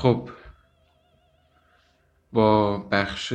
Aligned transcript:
خب 0.00 0.30
با 2.32 2.78
بخش 2.78 3.34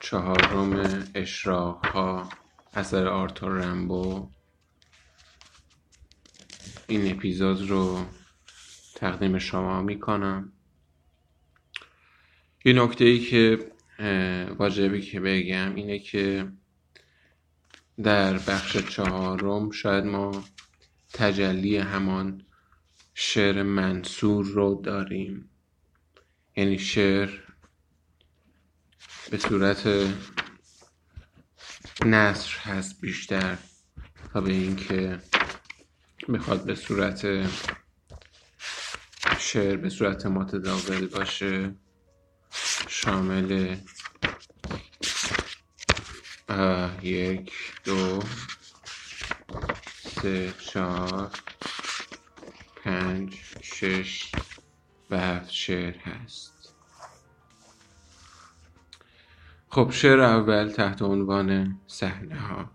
چهارم 0.00 1.02
اشراق 1.14 1.86
ها 1.86 2.28
اثر 2.74 3.06
آرتور 3.06 3.52
رمبو 3.52 4.30
این 6.88 7.12
اپیزود 7.12 7.70
رو 7.70 8.04
تقدیم 8.94 9.38
شما 9.38 9.82
می‌کنم. 9.82 10.52
یه 12.64 12.72
نکته 12.72 13.04
ای 13.04 13.18
که 13.18 13.72
واجبی 14.58 15.00
که 15.00 15.20
بگم 15.20 15.74
اینه 15.74 15.98
که 15.98 16.52
در 18.02 18.32
بخش 18.38 18.76
چهارم 18.76 19.70
شاید 19.70 20.04
ما 20.04 20.44
تجلی 21.12 21.76
همان 21.76 22.42
شعر 23.14 23.62
منصور 23.62 24.46
رو 24.46 24.82
داریم. 24.84 25.50
یعنی 26.58 26.78
شعر 26.78 27.30
به 29.30 29.38
صورت 29.38 29.86
نصر 32.04 32.58
هست 32.58 33.00
بیشتر 33.00 33.58
تا 34.32 34.40
به 34.40 34.52
اینکه 34.52 35.18
می‌خواد 36.28 36.64
به 36.64 36.74
صورت 36.74 37.48
شعر 39.38 39.76
به 39.76 39.88
صورت 39.88 40.26
متداول 40.26 41.06
باشه 41.06 41.74
شامل 42.88 43.76
یک 47.02 47.52
دو 47.84 48.22
سه 50.22 50.54
چهار 50.72 51.30
پنج 52.76 53.34
شش 53.62 54.32
و 55.10 55.18
هفت 55.18 55.50
شعر 55.50 55.96
هست. 55.96 56.74
خب 59.68 59.90
شعر 59.90 60.20
اول 60.20 60.68
تحت 60.68 61.02
عنوان 61.02 61.78
صحنه 61.86 62.40
ها 62.40 62.70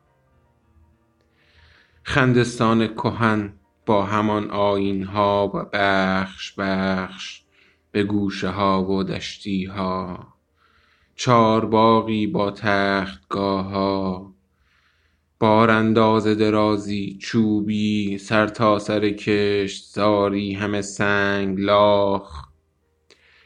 خندستان 2.04 2.88
کهن 2.88 3.54
با 3.86 4.06
همان 4.06 4.52
آین 4.52 5.04
ها 5.04 5.52
و 5.54 5.70
بخش 5.74 6.54
بخش 6.58 7.44
به 7.92 8.04
گوشه 8.04 8.50
ها 8.50 8.84
و 8.84 9.04
دشتی 9.04 9.66
ها 9.66 10.28
باقی 11.66 12.28
با 12.28 12.52
تختگاه 12.52 13.66
ها 13.66 14.33
بارانداز 15.44 16.28
درازی 16.28 17.18
چوبی 17.22 18.18
سر 18.18 18.48
تا 18.48 18.80
سر 18.80 19.10
کشت 19.10 19.84
زاری 19.94 20.54
همه 20.54 20.82
سنگ 20.82 21.60
لاخ 21.60 22.48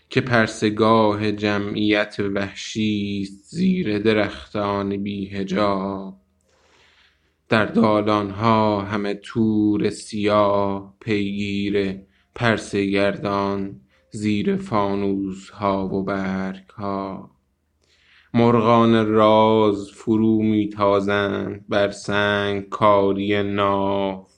که 0.09 0.21
پرسگاه 0.21 1.31
جمعیت 1.31 2.19
وحشی 2.19 3.25
زیر 3.25 3.99
درختان 3.99 5.03
بی 5.03 5.29
هجاب 5.29 6.17
در 7.49 7.65
دالان 7.65 8.29
ها 8.29 8.81
همه 8.81 9.13
تور 9.13 9.89
سیاه 9.89 10.95
پیگیر 10.99 11.99
پرسه 12.35 12.85
گردان 12.85 13.81
زیر 14.11 14.55
فانوس 14.55 15.49
ها 15.49 15.87
و 15.87 16.03
برگ 16.03 16.69
ها 16.69 17.36
مرغان 18.33 19.07
راز 19.07 19.89
فرو 19.91 20.43
میتازند 20.43 21.65
بر 21.69 21.91
سنگ 21.91 22.69
کاری 22.69 23.43
ناف. 23.43 24.31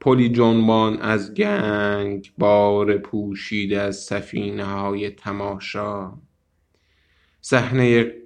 پلی 0.00 0.28
جنبان 0.28 1.00
از 1.00 1.34
گنگ 1.34 2.32
بار 2.38 2.96
پوشیده 2.96 3.80
از 3.80 3.96
سفینه 3.96 4.64
های 4.64 5.10
تماشا. 5.10 6.12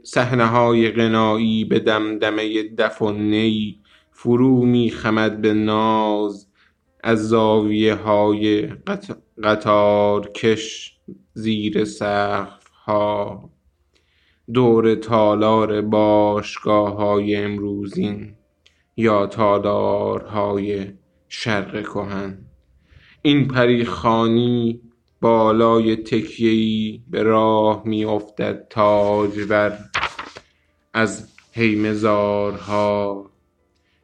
صحنه 0.03 0.45
های 0.47 0.91
غنایی 0.91 1.65
به 1.65 1.79
دمدمه 1.79 2.63
دف 2.63 3.03
و 3.03 3.13
نی 3.13 3.81
فرو 4.11 4.67
میخمد 4.67 5.41
به 5.41 5.55
ناز. 5.55 6.47
از 7.05 7.29
زاویه 7.29 7.95
های 7.95 8.69
قطار 9.43 10.29
کش 10.29 10.97
زیر 11.35 11.85
سقف 11.85 12.69
ها 12.69 13.50
دور 14.55 14.95
تالار 14.95 15.81
باشگاه 15.81 16.97
های 16.97 17.37
امروزین 17.37 18.35
یا 18.97 19.27
تالارهای 19.27 20.87
شرق 21.29 21.83
کهن. 21.83 22.39
این 23.23 23.49
پریخانی 23.49 24.81
بالای 25.21 25.97
تکیهی 25.97 27.03
به 27.11 27.23
راه 27.23 27.83
میافتد 27.85 28.67
تاجور 28.71 29.79
از 30.95 31.29
هیمزارها 31.53 33.31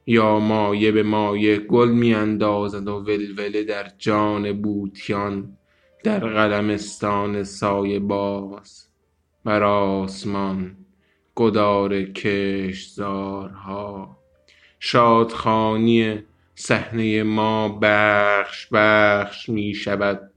یا 0.06 0.38
مایه 0.38 0.92
به 0.92 1.02
مایه 1.02 1.58
گل 1.58 1.88
میاندازد 1.88 2.88
و 2.88 2.92
ولوله 2.92 3.64
در 3.64 3.92
جان 3.98 4.62
بوتیان 4.62 5.56
در 6.04 6.18
قلمستان 6.18 7.44
سایه 7.44 7.98
باز. 7.98 8.85
بر 9.46 9.62
آسمان 9.62 10.76
گدار 11.36 12.02
کشتزارها. 12.02 13.38
شادخانی 14.80 16.22
صحنه 16.54 17.22
ما 17.22 17.78
بخش 17.82 18.68
بخش 18.72 19.48
می 19.48 19.74
شود 19.74 20.30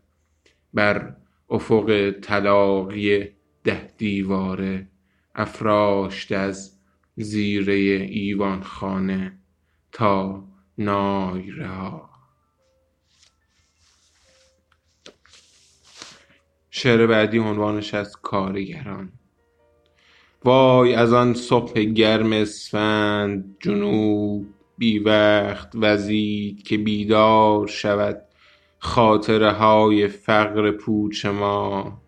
بر 0.74 1.16
افق 1.50 2.12
طلاقی 2.22 3.28
ده 3.64 3.94
دیواره 3.98 4.88
افراشت 5.36 6.32
از 6.32 6.80
زیره 7.16 7.74
ایوان 7.74 8.64
خانه 8.64 9.40
تا 9.92 10.44
نایره 10.78 11.68
ها. 11.68 12.09
شعر 16.72 17.08
بعدی 17.08 17.40
عنوانش 17.40 17.94
از 17.94 18.16
کارگران. 18.22 19.12
وای 20.46 20.94
از 20.94 21.14
آن 21.14 21.34
صبح 21.34 21.82
گرم 21.82 22.34
اسفند 22.34 23.56
جنوب 23.60 24.46
بی 24.78 25.00
وقت 25.00 25.70
وزید 25.76 26.64
که 26.64 26.78
بیدار 26.78 27.68
شود 27.68 28.22
خاطره 28.80 29.52
های 29.52 30.08
فقر 30.08 30.72
پوچ 30.72 31.26
ما. 31.26 32.02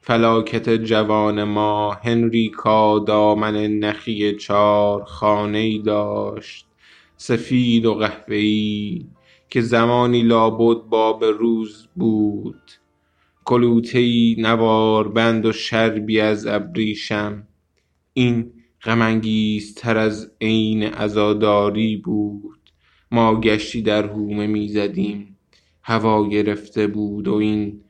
فلاکت 0.00 0.70
جوان 0.70 1.44
ما 1.44 1.92
هنریکا 1.92 2.98
دامن 2.98 3.66
نخی 3.66 4.36
چار 4.36 5.04
خانه 5.04 5.58
ای 5.58 5.78
داشت. 5.78 6.66
سفید 7.16 7.86
و 7.86 7.94
قهوه‌ای 7.94 9.06
که 9.50 9.60
زمانی 9.60 10.22
لابد 10.22 10.82
باب 10.82 11.24
روز 11.24 11.88
بود. 11.96 12.77
کلوته 13.48 14.34
نوار 14.38 15.08
بند 15.08 15.46
و 15.46 15.52
شربی 15.52 16.20
از 16.20 16.46
ابریشم. 16.46 17.46
این 18.12 18.52
غم 18.82 19.20
تر 19.76 19.96
از 19.96 20.30
عین 20.40 20.82
عزاداری 20.82 21.96
بود. 21.96 22.58
ما 23.10 23.40
گشتی 23.40 23.82
در 23.82 24.06
هومه 24.06 24.46
می‌زدیم. 24.46 25.36
هوا 25.82 26.28
گرفته 26.28 26.86
بود 26.86 27.28
و 27.28 27.34
این 27.34 27.80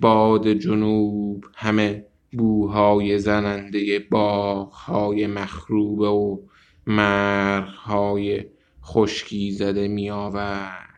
باد 0.00 0.52
جنوب 0.52 1.44
همه 1.54 2.04
بوهای 2.38 3.18
زننده 3.18 3.98
باغهای 4.10 5.26
مخروبه 5.26 6.08
و 6.08 6.38
مرغهای 6.86 8.44
خشکی 8.84 9.50
زده 9.50 9.88
می 9.88 10.10
آورد 10.10 10.91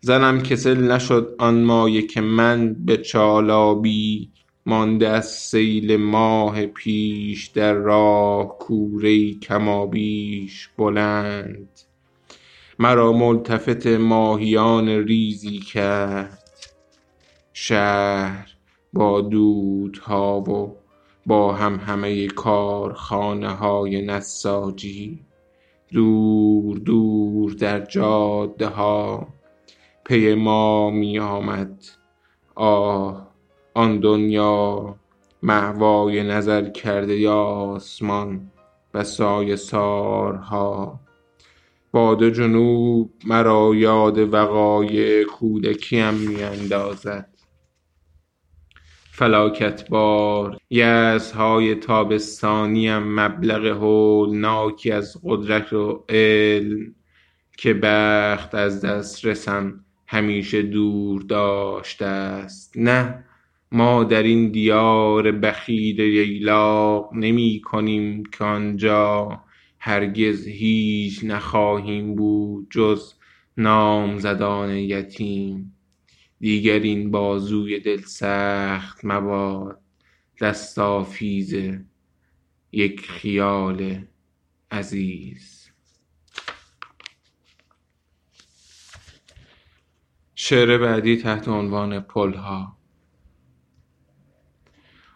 زنم 0.00 0.42
کسل 0.42 0.92
نشد 0.92 1.34
آن 1.38 1.62
مایه 1.62 2.06
که 2.06 2.20
من 2.20 2.74
به 2.74 2.96
چالابی 2.96 4.30
مانده 4.66 5.08
از 5.08 5.30
سیل 5.30 5.96
ماه 5.96 6.66
پیش 6.66 7.46
در 7.46 7.72
راه 7.72 8.58
کوره 8.58 9.34
کمابیش 9.34 10.68
بلند. 10.78 11.68
مرا 12.78 13.12
ملتفت 13.12 13.86
ماهیان 13.86 14.88
ریزی 14.88 15.58
کرد. 15.58 16.72
شهر 17.52 18.50
با 18.92 19.20
دودها 19.20 20.40
و 20.40 20.76
با 21.26 21.52
هم 21.52 21.76
همه 21.76 22.26
کارخانه 22.26 23.50
های 23.50 24.02
نساجی. 24.02 25.18
دور 25.92 26.78
دور 26.78 27.52
در 27.52 27.80
جاده 27.80 28.66
ها 28.66 29.28
پی 30.08 30.34
ما 30.34 30.90
می 30.90 31.18
آمد. 31.18 31.84
آه 32.54 33.28
آن 33.74 34.00
دنیا 34.00 34.96
محوای 35.42 36.22
نظر 36.22 36.70
کرده 36.70 37.16
یا 37.16 37.34
آسمان 37.34 38.50
و 38.94 39.04
سایه 39.04 39.56
سارها. 39.56 41.00
باد 41.92 42.28
جنوب 42.28 43.12
مرا 43.24 43.72
یاد 43.74 44.18
وقایع 44.34 45.24
کودکیم 45.24 46.14
می 46.14 46.42
اندازد. 46.42 47.28
فلاکت 49.12 49.88
بار 49.88 50.58
یأسهای 50.70 51.74
تابستانیم 51.74 52.98
مبلغ 52.98 53.66
هولناکی 53.66 54.90
از 54.90 55.16
قدرت 55.24 55.72
و 55.72 56.04
علم 56.08 56.94
که 57.58 57.74
بخت 57.74 58.54
از 58.54 58.84
دسترسم 58.84 59.84
همیشه 60.10 60.62
دور 60.62 61.22
داشته 61.22 62.48
ست 62.48 62.72
نه 62.76 63.24
ما 63.72 64.04
درین 64.04 64.50
دیار 64.50 65.32
بخیل 65.32 65.98
ییلاق 66.00 67.14
نمی 67.14 67.60
کنیم 67.64 68.22
که 68.24 68.44
آنجا 68.44 69.40
هرگز 69.78 70.46
هیچ 70.46 71.24
نخواهیم 71.24 72.14
بود 72.14 72.66
جز 72.70 73.14
نامزدان 73.56 74.70
یتیم. 74.70 75.74
دیگر 76.40 76.78
این 76.78 77.10
بازوی 77.10 77.80
دل 77.80 78.00
سخت 78.00 79.04
مباد 79.04 79.80
دست 80.40 80.78
آویز 80.78 81.54
یک 82.72 83.10
خیال 83.10 84.04
عزیز. 84.70 85.57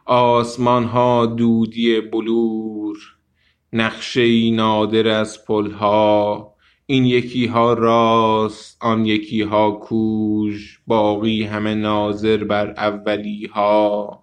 آسمانها 0.05 1.27
دودی 1.27 2.01
بلور 2.01 2.97
نقشه 3.73 4.51
نادر 4.51 5.09
از 5.09 5.45
پلها. 5.45 6.55
این 6.87 7.05
یکیها 7.05 7.73
راست 7.73 8.77
آن 8.81 9.07
یکیها 9.07 9.71
کوژ 9.71 10.77
باقی 10.87 11.45
همه 11.45 11.75
ناظر 11.75 12.45
بر 12.45 12.71
اولیها. 12.71 14.23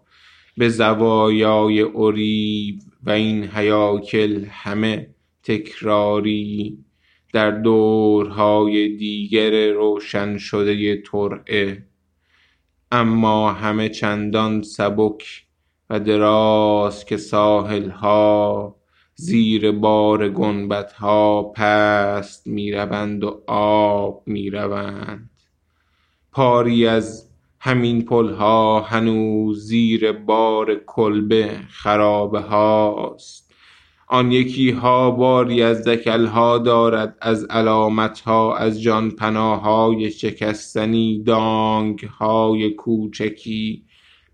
به 0.57 0.69
زوایای 0.69 1.81
اریب 1.95 2.79
و 3.03 3.09
این 3.09 3.49
هیاکل 3.53 4.45
همه 4.49 5.09
تکراری. 5.43 6.77
در 7.33 7.51
دورهای 7.51 8.89
دیگر 8.97 9.71
روشن 9.71 10.37
شده 10.37 11.01
ترعه 11.01 11.85
اما 12.91 13.51
همه 13.51 13.89
چندان 13.89 14.61
سبک 14.61 15.45
و 15.89 15.99
دراز 15.99 17.05
که 17.05 17.17
ساحلها 17.17 18.75
زیر 19.15 19.71
بار 19.71 20.29
گنبدها 20.29 21.43
پست 21.55 22.47
می 22.47 22.71
روند 22.71 23.23
و 23.23 23.43
آب 23.47 24.23
می 24.25 24.49
روند 24.49 25.29
پاری 26.31 26.87
از 26.87 27.29
همین 27.59 28.05
پلها 28.05 28.81
هنوز 28.81 29.67
زیر 29.67 30.11
بار 30.11 30.75
کلبه 30.75 31.59
خرابه 31.69 32.39
هاست 32.39 33.48
آن 34.11 34.31
یکیها 34.31 35.11
باری 35.11 35.63
از 35.63 35.83
دکلها 35.87 36.57
دارد 36.57 37.17
از 37.21 37.45
علامتها 37.45 38.55
از 38.57 38.81
جان 38.81 39.11
پناهای 39.11 40.11
شکستنی 40.11 41.23
دانگهای 41.23 42.69
کوچکی 42.69 43.85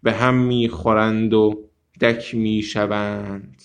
به 0.03 0.13
هم 0.13 0.35
می 0.35 0.69
خورند 0.69 1.33
و 1.33 1.69
دک 2.01 2.35
می 2.35 2.61
شوند 2.61 3.61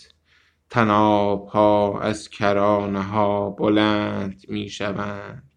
طنابها 0.69 2.01
از 2.01 2.29
کرانه 2.29 3.03
ها 3.03 3.51
بلند 3.51 4.43
می 4.49 4.69
شوند 4.69 5.53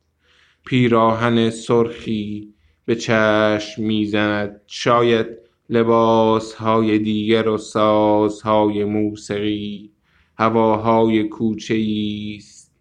پیراهن 0.66 1.50
سرخی 1.50 2.54
به 2.86 2.96
چشم 2.96 3.84
می 3.84 4.06
زند 4.06 4.62
شاید 4.68 5.28
لباسهای 5.70 7.00
دیگر 7.00 7.48
و 7.48 7.58
سازهای 7.58 8.84
موسیقی 8.84 9.93
هواهای 10.38 11.24
کوچه 11.24 11.74
ایست 11.74 12.74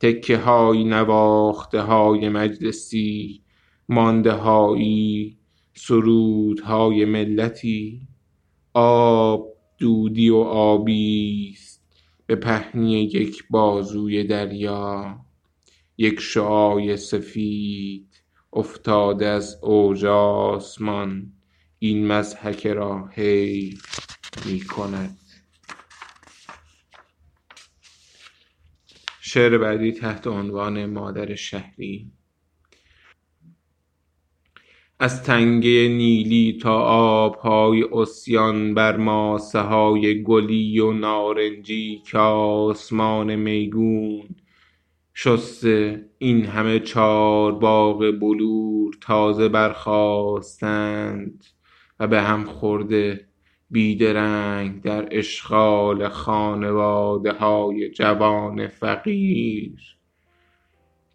تکه 0.00 0.36
های 0.36 0.84
نواخته 0.84 1.80
های 1.80 2.28
مجلسی 2.28 3.42
مانده 3.88 4.32
هایی 4.32 5.38
سرودهای 5.74 7.04
ملتی. 7.04 8.00
آب 8.74 9.48
دودی 9.78 10.30
و 10.30 10.36
آبیست 10.36 11.82
به 12.26 12.36
پهنی 12.36 13.02
یک 13.02 13.44
بازوی 13.50 14.24
دریا. 14.24 15.16
یک 15.98 16.20
شعاع 16.20 16.96
سفید 16.96 18.22
افتاده 18.52 19.26
از 19.26 19.58
اوج 19.62 20.04
آسمان. 20.04 21.32
این 21.78 22.06
مضحکه 22.06 22.74
را 22.74 23.06
حیف 23.06 23.84
می 24.46 24.60
کند 24.60 25.18
از 35.00 35.22
تنگه 35.22 35.88
نیلی 35.88 36.58
تا 36.62 36.78
آبهای 37.24 37.82
عصیان 37.92 38.74
بر 38.74 38.96
ماسه 38.96 39.60
های 39.60 40.22
گلی 40.22 40.80
و 40.80 40.92
نارنجی 40.92 42.02
که 42.10 42.18
آسمان 42.18 43.36
میگون 43.36 44.28
شسته 45.14 46.06
این 46.18 46.44
همه 46.44 46.80
چارباغ 46.80 47.98
بلور 48.20 48.94
تازه 49.00 49.48
برخاستند 49.48 51.44
و 52.00 52.06
به 52.06 52.22
هم 52.22 52.44
خورده 52.44 53.27
بی 53.70 53.96
درنگ 53.96 54.82
در 54.82 55.08
اشغال 55.10 56.08
خانواده 56.08 57.32
های 57.32 57.90
جوان 57.90 58.68
فقیر 58.68 59.78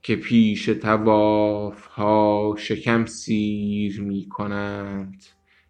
که 0.01 0.15
پیش 0.15 0.69
طوافها 0.69 2.55
شکم 2.57 3.05
سیر 3.05 4.01
می 4.01 4.29
کنند 4.29 5.23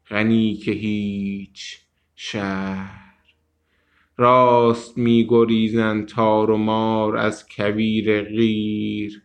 غنی 0.10 0.54
که 0.54 0.72
هیچ 0.72 1.80
شهر. 2.16 3.04
راست 4.18 4.98
می 4.98 5.28
گریزند 5.30 6.08
تار 6.08 6.52
و 6.52 6.58
مار 6.58 7.18
از 7.18 7.48
کویر 7.48 8.22
قیر 8.22 9.24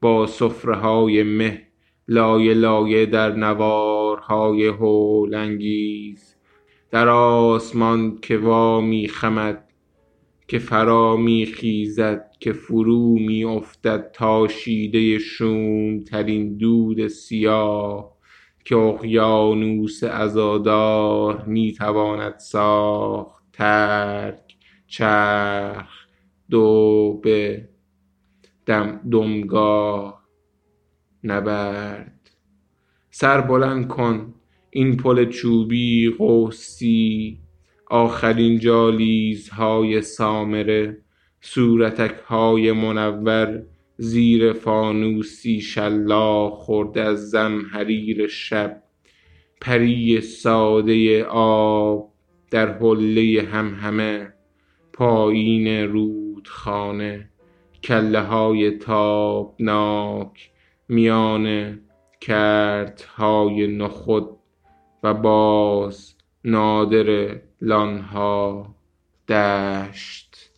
با 0.00 0.26
سفره 0.26 0.76
های 0.76 1.22
مه 1.22 1.66
لایه 2.08 2.54
لایه 2.54 3.06
در 3.06 3.32
نوارهای 3.32 4.66
هول 4.66 5.34
انگیز. 5.34 6.33
در 6.94 7.08
آسمان 7.08 8.18
که 8.18 8.38
وا 8.38 8.80
می 8.80 9.08
خمد 9.08 9.72
که 10.48 10.58
فرا 10.58 11.16
می 11.16 11.46
خیزد 11.46 12.30
که 12.40 12.52
فرو 12.52 13.18
می 13.18 13.44
افتد 13.44 14.10
تاشیده 14.12 15.18
شوم 15.18 16.04
ترین 16.04 16.56
دود 16.56 17.08
سیاه 17.08 18.16
که 18.64 18.76
اقیانوس 18.76 20.04
عزادار 20.04 21.44
می 21.44 21.72
تواند 21.72 22.38
ساخت 22.38 23.44
ترک 23.52 24.56
چرخ 24.86 26.06
دوبه 26.50 27.68
دمگاه 29.10 30.24
نبرد. 31.24 32.30
سر 33.10 33.40
بلند 33.40 33.88
کن 33.88 34.33
این 34.76 34.96
پل 34.96 35.24
چوبی 35.30 36.10
قوسی 36.18 37.38
آخرین 37.90 38.58
جالیزهای 38.58 40.02
سامره 40.02 40.98
صورتک 41.40 42.14
های 42.26 42.72
منور 42.72 43.62
زیر 43.96 44.52
فانوسی 44.52 45.60
شلاق 45.60 46.54
خورده 46.54 47.00
از 47.00 47.30
زمهریر 47.30 48.26
شب. 48.26 48.82
پری 49.60 50.20
ساده 50.20 51.24
آب 51.30 52.12
در 52.50 52.78
حله 52.78 53.48
همهمه 53.52 54.32
پایین 54.92 55.68
رودخانه 55.68 57.30
کله 57.84 58.20
های 58.20 58.70
تابناک 58.70 60.50
میان 60.88 61.78
کردهای 62.20 63.66
نخود 63.66 64.28
و 65.04 65.14
باز 65.14 66.14
نادره 66.44 67.42
لانها 67.60 68.74
دشت. 69.28 70.50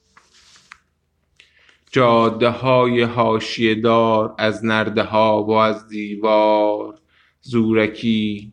جاده 1.92 2.48
های 2.48 3.02
حاشیه 3.02 3.74
دار 3.74 4.34
از 4.38 4.64
نرده 4.64 5.02
ها 5.02 5.44
و 5.44 5.50
از 5.50 5.88
دیوار 5.88 6.98
زورکی 7.40 8.52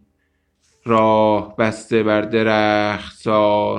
راه 0.85 1.55
بسته 1.55 2.03
بر 2.03 2.21
درختارها 2.21 3.73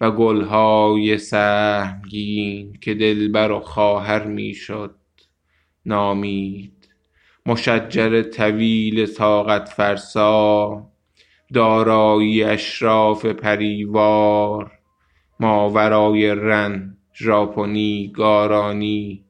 و 0.00 0.10
گلهای 0.10 1.18
سهمگین 1.18 2.78
که 2.80 2.94
دلبر 2.94 3.50
و 3.50 3.60
خواهر 3.60 4.26
می 4.26 4.54
شد 4.54 4.94
نامید. 5.86 6.81
مشجر 7.46 8.22
طویل 8.22 9.06
طاقت 9.06 9.68
فرسا 9.68 10.86
دارایی 11.54 12.42
اشراف 12.42 13.26
پریوار 13.26 14.72
ماورای 15.40 16.34
رن 16.34 16.96
ژاپنی 17.14 18.12
گارانی 18.14 19.24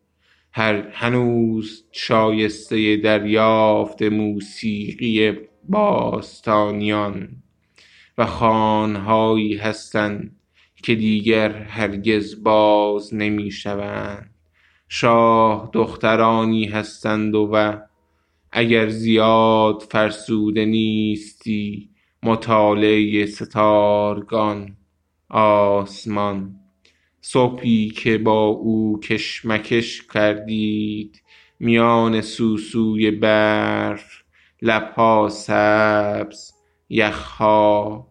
هنوز 0.93 1.85
شایسته 1.93 2.97
دریافت 2.97 4.03
موسیقی 4.03 5.33
باستانیان 5.69 7.29
و 8.19 8.27
خوانهایی 8.27 9.57
هستند 9.57 10.37
که 10.83 10.95
دیگر 10.95 11.53
هرگز 11.53 12.43
باز 12.43 13.15
نمی 13.15 13.51
شوند 13.51 14.35
شاه 14.89 15.71
دخترانی 15.73 16.65
هستند 16.65 17.35
و 17.35 17.81
اگر 18.53 18.89
زیاد 18.89 19.83
فرسوده 19.91 20.65
نیستی 20.65 21.91
مطالعه 22.23 23.27
ستارگان 23.27 24.77
آسمان. 25.31 26.55
صبحی 27.21 27.91
که 27.91 28.19
با 28.19 28.45
او 28.47 29.01
کشمکش 29.01 30.03
کردید 30.03 31.23
میان 31.61 32.21
سوسوی 32.21 33.11
برف 33.11 34.23
لبها 34.63 35.29
سبز 35.29 36.53
یخها 36.89 38.07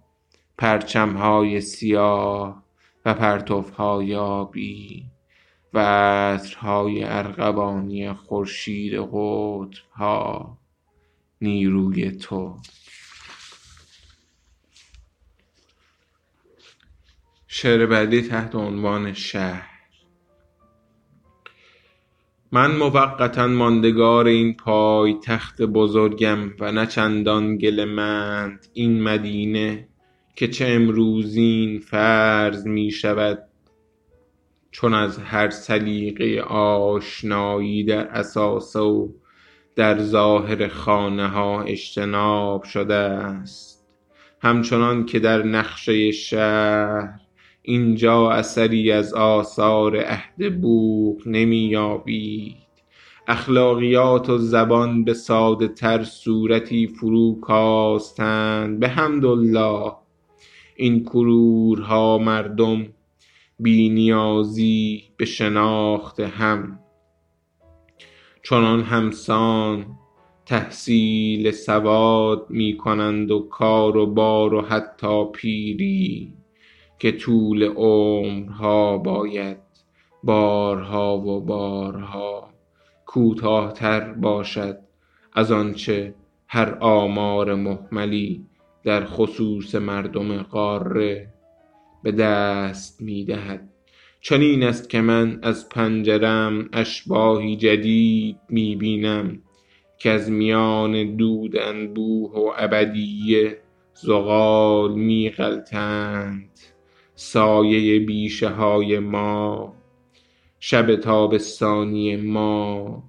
پرچمهای 0.57 1.62
سیاه 1.62 2.63
و 3.05 3.13
پرتوهای 3.13 4.15
آبی. 4.15 5.10
و 5.73 5.79
عطرهای 5.79 7.03
ارغوانی 7.03 8.13
خورشید 8.13 8.93
قطبها 8.93 10.57
نیروی 11.41 12.11
تو. 12.11 12.57
شعر 17.47 17.85
بعدی 17.85 18.21
تحت 18.21 18.55
عنوان 18.55 19.13
شهر. 19.13 19.71
من 22.51 22.75
موقتا 22.75 23.47
ماندگار 23.47 24.25
این 24.27 24.53
پایتخت 24.53 25.61
بزرگم 25.61 26.53
و 26.59 26.71
نه 26.71 26.85
چندان 26.85 27.57
گلهمند 27.57 28.67
این 28.73 29.03
مدینه 29.03 29.87
که 30.35 30.47
چه 30.47 30.65
امروزین 30.67 31.79
فرض 31.79 32.67
می 32.67 32.91
شود 32.91 33.50
چون 34.71 34.93
از 34.93 35.19
هر 35.19 35.49
سلیقه 35.49 36.41
آشنایی 36.41 37.83
در 37.83 38.07
اساس 38.07 38.75
و 38.75 39.13
در 39.75 39.99
ظاهر 39.99 40.67
خانه 40.67 41.27
ها 41.27 41.61
اجتناب 41.61 42.63
شده 42.63 42.93
است. 42.93 43.87
همچنان 44.41 45.05
که 45.05 45.19
در 45.19 45.43
نقشه 45.43 46.11
شهر 46.11 47.19
اینجا 47.61 48.31
اثری 48.31 48.91
از 48.91 49.13
آثار 49.13 49.97
عهد 49.97 50.61
بوق 50.61 51.21
نمی 51.25 51.57
یابید 51.57 52.55
اخلاقیات 53.27 54.29
و 54.29 54.37
زبان 54.37 55.03
به 55.03 55.13
ساده 55.13 55.67
تر 55.67 56.03
صورتی 56.03 56.87
فرو 56.87 57.39
کاستند. 57.41 58.79
بحمدالله 58.79 59.91
این 60.75 61.03
کرورها 61.03 62.17
مردم 62.17 62.87
بی 63.61 63.89
نیازی 63.89 65.03
به 65.17 65.25
شناخت 65.25 66.19
هم. 66.19 66.79
چنان 68.43 68.81
همسان 68.81 69.85
تحصیل 70.45 71.51
سواد 71.51 72.45
می 72.49 72.77
کنند 72.77 73.31
و 73.31 73.39
کار 73.39 73.97
و 73.97 74.05
بار 74.05 74.53
و 74.53 74.61
حتی 74.61 75.25
پیری 75.33 76.33
که 76.99 77.11
طول 77.11 77.63
عمرها 77.63 78.97
باید 78.97 79.57
بارها 80.23 81.17
و 81.17 81.41
بارها 81.41 82.49
کوتاه 83.05 83.73
تر 83.73 84.13
باشد 84.13 84.77
از 85.33 85.51
آنچه 85.51 86.15
هر 86.47 86.77
آمار 86.79 87.55
مهملی 87.55 88.45
در 88.83 89.05
خصوص 89.05 89.75
مردم 89.75 90.43
قاره 90.43 91.30
به 92.03 92.12
دست 92.12 93.01
می 93.01 93.25
دهد 93.25 93.70
چنین 94.22 94.63
است 94.63 94.89
که 94.89 95.01
من 95.01 95.39
از 95.41 95.70
پنجرم 95.70 96.70
اشباحی 96.74 97.55
جدید 97.55 98.38
می 98.50 98.75
بینم 98.75 99.41
کز 100.00 100.29
میان 100.29 101.15
دود 101.15 101.58
انبوه 101.58 102.31
و 102.31 102.51
ابدیه 102.58 103.58
زغال 103.93 104.93
می 104.93 105.29
غلتند 105.29 106.60
سایه 107.15 108.00
بیشه 108.00 108.50
های 108.50 109.00
ما 109.00 109.74
شب 110.60 110.96
تابستانی 110.96 112.15
ما 112.15 113.03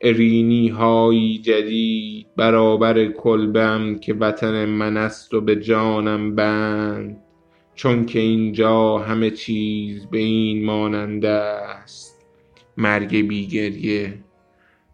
ارینی 0.00 0.68
هایی 0.68 1.38
جدید 1.38 2.26
برابر 2.36 3.06
کلبه 3.06 3.62
ام 3.62 3.98
که 3.98 4.14
وطن 4.14 4.64
من 4.64 4.96
است 4.96 5.34
و 5.34 5.40
به 5.40 5.56
جانم 5.56 6.34
بند. 6.34 7.22
چونکه 7.74 8.18
اینجا 8.18 8.98
همه 8.98 9.30
چیز 9.30 10.06
به 10.06 10.18
این 10.18 10.64
مانند 10.64 11.24
است. 11.24 12.26
مرگ 12.76 13.16
بی 13.28 13.46
گریه 13.46 14.24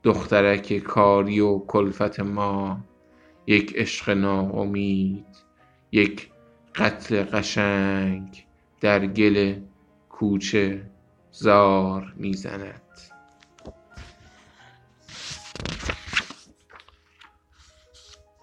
دخترک 0.02 0.78
کاری 0.78 1.40
و 1.40 1.58
کلفت 1.58 2.20
ما. 2.20 2.80
یک 3.46 3.72
عشق 3.76 4.10
ناامید 4.10 5.26
یک 5.92 6.30
قتل 6.74 7.22
قشنگ 7.22 8.46
در 8.80 9.06
گل 9.06 9.54
کوچه 10.08 10.90
زار 11.32 12.12
می 12.16 12.32
زند 12.32 12.82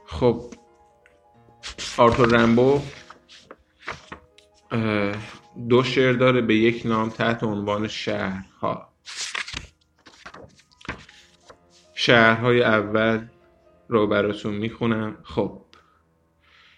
خب 0.05 0.41
آرتور 1.97 2.27
رمبو 2.27 2.81
دو 5.69 5.83
شعر 5.83 6.13
داره 6.13 6.41
به 6.41 6.55
یک 6.55 6.85
نام 6.85 7.09
تحت 7.09 7.43
عنوان 7.43 7.87
شهرها. 7.87 8.93
شهرهای 11.95 12.63
اول 12.63 13.25
رو 13.87 14.07
براتون 14.07 14.53
می‌خونم. 14.53 15.17
خب. 15.23 15.59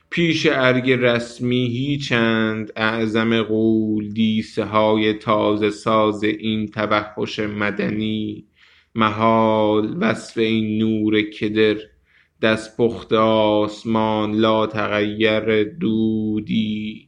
پیش 0.10 0.48
ارگ 0.52 0.92
رسمی 0.92 1.68
هیچند 1.68 2.72
اعظم 2.76 3.42
غول 3.44 4.10
دیسه 4.10 4.66
های 4.66 5.14
تازه 5.14 5.70
ساز 5.70 6.24
این 6.24 6.68
توحش 6.68 7.40
مدنی. 7.40 8.48
محال 8.96 9.98
وصف 10.00 10.38
این 10.38 10.78
نور 10.78 11.22
کدر 11.22 11.78
دستپخت 12.42 13.14
آسمان 13.14 14.32
لا 14.32 14.68
تغیر 14.68 15.64
دودی. 15.64 17.05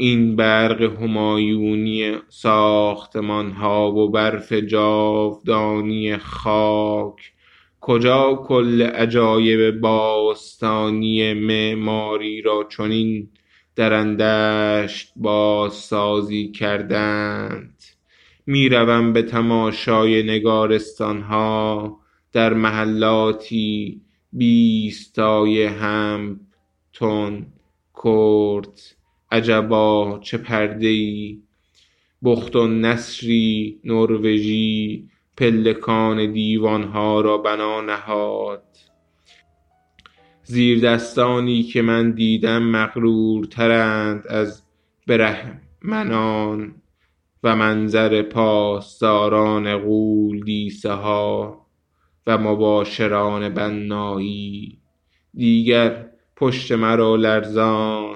این 0.00 0.36
برق 0.36 0.82
همایونی 0.82 2.16
ساختمان 2.28 3.50
ها 3.50 3.92
و 3.92 4.10
برف 4.10 4.52
جاودانی 4.52 6.16
خاک. 6.16 7.32
کجا 7.80 8.44
کل 8.48 8.82
عجایب 8.82 9.80
باستانی 9.80 11.34
معماری 11.34 12.42
را 12.42 12.68
چنین 12.68 13.28
درندشت 13.76 15.12
بازسازی 15.16 16.50
کردند؟ 16.50 17.82
می 18.46 18.68
روم 18.68 19.12
به 19.12 19.22
تماشای 19.22 20.22
نگارستان 20.22 21.22
ها 21.22 21.98
در 22.32 22.52
محلاتی 22.54 24.00
بیستای 24.32 25.64
همپتون 25.64 27.46
کورت 27.92 28.97
عجبا 29.30 30.18
چه 30.22 30.38
پرده 30.38 30.86
ای 30.86 31.42
بخت 32.24 32.56
و 32.56 32.66
نسری 32.66 33.80
نروژی 33.84 35.08
پلکان 35.36 36.32
دیوانها 36.32 37.20
را 37.20 37.38
بنا 37.38 37.80
نهاد. 37.80 38.62
زیردستانی 40.42 41.62
که 41.62 41.82
من 41.82 42.10
دیدم 42.10 42.62
مغرورترند 42.62 44.26
از 44.26 44.62
برهمنان 45.06 46.74
و 47.42 47.56
منظر 47.56 48.22
پاسداران 48.22 49.78
غولدیسه 49.78 50.92
ها 50.92 51.66
و 52.26 52.38
مباشران 52.38 53.48
بنایی. 53.48 54.78
دیگر 55.34 56.10
پشت 56.36 56.72
مرا 56.72 57.16
لرزاند 57.16 58.07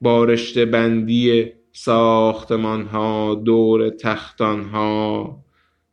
با 0.00 0.24
رشته 0.24 0.64
بندی 0.64 1.52
ساختمانها 1.72 3.34
دور 3.34 3.90
تختانها 3.90 5.38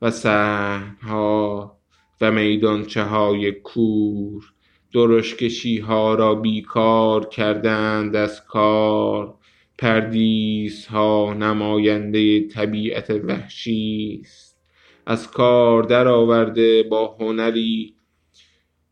و 0.02 0.12
صحنها 0.12 1.78
و 2.22 2.32
میدانچه 2.32 3.04
های 3.04 3.52
کور 3.52 4.44
درشکشیها 4.94 6.16
را 6.16 6.36
بیکار 6.36 7.26
کردند 7.26 8.16
از 8.16 8.46
کار. 8.46 9.36
پردیسها 9.78 11.34
نماینده 11.34 12.48
طبیعت 12.48 13.10
وحشی 13.10 14.22
است. 14.24 14.58
از 15.06 15.32
کار 15.32 15.84
درآورده 15.84 16.84
با 16.84 17.18
هنری 17.20 17.96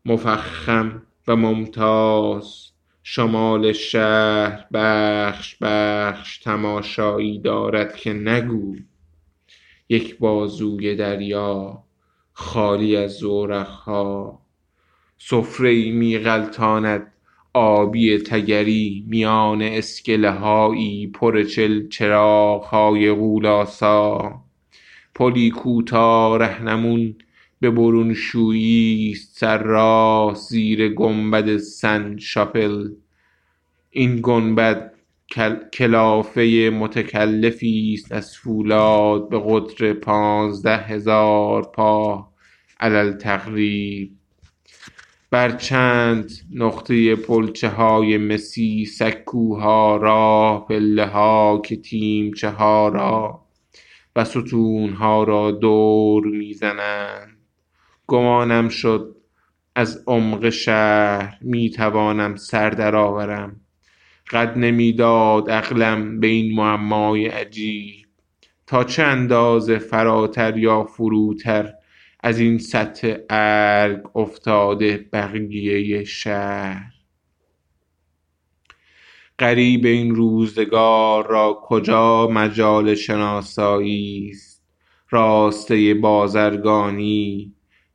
مفخم 0.04 1.02
و 1.28 1.36
ممتاز. 1.36 2.63
شمال 3.06 3.72
شهر 3.72 4.66
بخش 4.72 5.56
بخش 5.60 6.38
تماشایی 6.38 7.38
دارد 7.38 7.96
که 7.96 8.12
نگو. 8.12 8.76
یک 9.88 10.18
بازوی 10.18 10.94
دریا 10.94 11.84
خالی 12.32 12.96
از 12.96 13.12
زورقها. 13.12 14.40
سفره 15.18 15.68
ای 15.68 16.18
غلطاند 16.18 17.12
آبی 17.54 18.18
تگری 18.18 19.04
میان 19.08 19.62
اسکله 19.62 20.30
هایی 20.30 21.06
پر 21.06 21.42
چراغ 21.90 22.64
های 22.64 23.12
غولاسا 23.12 24.40
پلی 25.14 25.50
کوتاه 25.50 26.38
رهنمون 26.38 27.14
به 27.64 27.70
برونشویی 27.70 29.10
است 29.12 29.38
سرراست 29.38 30.50
زیر 30.50 30.88
گنبد 30.88 31.56
سن 31.56 32.16
شاپل 32.16 32.90
این 33.90 34.20
گنبد 34.22 34.94
کلافه 35.72 36.70
متکلفی 36.74 37.94
است 37.98 38.12
از 38.12 38.36
فولاد 38.36 39.28
به 39.28 39.42
قطر 39.46 39.92
پانزده 39.92 40.76
هزار 40.76 41.62
پا 41.62 42.28
علی 42.80 42.96
التقریب 42.96 44.10
بر 45.30 45.56
چند 45.56 46.30
نقطه 46.54 47.16
پلچه 47.16 47.68
های 47.68 48.18
مسی 48.18 48.84
سکوها 48.84 49.96
راه 49.96 50.66
پله 50.68 51.06
ها 51.06 51.62
که 51.64 51.76
تیمچه 51.76 52.50
ها 52.50 52.88
را 52.88 53.44
و 54.16 54.24
ستون 54.24 54.92
ها 54.92 55.24
را 55.24 55.50
دور 55.50 56.26
می 56.26 56.54
زنند 56.54 57.33
گمانم 58.06 58.68
شد. 58.68 59.16
از 59.76 60.04
عمق 60.06 60.48
شهر 60.48 61.38
می 61.40 61.70
توانم 61.70 62.36
سر 62.36 62.70
درآورم 62.70 63.60
قد 64.30 64.58
نمی 64.58 64.92
داد 64.92 65.50
عقلم 65.50 66.20
به 66.20 66.26
این 66.26 66.54
معمای 66.54 67.26
عجیب. 67.26 68.06
تا 68.66 68.84
چه 68.84 69.02
اندازه 69.02 69.78
فراتر 69.78 70.56
یا 70.58 70.84
فروتر 70.84 71.72
از 72.20 72.38
این 72.38 72.58
سطح 72.58 73.14
ارگ 73.30 74.16
افتاده 74.16 75.08
بقیه 75.12 76.04
شهر. 76.04 76.92
غریب 79.38 79.84
این 79.84 80.14
روزگار 80.14 81.26
را 81.26 81.58
کجا 81.62 82.26
مجال 82.26 82.94
شناسایی 82.94 84.30
است؟ 84.30 84.62
راسته 85.10 85.94
بازرگانی 85.94 87.53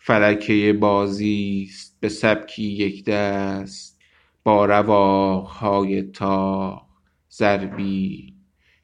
فلکه 0.10 0.74
بازی 0.74 1.67
است 1.69 1.98
به 2.00 2.10
سبکی 2.10 2.63
یکدست 2.63 4.00
با 4.43 4.65
رواق 4.65 5.48
های 5.48 6.02
طاق 6.02 6.86
ضربی. 7.32 8.34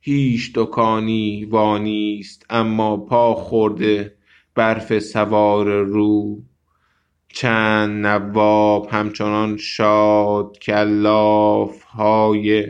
هیچ 0.01 0.51
دکانی 0.55 1.45
وا 1.45 1.77
نیست 1.77 2.45
اما 2.49 2.97
پا 2.97 3.35
خورده 3.35 4.15
برف 4.55 4.99
سوار 4.99 5.83
رو. 5.83 6.43
چند 7.27 8.05
نواب 8.05 8.87
همچنان 8.91 9.57
شاد 9.57 10.57
که 10.57 10.79
الاف 10.79 11.83
های 11.83 12.67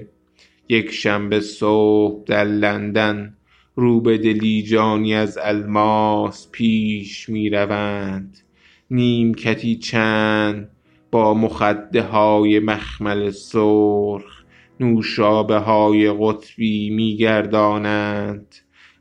یکشنبه 0.69 1.39
صبح 1.39 2.23
در 2.25 2.43
لندن 2.45 3.37
رو 3.75 4.01
به 4.01 4.17
دلیجانی 4.17 5.15
از 5.15 5.37
الماس 5.41 6.47
پیش 6.51 7.29
می 7.29 7.49
روند 7.49 8.44
نیمکتی 8.91 9.75
چند 9.75 10.69
با 11.11 11.33
مخده 11.33 12.01
های 12.01 12.59
مخمل 12.59 13.29
سرخ 13.29 14.43
نوشابه 14.79 15.57
های 15.57 16.11
قطبی 16.19 16.89
می 16.89 17.17
گردانند 17.17 18.55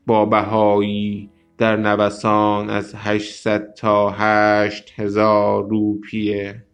با 0.07 0.25
بهایی 0.25 1.31
در 1.59 1.77
نوسان 1.77 2.70
از 2.70 2.94
هشتصد 2.97 3.75
تا 3.75 4.11
هشت 4.11 4.92
هزار 4.97 5.68
روپیه. 5.68 6.64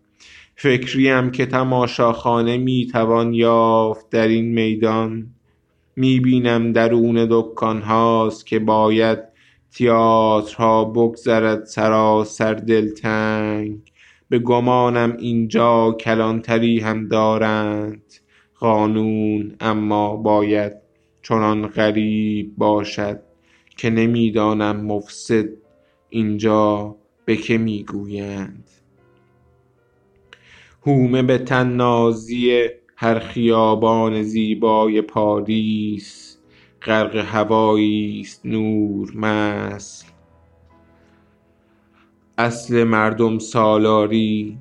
فکریم 0.57 1.31
که 1.31 1.47
تماشاخانه 1.47 2.59
می 2.59 2.87
توان 2.87 3.35
یافت 3.35 4.11
در 4.11 4.29
این 4.29 4.55
میدان. 4.55 5.35
می 5.97 6.21
بینم 6.21 6.73
درون 6.73 7.27
دکان 7.31 7.83
هاست 7.83 8.47
که 8.47 8.59
باید 8.59 9.19
تیاترها 9.75 10.85
بگذرد 10.85 11.65
سراسر 11.65 12.55
دلتنگ. 12.55 13.79
به 14.29 14.39
گمانم 14.39 15.17
اینجا 15.19 15.97
کلانتری 16.01 16.81
هم 16.81 17.09
دارند 17.09 18.03
قانون 18.61 19.57
اما 19.61 20.17
باید 20.17 20.73
چنان 21.23 21.67
غریب 21.67 22.57
باشد 22.57 23.21
که 23.77 23.91
نمی 23.91 24.31
دانم 24.31 24.87
مفسد 24.87 25.49
اینجا 26.09 26.97
به 27.25 27.37
که 27.37 27.59
می 27.59 27.85
گویند 27.85 28.69
هومه 30.87 31.23
به 31.23 31.39
طنازی 31.39 32.69
هر 32.97 33.19
خیابان 33.19 34.23
زیبای 34.23 35.03
پاریس. 35.03 36.30
غرق 36.83 37.17
هوایی 37.17 38.21
است 38.21 38.47
نور 38.47 39.17
مثل. 39.17 40.07
اصل 42.39 42.85
مردم 42.85 43.39
سالاری 43.39 44.59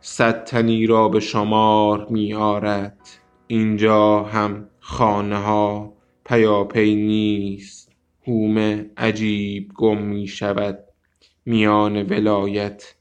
صد 0.00 0.44
تنی 0.44 0.86
را 0.86 1.08
به 1.08 1.20
شمار 1.20 2.06
می 2.10 2.34
آرد. 2.34 3.08
اینجا 3.46 4.22
هم 4.22 4.68
خانه 4.80 5.36
ها 5.36 5.92
پیاپی 6.24 6.94
نیست. 6.94 7.92
هومه 8.26 8.90
عجیب 8.96 9.72
گم 9.74 10.02
می 10.02 10.26
شود 10.26 10.78
میان 11.46 12.02
ولایت. 12.02 12.94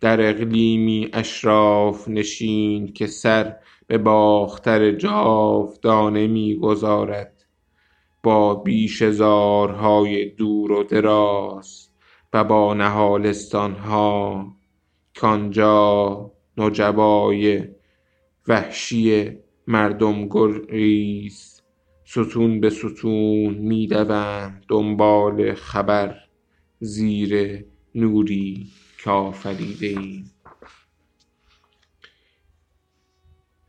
در 0.00 0.28
اقلیمی 0.28 1.08
اشراف 1.12 2.08
نشین 2.08 2.92
که 2.92 3.06
سر 3.06 3.56
به 3.86 3.98
باختر 3.98 4.92
جاودانه 4.92 6.26
می 6.26 6.56
گذارد. 6.56 7.41
با 8.22 8.54
بیشه 8.54 9.10
زارهای 9.10 10.24
دور 10.24 10.72
و 10.72 10.82
دراز 10.82 11.88
و 12.32 12.44
با 12.44 12.74
نهالستان 12.74 13.74
ها 13.74 14.46
کآنجا 15.16 16.30
نجبای 16.56 17.68
وحشی 18.48 19.30
مردم 19.66 20.28
گریز 20.28 21.62
ستون 22.04 22.60
به 22.60 22.70
ستون 22.70 23.54
می 23.54 23.86
دوند 23.86 24.64
دنبال 24.68 25.54
خبر 25.54 26.16
زیر 26.80 27.64
نوری 27.94 28.66
که 29.04 29.10
آفریده 29.10 29.86
ایم 29.86 30.30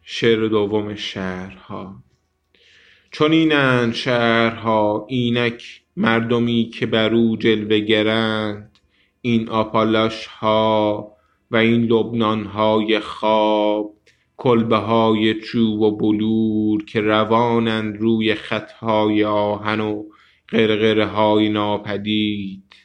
شعر 0.02 0.48
دوم 0.48 0.96
شهرها. 0.96 2.04
چنینند 3.16 3.94
شهرها 3.94 5.06
اینک 5.10 5.82
مردمی 5.98 6.72
که 6.74 6.86
بر 6.86 7.14
او 7.14 7.38
جلوه 7.38 7.80
گرند 7.80 8.80
این 9.22 9.50
آپالاش 9.50 10.26
ها 10.26 11.12
و 11.52 11.56
این 11.56 11.84
لبنان 11.84 12.46
های 12.46 13.00
خواب 13.00 13.94
کلبه 14.38 14.78
های 14.78 15.42
چوب 15.42 15.82
و 15.82 15.98
بلور 15.98 16.86
که 16.86 17.02
روانند 17.02 17.98
روی 17.98 18.36
خط 18.36 18.72
های 18.72 19.24
آهن 19.24 19.80
و 19.80 20.04
غرغره 20.50 21.06
های 21.06 21.50
ناپدید. 21.50 22.76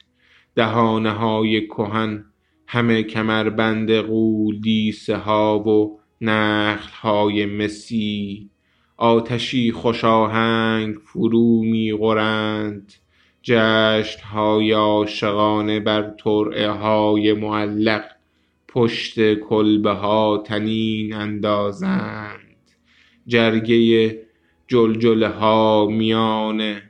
دهانه 0.55 1.11
های 1.11 1.67
کهن 1.67 2.25
همه 2.67 3.03
کمربند 3.03 4.01
غولدیسه 4.01 5.17
ها 5.17 5.59
و 5.59 6.01
نخل 6.21 6.91
های 6.93 7.47
مسی 7.47 8.51
آتشی 8.99 9.73
خوش 9.73 10.05
آهنگ 10.05 10.95
فرو 10.95 11.63
می 11.63 11.93
غرند. 11.93 12.93
جشن 13.43 14.23
های 14.33 14.73
عاشقانه 14.73 15.81
بر 15.81 16.15
ترعه 16.19 16.69
های 16.69 17.33
معلق 17.33 18.05
پشت 18.69 19.35
کلبه 19.35 19.91
ها 19.91 20.43
طنین 20.47 21.15
اندازند. 21.15 22.71
جرگه 23.27 24.19
جلجله 24.67 25.29
ها 25.29 25.87
میان 25.87 26.81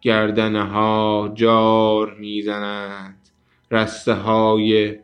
گردنه 0.00 0.64
ها 0.64 1.32
جار 1.34 2.14
می 2.14 2.42
زنند 2.42 3.28
رسته 3.70 4.14
های 4.14 4.96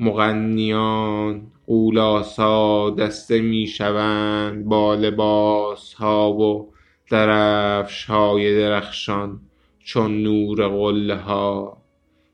مغنیان 0.00 1.49
غولاسا 1.70 2.90
دسته 2.90 3.40
می 3.40 3.66
شوند 3.66 4.64
با 4.64 4.94
لباس 4.94 5.94
ها 5.94 6.32
و 6.32 6.72
درفش 7.10 8.04
های 8.04 8.60
درخشان 8.60 9.40
چون 9.78 10.22
نور 10.22 10.68
قله 10.68 11.16
ها 11.16 11.82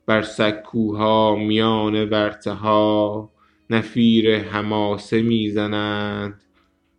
بر 0.06 0.22
سکوها 0.22 1.36
میان 1.36 2.08
ورطه 2.08 2.52
ها 2.52 3.30
نفیر 3.70 4.38
حماسه 4.38 5.22
می 5.22 5.48
زنند 5.48 6.42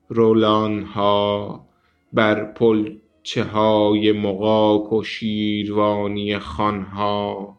رولان 0.09 0.83
ها 0.83 1.65
بر 2.13 2.43
پلچه 2.43 3.43
های 3.43 4.11
مغاک 4.11 4.93
و 4.93 5.03
شیروانی 5.03 6.39
خوان 6.39 6.83
ها 6.83 7.57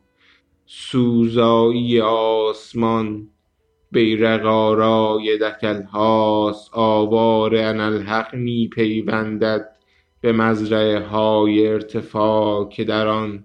سوزایی 0.67 2.01
آسمان 2.01 3.29
بیرق 3.91 4.47
آرای 4.47 5.39
دکل 5.39 5.83
هاست 5.83 6.71
آوار 6.73 7.57
اناالحق 7.57 8.35
می 8.35 8.69
پیوندد 8.69 9.77
به 10.21 10.33
مزرعه 10.33 11.01
های 11.01 11.69
ارتفاع 11.69 12.69
که 12.69 12.85
در 12.85 13.07
آن 13.07 13.45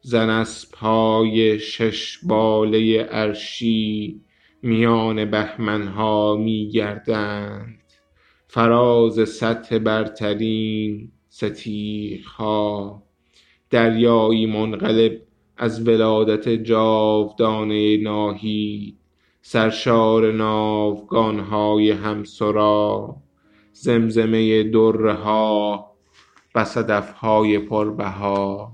زن 0.00 0.30
اسپ 0.30 0.76
های 0.76 1.58
شش 1.58 2.18
باله 2.22 3.02
عرشی 3.02 4.20
میان 4.62 5.30
بهمن 5.30 5.86
ها 5.86 6.36
می 6.36 6.68
گردند 6.68 7.80
فراز 8.48 9.28
سطح 9.28 9.78
برترین 9.78 11.12
ستیغ 11.28 12.24
ها 12.26 13.02
دریایی 13.70 14.46
منقلب 14.46 15.20
از 15.56 15.88
ولادت 15.88 16.48
جاودانه 16.48 17.96
ناهید. 17.96 19.03
سرشار 19.46 20.32
ناوگان 20.32 21.38
های 21.38 21.90
همسرا 21.90 23.16
زمزمه 23.72 24.62
دره 24.62 25.12
ها 25.12 25.86
و 26.54 26.64
صدف 26.64 27.12
های 27.12 27.58
پربها. 27.58 28.72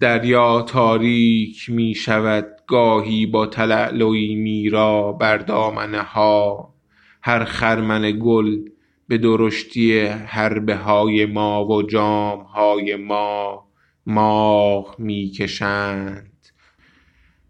دریا 0.00 0.62
تاریک 0.62 1.70
می 1.70 1.94
شود 1.94 2.46
گاهی 2.66 3.26
با 3.26 3.46
تلالوی 3.46 4.34
میرا 4.34 5.12
بر 5.12 5.38
دامنه 5.38 6.02
ها 6.02 6.74
هر 7.22 7.44
خرمن 7.44 8.18
گل 8.22 8.58
به 9.08 9.18
درشتی 9.18 10.00
حربه 10.06 10.76
های 10.76 11.26
ما 11.26 11.66
و 11.66 11.82
جام 11.82 12.40
های 12.40 12.96
ما 12.96 13.68
ماغ 14.06 15.00
می 15.00 15.32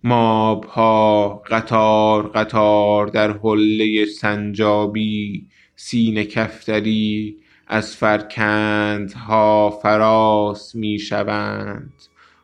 ماب 0.04 0.64
ها 0.64 1.42
قطار 1.50 2.28
قطار 2.28 3.06
در 3.06 3.38
حله 3.38 4.04
سنجابی 4.04 5.46
سینه 5.76 6.24
کفتری 6.24 7.36
از 7.66 7.96
فرکندها 7.96 9.70
فراس 9.82 10.74
می 10.74 10.98
شوند 10.98 11.92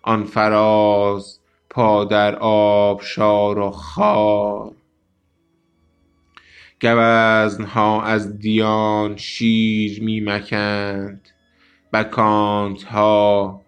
آن 0.02 0.24
فراز 0.24 1.40
پا 1.70 2.04
در 2.04 2.36
آبشار 2.36 3.58
و 3.58 3.70
خار. 3.70 4.72
گوزن 6.82 7.64
ها 7.64 8.02
از 8.02 8.38
دیان 8.38 9.16
شیر 9.16 10.02
می 10.02 10.20
مکند 10.20 11.28
بکانت 11.92 12.82
ها 12.82 13.63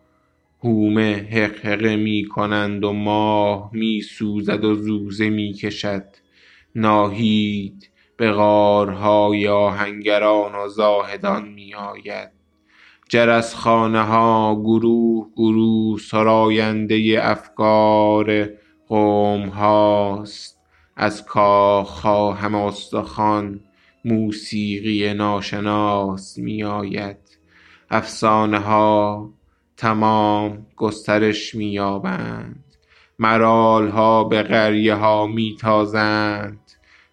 هومه 0.64 1.14
حقحقه 1.14 1.96
می 1.96 2.24
کنند 2.24 2.84
و 2.84 2.92
ماه 2.92 3.70
می 3.72 4.00
سوزد 4.00 4.64
و 4.64 4.74
زوزه 4.74 5.30
می 5.30 5.52
کشد 5.52 6.04
ناهید 6.74 7.90
به 8.16 8.32
غارهای 8.32 9.48
آهنگران 9.48 10.54
و 10.54 10.68
زاهدان 10.68 11.48
می 11.48 11.74
آید 11.74 12.30
جرس 13.08 13.54
خانه 13.54 14.02
ها 14.02 14.60
گروه 14.64 15.30
گروه 15.36 15.98
سراینده 15.98 17.18
افکار 17.22 18.48
قوم 18.88 19.48
هاست 19.48 20.60
از 20.96 21.24
کاخ 21.24 22.00
ها 22.00 22.32
همه 22.32 22.58
استخوان 22.58 23.60
موسیقی 24.04 25.14
ناشناس 25.14 26.38
می 26.38 26.64
آید 26.64 27.38
افسانه 27.90 28.58
ها 28.58 29.30
تمام 29.76 30.66
گسترش 30.76 31.54
می 31.54 31.66
یابند 31.66 32.64
مرال 33.18 33.88
ها 33.88 34.24
به 34.24 34.42
قریه 34.42 34.94
ها 34.94 35.26
می 35.26 35.56
تازند 35.60 36.60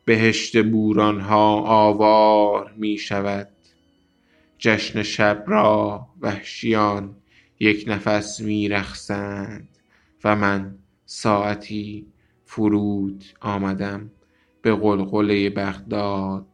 بهشت 0.05 0.63
بوران 0.63 1.19
ها 1.19 1.61
آوار 1.61 2.73
می 2.77 2.97
شود 2.97 3.49
جشن 4.57 5.03
شب 5.03 5.43
را 5.47 6.07
وحشیان 6.21 7.15
یک 7.59 7.85
نفس 7.87 8.39
می 8.39 8.69
رقصند 8.69 9.69
و 10.23 10.35
من 10.35 10.77
ساعتی 11.05 12.07
فرود 12.45 13.23
آمدم 13.41 14.11
به 14.61 14.75
غلغله 14.75 15.49
بغداد. 15.49 16.47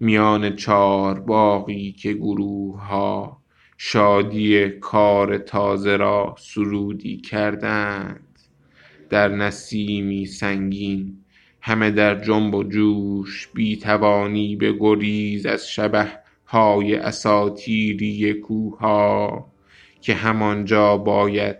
میان 0.00 0.56
چارباغی 0.56 1.92
که 1.92 2.12
گروه 2.12 2.80
ها 2.86 3.43
شادی 3.76 4.68
کار 4.68 5.38
تازه 5.38 5.96
را 5.96 6.36
سرودی 6.38 7.16
کردند. 7.16 8.38
در 9.10 9.28
نسیمی 9.28 10.26
سنگین 10.26 11.24
همه 11.60 11.90
در 11.90 12.24
جنب 12.24 12.54
و 12.54 12.64
جوش 12.64 13.48
بی 13.54 13.76
توانی 13.76 14.56
به 14.56 14.72
گریز 14.72 15.46
از 15.46 15.68
شبح 15.68 16.16
های 16.46 16.94
اساطیری 16.94 18.34
کوه 18.34 18.78
ها 18.78 19.46
که 20.00 20.14
همانجا 20.14 20.96
باید 20.96 21.56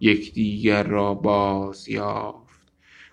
یکدیگر 0.00 0.82
را 0.82 1.14
باز 1.14 1.88
یافت. 1.88 2.72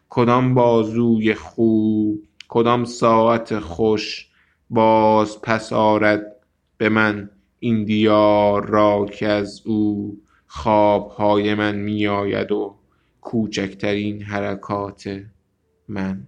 کدام 0.10 0.54
بازوی 0.54 1.34
خوب 1.34 2.24
کدام 2.48 2.86
ساعت 2.86 3.60
خوش 3.60 4.28
باز 4.70 5.42
پس 5.42 5.74
آرد 5.74 6.36
به 6.78 6.90
من 6.90 7.30
این 7.60 7.86
دیار 7.86 8.66
را 8.66 9.06
که 9.06 9.28
از 9.28 9.62
او 9.66 10.18
خواب 10.48 11.10
های 11.10 11.56
من 11.56 11.76
می 11.76 12.08
آید 12.08 12.52
و 12.52 12.76
کوچکترین 13.22 14.22
حرکات 14.24 15.26
من. 15.88 16.28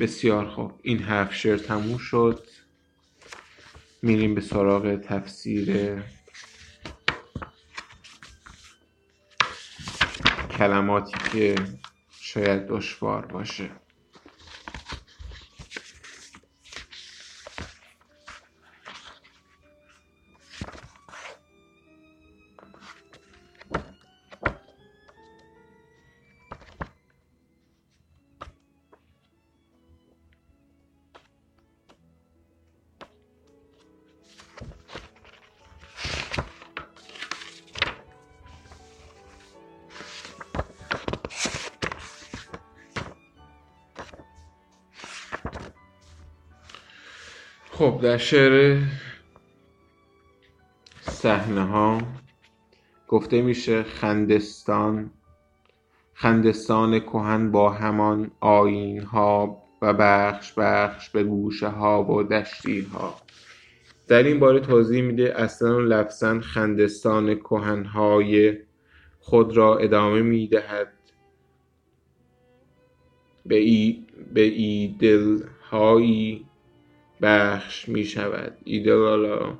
بسیار 0.00 0.48
خوب. 0.48 0.72
این 0.82 1.02
هفت 1.02 1.32
شعر 1.34 1.56
تموم 1.56 1.98
شد. 1.98 2.46
میریم 4.02 4.34
به 4.34 4.40
سراغ 4.40 4.96
تفسیر 4.96 6.02
کلماتی 10.58 11.12
که 11.32 11.54
شاید 12.10 12.66
دشوار 12.66 13.26
باشه. 13.26 13.70
در 48.04 48.16
شعر 48.16 48.82
صحنه 51.00 52.02
گفته 53.08 53.42
میشه 53.42 53.82
خندستان 53.82 55.10
خندستان 56.14 57.00
کهن 57.00 57.50
با 57.50 57.70
همان 57.70 58.30
آیین 58.40 59.02
ها 59.02 59.62
و 59.82 59.92
بخش 59.92 60.52
بخش 60.52 61.10
به 61.10 61.24
گوشه 61.24 61.68
ها 61.68 62.04
و 62.04 62.22
دشتی 62.22 62.80
ها 62.80 63.14
در 64.08 64.22
این 64.22 64.40
باره 64.40 64.60
توضیح 64.60 65.02
میده 65.02 65.40
اصلا 65.40 65.78
لفظا 65.78 66.40
خندستان 66.40 67.34
کهن 67.34 67.84
های 67.84 68.58
خود 69.20 69.56
را 69.56 69.78
ادامه 69.78 70.22
می‌دهد. 70.22 70.92
به 74.34 74.42
ایدل 74.42 75.40
هایی 75.70 76.46
بخش 77.24 77.88
می 77.88 78.04
شود. 78.04 78.56
ایدل 78.64 78.98
حالا 78.98 79.54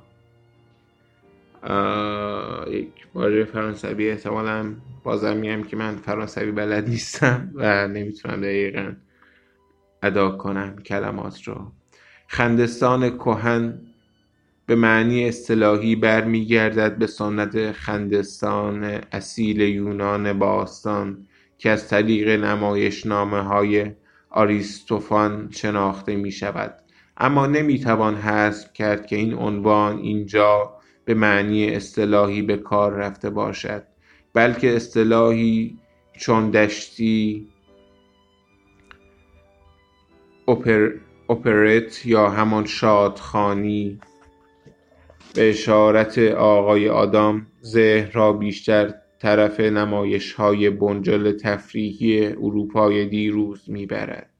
یک 2.71 2.89
واژه 3.15 3.45
فرانسوی 3.45 4.09
احتمالا 4.09 4.75
بازم 5.03 5.37
میگم 5.37 5.63
که 5.63 5.75
من 5.75 5.95
فرانسوی 5.95 6.51
بلد 6.51 6.89
نیستم 6.89 7.51
و 7.55 7.87
نمی‌تونم 7.87 8.41
دقیقا 8.41 8.93
ادا 10.03 10.31
کنم 10.31 10.75
کلمات 10.85 11.43
رو. 11.43 11.71
خندستان 12.27 13.17
کهن 13.17 13.81
به 14.65 14.75
معنی 14.75 15.27
اصطلاحی 15.27 15.95
برمیگردد 15.95 16.97
به 16.97 17.07
سنت 17.07 17.71
خندستان 17.71 18.83
اصیل 19.11 19.61
یونان 19.61 20.39
باستان 20.39 21.27
که 21.57 21.69
از 21.69 21.87
طریق 21.89 22.29
نمایشنامه 22.29 23.41
های 23.41 23.91
آریستوفان 24.29 25.49
شناخته 25.51 26.15
می 26.15 26.31
شود 26.31 26.84
اما 27.17 27.47
نمی 27.47 27.79
توان 27.79 28.15
حذف 28.15 28.73
کرد 28.73 29.05
که 29.05 29.15
این 29.15 29.33
عنوان 29.33 29.97
اینجا 29.97 30.73
به 31.05 31.13
معنی 31.13 31.69
اصطلاحی 31.69 32.41
به 32.41 32.57
کار 32.57 32.93
رفته 32.93 33.29
باشد 33.29 33.83
بلکه 34.33 34.75
اصطلاحی 34.75 35.77
چون 36.13 36.51
دشتی 36.51 37.47
اپر، 40.47 40.91
اپرت 41.29 42.05
یا 42.05 42.29
همان 42.29 42.65
شادخانی. 42.65 43.99
به 45.33 45.49
اشارت 45.49 46.17
آقای 46.37 46.89
آدام 46.89 47.47
ذهن 47.63 48.11
را 48.13 48.33
بیشتر 48.33 48.93
طرف 49.19 49.59
نمایش 49.59 50.33
های 50.33 50.69
بنجل 50.69 51.31
تفریحی 51.31 52.27
اروپای 52.27 53.05
دیروز 53.05 53.69
می‌برد. 53.69 54.34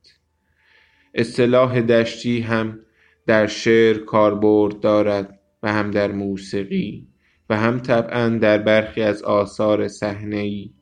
اصطلاح 1.18 1.82
دشتی 1.82 2.40
هم 2.40 2.80
در 3.28 3.48
شعر 3.48 3.98
کاربرد 3.98 4.80
دارد 4.80 5.40
و 5.64 5.74
هم 5.74 5.92
در 5.92 6.12
موسیقی 6.12 7.08
و 7.50 7.58
هم 7.58 7.80
طبعا 7.80 8.30
در 8.30 8.58
برخی 8.58 9.02
از 9.02 9.24
آثار 9.24 9.88
صحنه‌ای. 9.88 10.74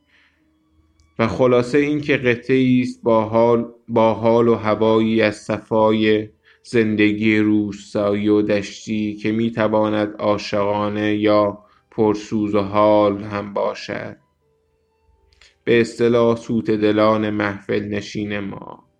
و 1.19 1.28
خلاصه 1.28 1.78
اینکه 1.78 2.17
قطعی 2.17 2.82
است 2.82 3.04
با 3.04 3.24
حال, 3.26 3.72
با 3.88 4.13
حال 4.13 4.48
و 4.48 4.56
هوایی 4.56 5.22
از 5.22 5.36
صفای 5.36 6.30
زندگی 6.63 7.39
روستایی 7.39 8.28
و 8.28 8.41
دشتی 8.41 9.15
که 9.15 9.32
می‌تواند 9.32 10.15
عاشقانه 10.19 11.15
یا 11.15 11.60
پرسوز 11.91 12.56
و 12.56 12.62
حال 12.62 13.24
هم 13.24 13.54
باشد. 13.54 14.17
به 15.63 15.82
اصطلاح 15.82 16.36
سوت 16.36 16.72
دلان 16.72 17.30
محفل 17.30 17.84
نشین 17.84 18.39
ما. 18.39 18.93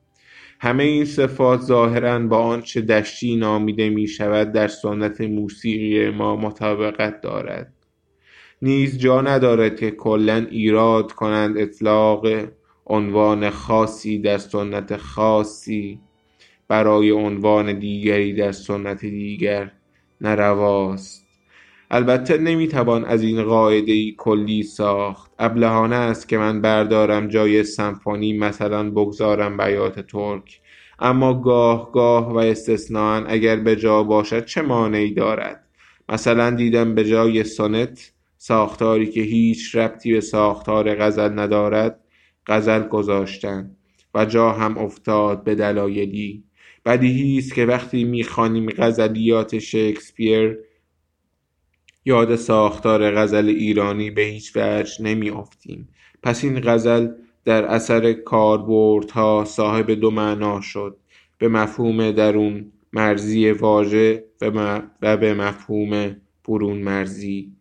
همه 0.64 0.84
این 0.84 1.06
صفات 1.06 1.62
ظاهرا 1.62 2.20
با 2.20 2.38
آنچه 2.38 2.82
دشتی 2.82 3.36
نامیده 3.36 3.90
می 3.90 4.08
شود 4.08 4.52
در 4.52 4.68
سنت 4.68 5.22
موسیقی 5.22 6.10
ما 6.10 6.36
مطابقت 6.36 7.22
دارد. 7.22 7.74
نیز 8.62 8.98
جا 8.98 9.22
ندارد 9.22 9.80
که 9.80 9.92
کلا 9.92 10.48
ایراد 10.52 11.12
کنند 11.12 11.58
اطلاق 11.58 12.28
عنوان 12.88 13.50
خاصی 13.50 14.20
در 14.20 14.38
سنت 14.38 14.98
خاصی 14.98 16.00
برای 16.68 17.12
عنوان 17.12 17.80
دیگری 17.80 18.34
در 18.34 18.52
سنت 18.52 19.02
دیگر 19.02 19.72
نرواست 20.22 21.23
البته 21.96 22.38
نمی‌توان 22.38 23.06
از 23.06 23.24
این 23.24 23.44
قاعده 23.44 24.12
کلی 24.12 24.64
ساخت. 24.64 25.32
ابلهانه 25.40 25.96
است 25.96 26.30
که 26.30 26.38
من 26.38 26.62
بردارم 26.62 27.28
جای 27.28 27.64
سمفونی 27.64 28.38
مثلا 28.38 28.90
بگذارم 28.90 29.58
بیات 29.58 30.00
ترک. 30.00 30.62
اما 31.00 31.34
گاه 31.34 31.92
گاه 31.92 32.34
و 32.34 32.38
استثناا 32.38 33.26
اگر 33.26 33.56
به 33.56 33.76
جا 33.76 34.04
باشد 34.04 34.46
چه 34.46 34.62
مانعی 34.62 35.14
دارد؟ 35.14 35.68
مثلا 36.10 36.50
دیدم 36.50 36.96
به 36.96 37.06
جای 37.06 37.44
سونت 37.44 38.14
ساختاری 38.38 39.06
که 39.06 39.22
هیچ 39.22 39.76
ربطی 39.76 40.14
به 40.14 40.22
ساختار 40.22 40.96
غزل 40.96 41.40
ندارد 41.40 42.00
غزل 42.48 42.88
گذاشتن 42.88 43.76
و 44.16 44.26
جا 44.26 44.52
هم 44.52 44.78
افتاد 44.78 45.44
به 45.44 45.56
دلایلی. 45.56 46.44
بدیهی 46.86 47.38
است 47.38 47.54
که 47.54 47.66
وقتی 47.66 48.04
می‌خوانیم 48.04 48.70
غزلیات 48.70 49.60
شکسپیر 49.60 50.58
یاد 52.06 52.36
ساختار 52.36 53.16
غزل 53.16 53.48
ایرانی 53.48 54.12
به 54.12 54.22
هیچ 54.22 54.52
وجه 54.56 55.04
نمیافتیم. 55.04 55.90
پس 56.24 56.44
این 56.44 56.60
غزل 56.60 57.08
در 57.46 57.66
اثر 57.66 58.14
کاربردها 58.14 59.46
صاحب 59.48 59.92
دو 59.92 60.12
معنا 60.12 60.62
شد. 60.62 60.98
به 61.38 61.48
مفهوم 61.48 62.12
درون 62.12 62.72
مرزی 62.94 63.52
واژه 63.52 64.24
و 64.42 64.82
به 65.18 65.34
مفهوم 65.34 66.16
برون 66.48 66.78
مرزی. 66.78 67.52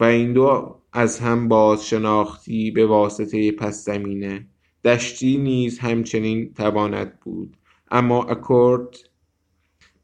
و 0.00 0.04
این 0.04 0.32
دو 0.32 0.76
از 0.92 1.18
هم 1.18 1.48
باز 1.48 1.88
شناختی 1.88 2.70
به 2.70 2.86
واسطه 2.86 3.52
پس 3.52 3.84
زمینه. 3.84 4.46
دشتی 4.84 5.36
نیز 5.36 5.78
همچنین 5.78 6.52
تواند 6.54 7.20
بود. 7.20 7.56
اما 7.90 8.24
اکورد 8.24 8.96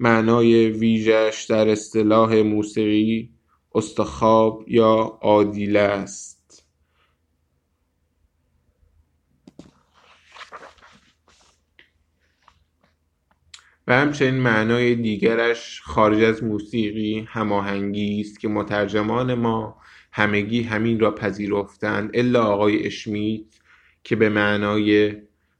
معنای 0.00 0.70
ویژش 0.70 1.46
در 1.48 1.68
اصطلاح 1.68 2.34
موسیقی 2.34 3.31
استخواب 3.74 4.64
یا 4.68 5.18
عادیله 5.22 5.80
است؟ 5.80 6.42
و 13.86 13.92
همچنین 13.94 14.34
معنای 14.34 14.94
دیگرش 14.94 15.80
خارج 15.84 16.22
از 16.22 16.44
موسیقی 16.44 17.26
هماهنگی 17.28 18.20
است 18.20 18.40
که 18.40 18.48
مترجمان 18.48 19.34
ما 19.34 19.76
همگی 20.12 20.62
همین 20.62 21.00
را 21.00 21.14
پذیرفتند 21.14 22.10
الا 22.14 22.42
آقای 22.42 22.86
اشمیت 22.86 23.44
که 24.04 24.16
به 24.16 24.28
معنای 24.28 25.16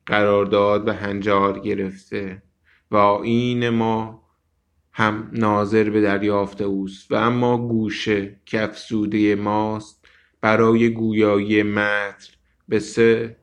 قرارداد 0.07 0.89
و 0.89 0.93
هنجار 0.93 1.59
گرفته. 1.59 2.43
و 2.91 2.97
این 2.97 3.69
ما 3.69 4.22
هم 4.93 5.29
ناظر 5.33 5.91
به 5.91 6.01
دریافت 6.01 6.63
اوست 6.63 7.13
و 7.13 7.15
اما 7.15 7.69
گوشه 7.69 8.41
که 8.47 8.63
افسوده 8.63 9.35
ماست 9.35 10.05
برای 10.41 10.91
گویایی 10.91 11.63
متن 11.63 12.33
به 12.69 12.79
سه 12.79 13.37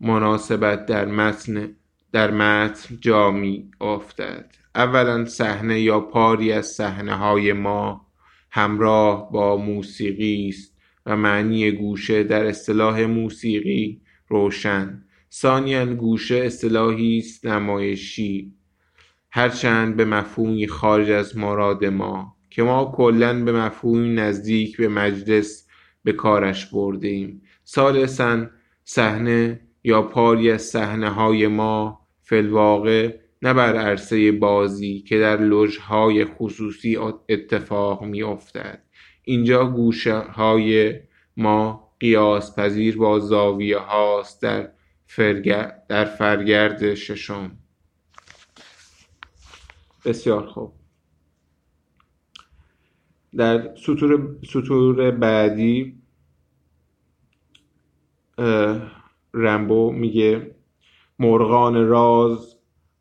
مناسبت 0.00 0.86
در 0.86 1.04
متن 1.04 1.76
در 2.12 2.30
متن 2.30 2.98
جا 3.00 3.30
می 3.30 3.70
افتد 3.80 4.54
اولا 4.74 5.24
صحنه 5.24 5.80
یا 5.80 6.00
پاری 6.00 6.52
از 6.52 6.66
صحنه 6.66 7.14
های 7.14 7.52
ما 7.52 8.06
همراه 8.50 9.32
با 9.32 9.56
موسیقی 9.56 10.48
است 10.48 10.74
و 11.06 11.16
معنی 11.16 11.70
گوشه 11.70 12.22
در 12.22 12.46
اصطلاح 12.46 13.00
موسیقی 13.00 14.00
روشن. 14.28 15.04
ثانیا 15.32 15.86
گوشه 15.86 16.36
اصطلاحی 16.36 17.18
است 17.18 17.46
نمایشی. 17.46 18.52
هرچند 19.36 19.96
به 19.96 20.04
مفهومی 20.04 20.68
خارج 20.68 21.10
از 21.10 21.38
مراد 21.38 21.84
ما 21.84 22.36
که 22.50 22.62
ما 22.62 22.92
کلا 22.96 23.44
به 23.44 23.52
مفهومی 23.52 24.14
نزدیک 24.14 24.76
به 24.76 24.88
مجلس 24.88 25.66
به 26.04 26.12
کارش 26.12 26.66
بردیم 26.66 27.42
ثالثا 27.66 28.46
صحنه 28.84 29.60
یا 29.84 30.02
پاری 30.02 30.50
از 30.50 30.62
صحنه 30.62 31.08
های 31.08 31.46
ما 31.46 32.00
فلواقع 32.22 33.14
نه 33.42 33.54
بر 33.54 33.76
عرصه 33.76 34.32
بازی 34.32 35.00
که 35.00 35.18
در 35.18 35.40
لژهای 35.40 36.24
خصوصی 36.24 36.96
اتفاق 37.28 38.04
می 38.04 38.22
افتد 38.22 38.82
اینجا 39.24 39.64
گوشه 39.66 40.18
های 40.18 40.94
ما 41.36 41.90
قیاس 42.00 42.58
پذیر 42.58 42.96
با 42.96 43.18
زاویه 43.18 43.78
هاست 43.78 44.42
در, 44.42 44.70
در 45.88 46.04
فرگرد 46.04 46.94
ششم. 46.94 47.58
بسیار 50.04 50.46
خوب. 50.46 50.72
در 53.36 53.76
سطور, 53.76 54.36
سطور 54.46 55.10
بعدی 55.10 55.98
رمبو 59.34 59.92
میگه 59.92 60.54
مرغان 61.18 61.88
راز 61.88 62.56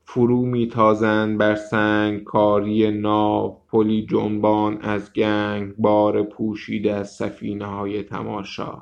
فرو 0.06 0.46
میتازند 0.46 1.38
بر 1.38 1.56
سنگ 1.56 2.24
کاری 2.24 2.92
ناو 2.92 3.62
پلی 3.68 4.06
جنبان 4.06 4.82
از 4.82 5.14
گنگ 5.14 5.76
بار 5.76 6.24
پوشیده 6.24 6.94
از 6.94 7.12
سفینه 7.12 7.66
های 7.66 8.04
تماشا. 8.04 8.82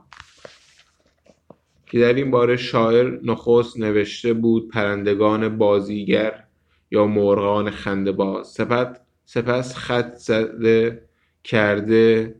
که 1.85 1.99
در 1.99 2.13
این 2.13 2.31
باره 2.31 2.57
شاعر 2.57 3.19
نخست 3.23 3.79
نوشته 3.79 4.33
بود 4.33 4.69
پرندگان 4.69 5.57
بازیگر. 5.57 6.43
یا 6.91 7.07
مرغان 7.07 7.69
خندهباز 7.69 8.47
سپس 8.47 8.97
سپس 9.25 9.75
خط 9.75 10.15
زده 10.15 11.09
کرده 11.43 12.35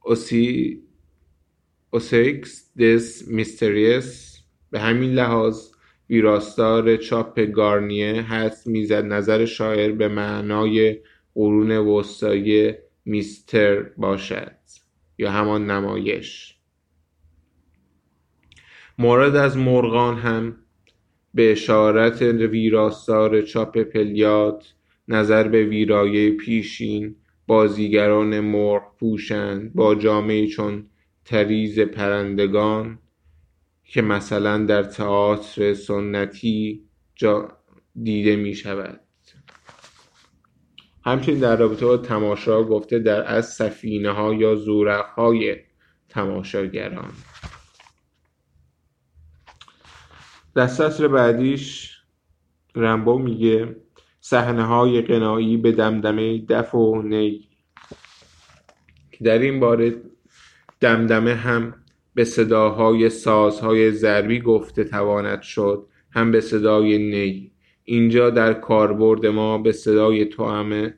اوسی 0.00 0.82
Oiseaux 1.90 2.76
des 2.78 3.28
mystères. 3.28 4.30
به 4.70 4.80
همین 4.80 5.10
لحاظ 5.10 5.70
ویراستار 6.10 6.96
چاپ 6.96 7.40
گارنیه 7.40 8.22
حدس 8.22 8.66
می‌زد 8.66 9.04
نظر 9.04 9.44
شاعر 9.44 9.92
به 9.92 10.08
معنای 10.08 11.00
قرون 11.34 11.70
وسطایی 11.70 12.74
mystère 13.04 13.82
باشد 13.82 14.56
یا 15.18 15.30
همان 15.30 15.70
نمایش. 15.70 16.56
مراد 18.98 19.36
از 19.36 19.56
مرغان 19.56 20.18
هم 20.18 20.56
به 21.34 21.52
اشارت 21.52 22.22
ویراستار 22.22 23.42
چاپ 23.42 23.78
پلیاد 23.78 24.74
نظر 25.08 25.48
به 25.48 25.64
ویرایه 25.64 26.30
پیشین 26.30 27.16
بازیگران 27.46 28.40
مرغ 28.40 28.96
پوشند 29.00 29.74
با 29.74 29.94
جامعه 29.94 30.46
چون 30.46 30.86
تریز 31.24 31.80
پرندگان 31.80 32.98
که 33.84 34.02
مثلا 34.02 34.58
در 34.58 34.82
تئاتر 34.82 35.74
سنتی 35.74 36.84
جا 37.14 37.48
دیده 38.02 38.36
می 38.36 38.54
شود 38.54 39.00
همچنین 41.04 41.38
در 41.38 41.56
رابطه 41.56 41.86
با 41.86 41.96
تماشا 41.96 42.62
گفته 42.62 42.98
در 42.98 43.34
از 43.34 43.48
سفینه 43.52 44.10
ها 44.10 44.34
یا 44.34 44.54
زورق 44.54 45.06
های 45.06 45.56
تماشاگران. 46.08 47.12
در 50.54 50.66
سطر 50.66 51.08
بعدیش 51.08 51.96
رمبو 52.76 53.18
میگه 53.18 53.76
صحنه 54.20 54.64
های 54.64 55.02
قنایی 55.02 55.56
به 55.56 55.72
دمدمه 55.72 56.38
دف 56.38 56.74
و 56.74 57.02
نی. 57.02 57.48
که 59.12 59.24
در 59.24 59.38
این 59.38 59.60
باره 59.60 59.94
دمدمه 60.80 61.34
هم 61.34 61.74
به 62.14 62.24
صداهای 62.24 63.10
سازهای 63.10 63.90
ضربی 63.90 64.40
گفته 64.40 64.84
تواند 64.84 65.42
شد 65.42 65.86
هم 66.10 66.32
به 66.32 66.40
صدای 66.40 66.98
نی. 66.98 67.52
اینجا 67.84 68.30
در 68.30 68.52
کاربرد 68.52 69.26
ما 69.26 69.58
به 69.58 69.72
صدای 69.72 70.24
توامه 70.24 70.94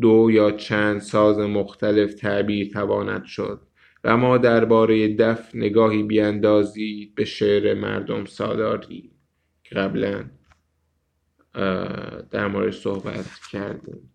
دو 0.00 0.28
یا 0.30 0.50
چند 0.50 1.00
ساز 1.00 1.38
مختلف 1.38 2.14
تعبیر 2.14 2.72
تواند 2.72 3.24
شد. 3.24 3.60
و 4.04 4.16
ما 4.16 4.38
درباره 4.38 5.16
دف 5.16 5.54
نگاهی 5.54 6.02
بیاندازید 6.02 7.14
به 7.14 7.24
شعر 7.24 7.74
مردم 7.74 8.24
سالاری. 8.24 9.10
که 9.64 9.74
قبلا 9.74 10.24
در 12.30 12.46
مورد 12.46 12.70
صحبت 12.70 13.26
کردیم. 13.52 14.12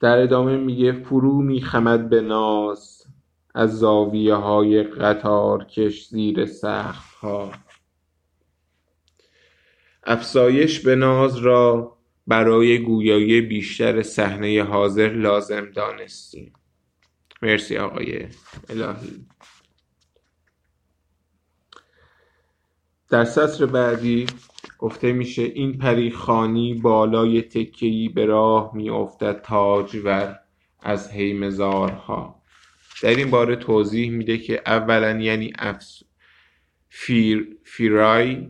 در 0.00 0.18
ادامه 0.18 0.56
میگه 0.56 0.92
فرو 0.92 1.42
میخمد 1.42 2.08
به 2.08 2.20
ناز 2.20 3.06
از 3.54 3.78
زاویه 3.78 4.34
های 4.34 4.82
قطار 4.82 5.64
کش 5.64 6.08
زیر 6.08 6.46
سخت 6.46 7.14
ها 7.14 7.52
افزایش 10.04 10.80
به 10.80 10.96
ناز 10.96 11.36
را 11.36 11.97
برای 12.28 12.78
گویایی 12.78 13.40
بیشتر 13.40 14.02
صحنه 14.02 14.62
حاضر 14.62 15.08
لازم 15.08 15.70
دانستیم. 15.70 16.52
مرسی 17.42 17.76
آقای 17.76 18.26
الهی. 18.68 19.26
در 23.10 23.24
سطر 23.24 23.66
بعدی 23.66 24.26
گفته 24.78 25.12
میشه 25.12 25.42
این 25.42 25.78
پریخانی 25.78 26.74
بالای 26.74 27.42
تکیهی 27.42 28.08
به 28.08 28.26
راه 28.26 28.70
میافتد 28.74 29.42
تاجور 29.42 30.38
از 30.80 31.10
هیمزارها 31.10 32.42
در 33.02 33.10
این 33.10 33.30
باره 33.30 33.56
توضیح 33.56 34.10
میده 34.10 34.38
که 34.38 34.62
اولا 34.66 35.20
یعنی 35.20 35.52
افس 35.58 36.02
فیر 36.88 37.56
فیرای 37.64 38.48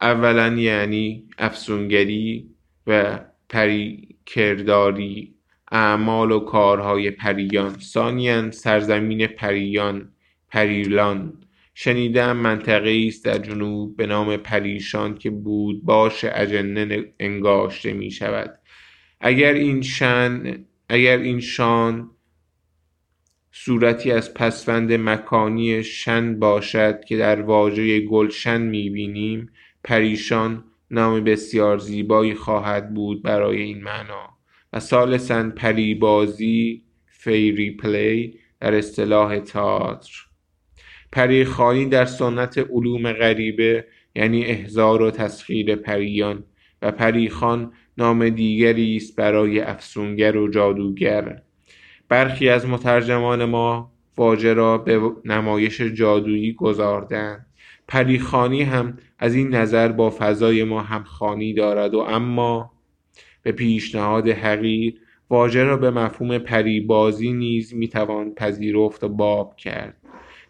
اولا 0.00 0.48
یعنی 0.48 1.28
افسونگری 1.38 2.54
و 2.90 3.20
پریکرداری 3.48 5.34
اعمال 5.72 6.32
و 6.32 6.40
کارهای 6.40 7.10
پریان. 7.10 7.78
ثانیا 7.78 8.50
سرزمین 8.50 9.26
پریان 9.26 10.12
پریلان. 10.48 11.32
شنیدم 11.74 12.36
منطقه 12.36 13.04
است 13.08 13.24
در 13.24 13.38
جنوب 13.38 13.96
به 13.96 14.06
نام 14.06 14.36
پریشان 14.36 15.14
که 15.14 15.30
بود 15.30 15.84
باش 15.84 16.24
اجنه 16.24 17.04
انگاشته 17.20 17.92
می 17.92 18.10
شود 18.10 18.58
اگر 19.20 19.52
این 19.52 19.82
شن 19.82 20.64
اگر 20.88 21.18
این 21.18 21.40
شان 21.40 22.10
صورتی 23.52 24.12
از 24.12 24.34
پسوند 24.34 24.92
مکانی 24.92 25.84
شن 25.84 26.38
باشد 26.38 27.04
که 27.04 27.16
در 27.16 27.42
واژه 27.42 28.00
گلشن 28.00 28.60
می 28.60 28.90
بینیم 28.90 29.52
پریشان 29.84 30.64
نام 30.90 31.24
بسیار 31.24 31.78
زیبایی 31.78 32.34
خواهد 32.34 32.94
بود 32.94 33.22
برای 33.22 33.62
این 33.62 33.82
معنا. 33.82 34.28
و 34.72 34.80
ثالثا 34.80 35.50
پریبازی 35.56 36.82
فیری 37.06 37.70
پلی 37.70 38.38
در 38.60 38.74
اصطلاح 38.74 39.38
تئاتر. 39.38 40.10
پریخانی 41.12 41.86
در 41.86 42.04
سنت 42.04 42.58
علوم 42.58 43.12
غریبه 43.12 43.86
یعنی 44.14 44.44
احضار 44.44 45.02
و 45.02 45.10
تسخیر 45.10 45.76
پریان. 45.76 46.44
و 46.82 46.90
پریخان 46.90 47.72
نام 47.98 48.28
دیگری 48.28 48.96
است 48.96 49.16
برای 49.16 49.60
افسونگر 49.60 50.36
و 50.36 50.48
جادوگر. 50.48 51.42
برخی 52.08 52.48
از 52.48 52.66
مترجمان 52.66 53.44
ما 53.44 53.92
واژه 54.16 54.54
را 54.54 54.78
به 54.78 55.00
نمایش 55.24 55.80
جادویی 55.80 56.52
گذاردند 56.52 57.46
پریخانی 57.90 58.62
هم 58.62 58.98
از 59.18 59.34
این 59.34 59.54
نظر 59.54 59.92
با 59.92 60.14
فضای 60.18 60.64
ما 60.64 60.82
همخانی 60.82 61.54
دارد 61.54 61.94
و 61.94 61.98
اما 61.98 62.72
به 63.42 63.52
پیشنهاد 63.52 64.28
حقیر 64.28 64.94
واژه 65.30 65.64
را 65.64 65.76
به 65.76 65.90
مفهوم 65.90 66.38
پریبازی 66.38 67.32
نیز 67.32 67.74
می‌توان 67.74 68.34
پذیرفت 68.34 69.04
و 69.04 69.08
باب 69.08 69.56
کرد. 69.56 69.96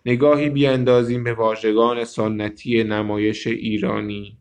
نگاهی 0.06 0.50
بیاندازیم 0.50 1.24
به 1.24 1.32
واژگان 1.32 2.04
سنتی 2.04 2.84
نمایش 2.84 3.46
ایرانی 3.46 4.36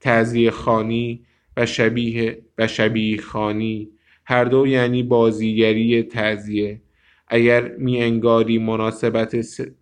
تعذیه 0.00 0.50
خانی 0.50 1.24
و 1.56 1.66
شبیه 1.66 2.42
و 2.58 2.66
شبیه 2.66 3.20
خانی. 3.20 3.88
هر 4.26 4.44
دو 4.44 4.66
یعنی 4.66 5.02
بازیگری 5.02 6.02
تعذیه 6.02 6.80
اگر 7.34 7.68
می 7.68 8.02
انگاری 8.02 8.58
مناسبت, 8.58 9.36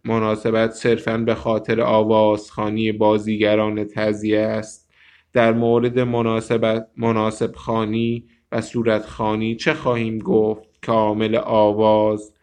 مناسبت 0.05 0.71
صرفا 0.71 1.19
به 1.19 1.35
خاطر 1.35 1.81
آوازخانی 1.81 2.93
بازیگران 2.93 3.85
تعذیه 3.85 4.41
است 4.41 4.91
در 5.33 5.53
مورد 5.53 5.99
مناسبت 5.99 6.89
مناسب 6.97 7.55
خانی 7.55 8.27
و 8.53 8.61
صورت 8.61 9.07
خانی 9.07 9.57
چه 9.57 9.75
خواهیم 9.75 10.19
گفت؟ 10.19 10.79
که 10.83 10.93
عامل 10.93 11.37
آواز 11.37 12.35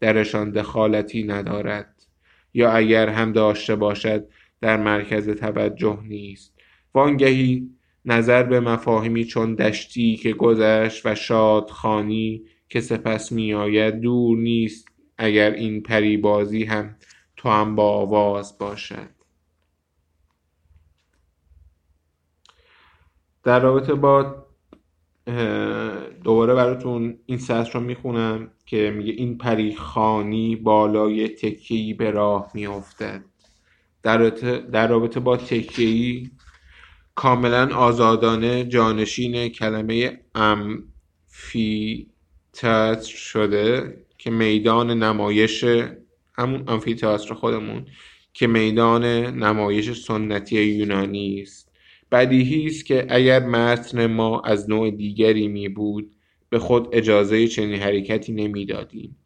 درشان 0.00 0.50
دخالتی 0.50 1.22
ندارد. 1.22 2.06
یا 2.54 2.72
اگر 2.72 3.08
هم 3.08 3.32
داشته 3.32 3.76
باشد 3.76 4.28
در 4.60 4.76
مرکز 4.76 5.28
توجه 5.28 5.98
نیست. 6.04 6.54
وانگهی 6.94 7.68
نظر 8.04 8.42
به 8.42 8.60
مفاهیمی 8.60 9.24
چون 9.24 9.54
دشتی 9.54 10.16
که 10.16 10.32
گذشت 10.32 11.06
و 11.06 11.14
شادخانی 11.14 12.42
که 12.74 12.80
سپس 12.80 13.32
میآید 13.32 14.00
دور 14.00 14.38
نیست 14.38 14.88
اگر 15.18 15.50
این 15.50 15.82
پریبازی 15.82 16.64
هم 16.64 16.96
تو 17.36 17.48
هم 17.48 17.76
با 17.76 17.88
آواز 17.88 18.58
باشد. 18.58 19.10
در 23.42 23.60
رابطه 23.60 23.94
با 23.94 24.46
دوباره 26.24 26.54
براتون 26.54 27.18
این 27.26 27.38
سطر 27.38 27.72
رو 27.72 27.80
می‌خونم 27.80 28.50
که 28.66 28.90
میگه 28.96 29.12
این 29.12 29.38
پریخانی 29.38 30.56
بالای 30.56 31.28
تکیهی 31.28 31.94
به 31.94 32.10
راه 32.10 32.50
میافتد. 32.54 33.24
در, 34.02 34.30
در 34.60 34.88
رابطه 34.88 35.20
با 35.20 35.36
تکیهی 35.36 36.30
کاملا 37.14 37.76
آزادانه 37.76 38.64
جانشین 38.64 39.48
کلمه 39.48 40.20
امفی 40.34 42.13
تئاتر 42.54 43.02
شده 43.02 43.96
که 44.18 44.30
میدان 44.30 45.02
نمایش 45.02 45.64
همون 46.38 46.64
آمفی 46.68 46.94
تئاتر 46.94 47.34
خودمون 47.34 47.86
که 48.32 48.46
میدان 48.46 49.04
نمایش 49.44 49.92
سنتی 49.92 50.62
یونانی 50.62 51.40
است. 51.42 51.70
بدیهی 52.12 52.66
است 52.66 52.86
که 52.86 53.06
اگر 53.08 53.40
متن 53.40 54.06
ما 54.06 54.40
از 54.40 54.70
نوع 54.70 54.90
دیگری 54.90 55.48
می 55.48 55.68
بود 55.68 56.14
به 56.50 56.58
خود 56.58 56.88
اجازه 56.92 57.48
چنین 57.48 57.74
حرکتی 57.74 58.32
نمی‌دادیم 58.32 59.16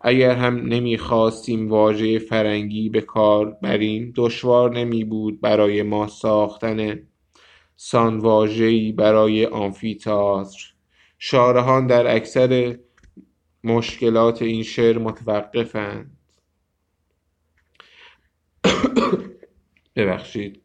اگر 0.00 0.34
هم 0.34 0.56
نمی‌خواستیم 0.56 1.68
واژه 1.68 2.18
فرنگی 2.18 2.88
به 2.88 3.00
کار 3.00 3.56
بریم 3.62 4.12
دشوار 4.16 4.78
نمی 4.78 5.04
بود 5.04 5.40
برای 5.40 5.82
ما 5.82 6.06
ساختن 6.06 7.02
سان 7.76 8.20
برای 8.96 9.46
آمفیتاتر 9.46 10.77
شارهان 11.18 11.86
در 11.86 12.16
اکثر 12.16 12.78
مشکلات 13.64 14.42
این 14.42 14.62
شعر 14.62 14.98
متوقفند. 14.98 16.16
ببخشید. 19.96 20.62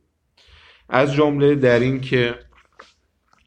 از 0.89 1.14
جمله 1.14 1.56
در 1.56 1.80
این 1.80 2.01
که 2.01 2.39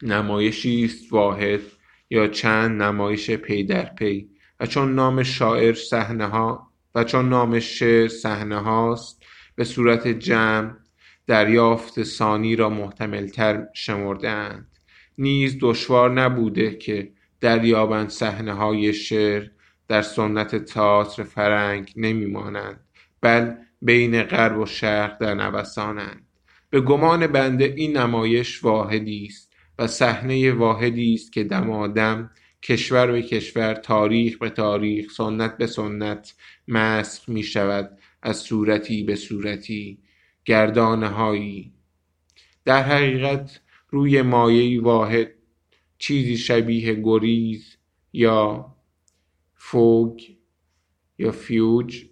نمایشی 0.01 0.85
است 0.85 1.13
واحد 1.13 1.61
یا 2.09 2.27
چند 2.27 2.81
نمایش 2.81 3.31
پی 3.31 3.63
در 3.63 3.85
پی 3.85 4.29
و 4.59 4.65
چون 4.65 4.95
نام 4.95 5.23
شاعر 5.23 5.77
ها 6.19 6.71
و 6.95 7.03
چون 7.03 7.29
نام 7.29 7.59
شعر 7.59 8.07
صحنه 8.07 8.59
هاست 8.59 9.23
به 9.55 9.63
صورت 9.63 10.07
جمع 10.07 10.73
دریافت 11.27 12.03
ثانی 12.03 12.55
را 12.55 12.69
محتملتر 12.69 13.67
شمردهاند. 13.73 14.76
نیز 15.17 15.57
دشوار 15.61 16.21
نبوده 16.21 16.75
که 16.75 17.11
دریابند 17.41 18.09
صحنه 18.09 18.53
های 18.53 18.93
شعر 18.93 19.47
در 19.87 20.01
سنت 20.01 20.55
تئاتر 20.55 21.23
فرنگ 21.23 21.93
نمیمانند 21.95 22.79
بل 23.21 23.53
بین 23.81 24.23
غرب 24.23 24.59
و 24.59 24.65
شرق 24.65 25.17
در 25.17 25.33
نوسانند. 25.33 26.25
به 26.69 26.81
گمان 26.81 27.27
بنده 27.27 27.73
این 27.77 27.97
نمایش 27.97 28.63
واحدی 28.63 29.25
است 29.25 29.53
و 29.79 29.87
صحنه 29.87 30.51
واحدی 30.51 31.13
است 31.13 31.33
که 31.33 31.43
دمادم 31.43 32.31
کشور 32.63 33.11
به 33.11 33.21
کشور 33.21 33.73
تاریخ 33.73 34.37
به 34.37 34.49
تاریخ 34.49 35.11
سنت 35.11 35.57
به 35.57 35.67
سنت 35.67 36.35
مسخ 36.67 37.29
می 37.29 37.43
شود 37.43 37.97
از 38.21 38.37
صورتی 38.37 39.03
به 39.03 39.15
صورتی 39.15 39.99
گردانه 40.45 41.07
هایی 41.07 41.73
در 42.65 42.83
حقیقت 42.83 43.59
روی 43.89 44.21
مایه 44.21 44.81
واحد 44.81 45.31
چیزی 45.97 46.37
شبیه 46.37 46.93
گریز 46.93 47.77
یا 48.13 48.75
فوگ 49.55 50.21
یا 51.17 51.31
فیوج 51.31 52.05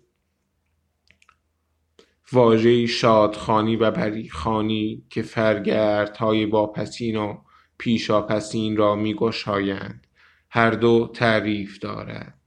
واژه 2.31 2.85
شادخانی 2.85 3.75
و 3.75 3.91
پریخانی 3.91 5.03
که 5.09 5.21
فرگردهای 5.21 6.45
واپسین 6.45 7.15
و 7.15 7.41
پیشاپسین 7.77 8.77
را 8.77 8.95
میگشایند. 8.95 10.07
هر 10.49 10.71
دو 10.71 11.11
تعریف 11.13 11.79
دارد 11.79 12.39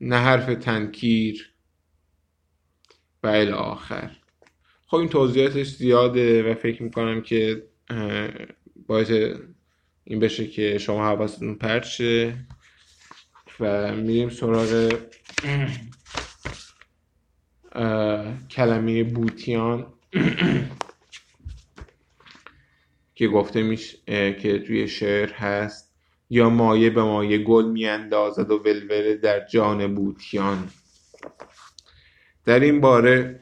نه 0.00 0.16
حرف 0.16 0.46
تنکیر 0.54 1.50
و 3.22 3.26
الی 3.26 3.50
آخر. 3.50 4.16
خب 4.86 4.96
این 4.96 5.08
توضیحاتش 5.08 5.66
زیاده 5.66 6.50
و 6.50 6.54
فکر 6.54 6.82
می‌کنم 6.82 7.22
که 7.22 7.68
باعث 8.86 9.10
این 10.04 10.20
بشه 10.20 10.46
که 10.46 10.78
شما 10.78 11.06
حواستون 11.06 11.54
پرت 11.54 11.86
و 13.60 13.94
میریم 13.94 14.28
سراغ 14.28 14.92
کلمه 18.50 19.04
بوتیان 19.04 19.86
که 23.14 23.28
گفته 23.28 23.62
میشه 23.62 23.98
که 24.32 24.58
توی 24.58 24.88
شعر 24.88 25.32
هست. 25.32 25.94
یا 26.30 26.50
مایه 26.50 26.90
به 26.90 27.02
مایه 27.02 27.38
گل 27.38 27.64
میاندازد 27.64 28.50
و 28.50 28.58
ولوله 28.58 29.16
در 29.16 29.46
جان 29.46 29.94
بوتیان. 29.94 30.68
در 32.44 32.60
این 32.60 32.80
باره 32.80 33.40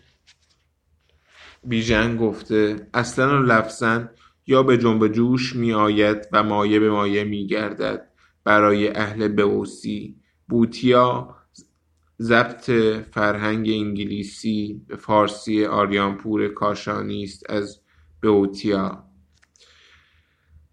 بیژن 1.65 2.17
گفته 2.17 2.89
اصلا 2.95 3.41
و 3.41 3.43
لفظا 3.43 4.09
یا 4.47 4.63
به 4.63 4.79
جنب 4.79 5.09
جوش 5.09 5.57
می 5.57 5.73
آید 5.73 6.29
و 6.33 6.43
مایه 6.43 6.81
به 6.81 6.91
مایه 6.91 7.25
می 7.25 7.47
گردد 7.47 8.09
برای 8.45 8.89
اهل 8.89 9.29
بوسی. 9.29 10.17
بوتیا 10.49 11.37
ضبط 12.21 12.71
فرهنگ 13.11 13.69
انگلیسی 13.69 14.83
به 14.89 14.97
فارسی 14.97 15.65
آریانپور 15.65 16.49
کاشانی 16.49 17.23
است 17.23 17.51
از 17.51 17.81
بوتیا. 18.23 19.05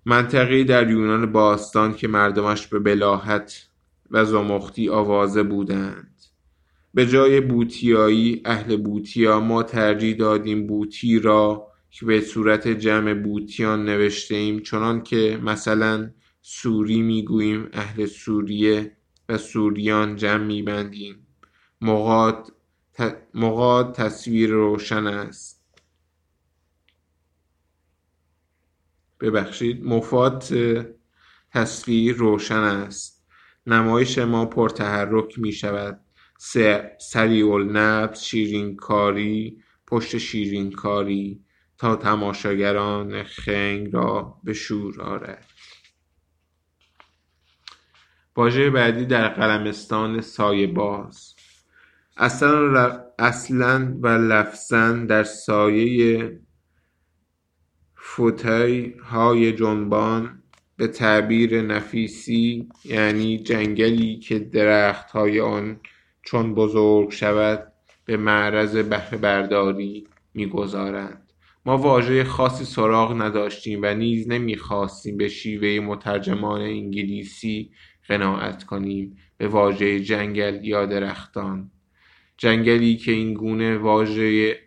منطقه 0.05 0.63
در 0.63 0.89
یونان 0.89 1.31
باستان 1.31 1.93
که 1.93 2.07
مردمش 2.07 2.67
به 2.67 2.79
بلاحت 2.79 3.67
و 4.11 4.25
زمختی 4.25 4.89
آوازه 4.89 5.43
بودند. 5.43 6.15
به 6.93 7.07
جای 7.07 7.41
بوتیایی 7.41 8.41
اهل 8.45 8.77
بوتیا 8.77 9.39
ما 9.39 9.63
ترجیح 9.63 10.15
دادیم 10.15 10.67
بوتی 10.67 11.19
را 11.19 11.68
که 11.89 12.05
به 12.05 12.21
صورت 12.21 12.67
جمع 12.67 13.13
بوتیان 13.13 13.85
نوشته 13.85 14.35
ایم 14.35 14.59
چنان 14.59 15.03
که 15.03 15.39
مثلا 15.43 16.11
سوری 16.41 17.01
می‌گوییم 17.01 17.69
اهل 17.73 18.05
سوریه 18.05 18.97
و 19.29 19.37
سوریان 19.37 20.15
جمع 20.15 20.43
میبندیم. 20.45 21.27
مقاد 23.33 23.93
تصویر 23.93 24.49
روشن 24.49 25.07
است. 25.07 25.59
ببخشید 29.19 29.83
مفاد 29.83 30.43
تصویر 31.51 32.15
روشن 32.15 32.59
است. 32.59 33.25
نمایش 33.67 34.17
ما 34.17 34.45
پرتحرک 34.45 35.39
می 35.39 35.51
شود 35.51 36.01
سریع 36.99 37.51
النبض 37.51 38.19
شیرین 38.23 38.75
کاری 38.75 39.63
پشت 39.87 40.17
شیرین 40.17 40.71
کاری 40.71 41.43
تا 41.79 41.95
تماشاگران 41.95 43.23
خنگ 43.23 43.93
را 43.93 44.37
به 44.43 44.53
شور 44.53 45.01
آرد. 45.01 45.45
واژه 48.35 48.69
بعدی 48.69 49.05
در 49.05 49.27
قلمستان 49.27 50.21
سایه 50.21 50.67
باز. 50.67 51.35
اصلا 53.17 53.97
و 54.01 54.07
لفظا 54.07 54.91
در 54.91 55.23
سایه 55.23 56.39
فوتای 57.95 58.89
های 58.89 59.51
جنبان 59.51 60.43
به 60.77 60.87
تعبیر 60.87 61.61
نفیسی 61.61 62.69
یعنی 62.85 63.39
جنگلی 63.39 64.19
که 64.19 64.39
درخت 64.39 65.11
های 65.11 65.39
آن 65.39 65.79
چون 66.21 66.55
بزرگ 66.55 67.11
شود 67.11 67.73
به 68.05 68.17
معرض 68.17 68.77
بهره 68.77 69.17
برداری 69.17 70.07
می‌گذارند. 70.33 71.28
ما 71.65 71.77
واژه 71.77 72.23
خاصی 72.23 72.65
سراغ 72.65 73.21
نداشتیم 73.21 73.79
و 73.83 73.93
نیز 73.93 74.29
نمی‌خواستیم 74.29 75.17
به 75.17 75.27
شیوه 75.27 75.85
مترجمان 75.85 76.61
انگلیسی 76.61 77.71
قناعت 78.07 78.63
کنیم. 78.63 79.17
به 79.37 79.47
واژه 79.47 79.99
جنگل 79.99 80.59
یا 80.63 80.85
درختان. 80.85 81.71
جنگلی 82.37 82.97
که 82.97 83.11
این 83.11 83.33
گونه 83.33 83.77
واژه 83.77 84.59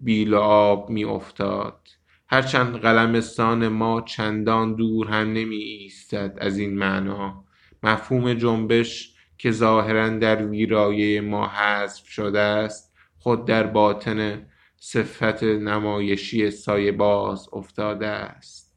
بیل 0.00 0.34
آب 0.34 0.90
می 0.90 1.04
افتاد 1.04 1.88
هرچند 2.28 2.76
قلمستان 2.76 3.68
ما 3.68 4.00
چندان 4.00 4.74
دور 4.74 5.08
هم 5.08 5.32
نمی 5.32 5.56
ایستد 5.56 6.38
از 6.40 6.58
این 6.58 6.78
معنا. 6.78 7.44
مفهوم 7.82 8.34
جنبش 8.34 9.14
که 9.38 9.50
ظاهرا 9.50 10.08
در 10.08 10.46
ویرایه 10.46 11.20
ما 11.20 11.46
حذف 11.48 12.08
شده 12.08 12.40
است 12.40 12.94
خود 13.18 13.44
در 13.44 13.66
باطن 13.66 14.46
صفت 14.88 15.42
نمایشی 15.42 16.50
سایه 16.50 16.92
باز 16.92 17.48
افتاده 17.52 18.06
است. 18.06 18.76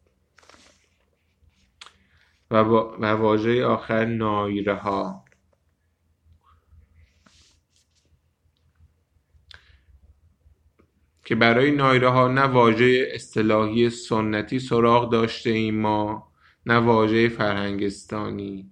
و, 2.51 2.57
و 2.57 3.05
واژه 3.05 3.65
آخر 3.65 4.05
نایره 4.05 4.75
ها. 4.75 5.25
که 11.25 11.35
برای 11.35 11.71
نایره 11.71 12.09
ها 12.09 12.27
نه 12.27 12.41
واژه 12.41 13.11
اصطلاحی 13.13 13.89
سنتی 13.89 14.59
سراغ 14.59 15.11
داشته 15.11 15.49
ایم 15.49 15.81
ما 15.81 16.31
نه 16.65 16.77
واژه 16.77 17.29
فرهنگستانی. 17.29 18.71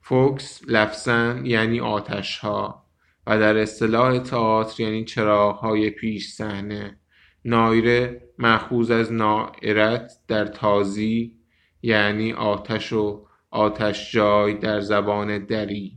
فوکس 0.00 0.62
لفظا 0.68 1.40
یعنی 1.44 1.80
آتش 1.80 2.38
ها 2.38 2.85
و 3.26 3.38
در 3.38 3.56
اصطلاح 3.56 4.18
تئاتر 4.18 4.82
یعنی 4.82 5.04
چراغ 5.04 5.58
های 5.58 5.90
پیش 5.90 6.28
صحنه. 6.28 6.96
نایره 7.44 8.22
مأخوذ 8.38 8.90
از 8.90 9.12
نائرت 9.12 10.12
در 10.28 10.46
تازی 10.46 11.34
یعنی 11.82 12.32
آتش 12.32 12.92
و 12.92 13.26
آتش 13.50 14.12
جای 14.12 14.54
در 14.54 14.80
زبان 14.80 15.44
دری. 15.44 15.96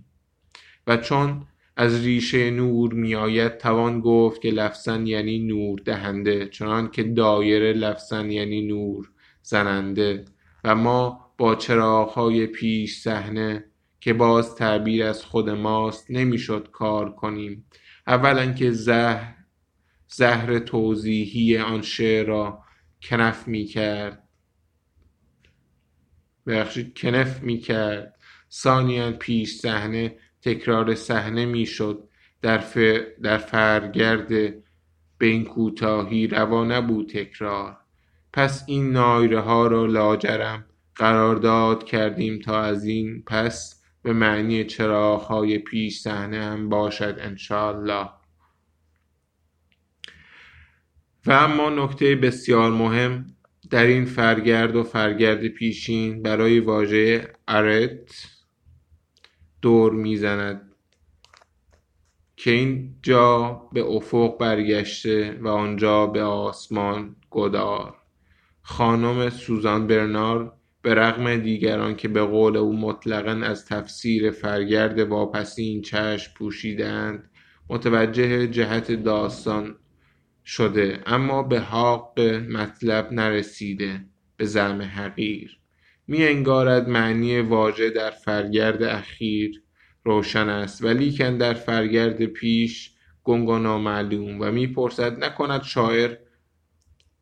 و 0.88 0.98
چون 0.98 1.48
از 1.78 2.06
ریشه 2.06 2.52
نور 2.52 2.94
میآید 2.94 3.58
توان 3.58 4.02
گفت 4.02 4.42
که 4.42 4.52
لفظا 4.52 4.98
یعنی 4.98 5.40
نور 5.40 5.80
دهنده 5.86 6.48
چنان 6.48 6.92
که 6.92 7.04
دایره 7.04 7.74
لفظا 7.74 8.22
یعنی 8.22 8.62
نور 8.62 9.10
زننده. 9.42 10.26
و 10.64 10.76
ما 10.76 11.32
با 11.38 11.56
چراغهای 11.56 12.48
پیش 12.48 12.98
صحنه 12.98 13.69
که 14.00 14.14
باز 14.14 14.56
تعبیر 14.56 15.04
از 15.04 15.26
خود 15.26 15.50
ماست 15.50 16.12
نمی‌شد 16.12 16.70
کار 16.72 17.12
کنیم. 17.12 17.66
اولا 18.08 18.54
که 18.54 18.72
زهر 18.72 19.36
زهر 20.08 20.60
توضیحی 20.60 21.58
آن 21.58 21.82
شعر 21.82 22.26
را 22.26 22.64
کنف 23.02 23.48
می 23.48 23.66
کرد 23.66 24.24
بخشید 26.48 26.98
کنف 26.98 27.44
می 27.44 27.58
کرد 27.58 28.16
ثانیا 28.52 29.12
پیش 29.12 29.56
صحنه 29.56 30.18
تکرار 30.42 30.96
صحنه 30.96 31.46
می‌شد. 31.46 32.10
در, 32.42 32.64
در 33.24 33.38
فرگرد 33.38 34.28
به 35.18 35.26
این 35.26 35.46
کوتاهی 35.46 36.28
روا 36.28 36.66
نبود 36.66 37.10
تکرار. 37.10 37.78
پس 38.34 38.64
این 38.68 38.92
نایره 38.92 39.40
ها 39.40 39.68
را 39.68 39.86
لاجرم 39.86 40.66
قرارداد 40.96 41.84
کردیم 41.84 42.40
تا 42.40 42.62
از 42.62 42.86
این 42.86 43.24
پس 43.28 43.79
به 44.10 44.16
معنی 44.16 44.64
چراغهای 44.64 45.58
پیش 45.58 46.00
صحنه 46.00 46.44
هم 46.44 46.70
باشد 46.70 47.18
انشاءالله. 47.20 48.10
و 51.26 51.32
اما 51.32 51.70
نکته 51.70 52.16
بسیار 52.16 52.72
مهم 52.72 53.36
در 53.70 53.84
این 53.84 54.06
فرگرد 54.06 54.76
و 54.76 54.84
فرگرد 54.84 55.48
پیشین 55.48 56.22
برای 56.22 56.60
واژه 56.60 57.34
ارت 57.48 58.28
دور 59.62 59.94
می‌زند 59.94 60.76
که 62.36 62.52
این 62.52 62.96
جا 63.02 63.52
به 63.74 63.84
افق 63.84 64.38
برگشته 64.38 65.40
و 65.42 65.48
آنجا 65.48 66.08
به 66.08 66.24
آسمان 66.24 67.16
گدار. 67.32 67.96
خانم 68.62 69.30
سوزان 69.30 69.88
برنار 69.88 70.59
به 70.82 70.94
رغم 70.94 71.38
دیگران 71.38 71.96
که 71.96 72.08
به 72.08 72.22
قول 72.24 72.58
او 72.58 72.80
مطلقا 72.80 73.46
از 73.46 73.66
تفسیر 73.66 74.32
فرگرد 74.32 75.00
واپسین 75.00 75.82
چشم 75.82 76.34
پوشیدند 76.38 77.30
متوجه 77.70 78.48
جهت 78.48 78.92
داستان 78.92 79.76
شده 80.46 81.00
اما 81.06 81.44
به 81.44 81.60
حق 81.60 82.20
مطلب 82.50 83.12
نرسیده 83.12 84.06
به 84.38 84.46
زعم 84.46 84.82
حقیر. 84.82 85.60
می 86.08 86.24
انگارد 86.24 86.90
معنی 86.90 87.42
واژه 87.42 87.90
در 87.90 88.10
فرگرد 88.10 88.84
اخیر 88.84 89.64
روشن 90.04 90.50
است 90.50 90.84
ولیکن 90.84 91.38
در 91.38 91.54
فرگرد 91.54 92.26
پیش 92.26 92.92
گنگ 93.24 93.50
و 93.50 93.60
نامعلوم 93.60 94.42
و 94.42 94.52
می‌پرسد 94.52 95.24
نکند 95.24 95.64
شاعر 95.64 96.16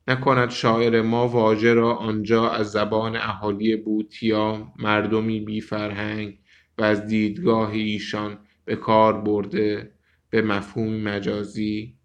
نکند 0.07 0.49
شاعر 0.49 1.01
ما 1.01 1.27
واژه 1.27 1.73
را 1.73 1.95
آنجا 1.95 2.49
از 2.49 2.71
زبان 2.71 3.15
اهالی 3.15 3.75
بوتیا 3.75 4.73
مردمی 4.79 5.39
بی 5.39 5.61
فرهنگ 5.61 6.39
و 6.77 6.83
از 6.83 7.07
دیدگاه 7.07 7.71
ایشان 7.71 8.39
به 8.65 8.75
کار 8.75 9.21
برده 9.21 9.91
به 10.29 10.41
مفهوم 10.41 10.93
مجازی. 10.93 11.97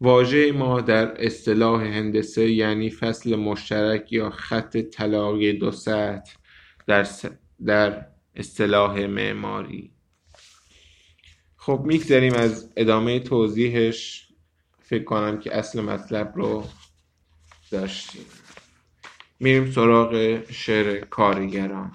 واژه 0.00 0.52
ما 0.52 0.80
در 0.80 1.24
اصطلاح 1.24 1.82
هندسه 1.82 2.50
یعنی 2.50 2.90
فصل 2.90 3.36
مشترک 3.36 4.12
یا 4.12 4.30
خط 4.30 4.76
طلای 4.76 5.52
دو 5.52 5.70
سطح 5.70 6.32
در, 6.86 7.06
در 7.66 8.06
اصطلاح 8.36 9.06
معماری. 9.06 9.92
خب 11.56 11.82
میگذریم 11.84 12.34
از 12.34 12.72
ادامه 12.76 13.20
توضیحش. 13.20 14.31
فکر 14.92 15.04
کنم 15.04 15.38
که 15.38 15.56
اصل 15.56 15.80
مطلب 15.80 16.32
رو 16.36 16.64
داشتیم. 17.70 18.24
میریم 19.40 19.70
سراغ 19.70 20.40
شعر 20.50 21.00
کارگران. 21.00 21.92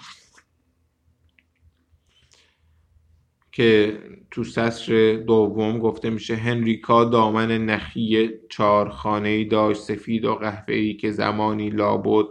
که 3.52 4.00
تو 4.32 4.44
سطر 4.44 5.16
دوم 5.16 5.80
گفته 5.80 6.10
میشه 6.10 6.36
هنریکا 6.36 7.06
دامن 7.06 7.66
نخی 7.66 8.30
چارخانه 8.50 9.30
ای 9.30 9.46
داشت 9.46 9.82
سفید 9.82 10.26
و 10.26 10.36
قهوه‌ای 10.36 10.94
که 10.94 11.12
زمانی 11.12 11.70
لابد 11.70 12.28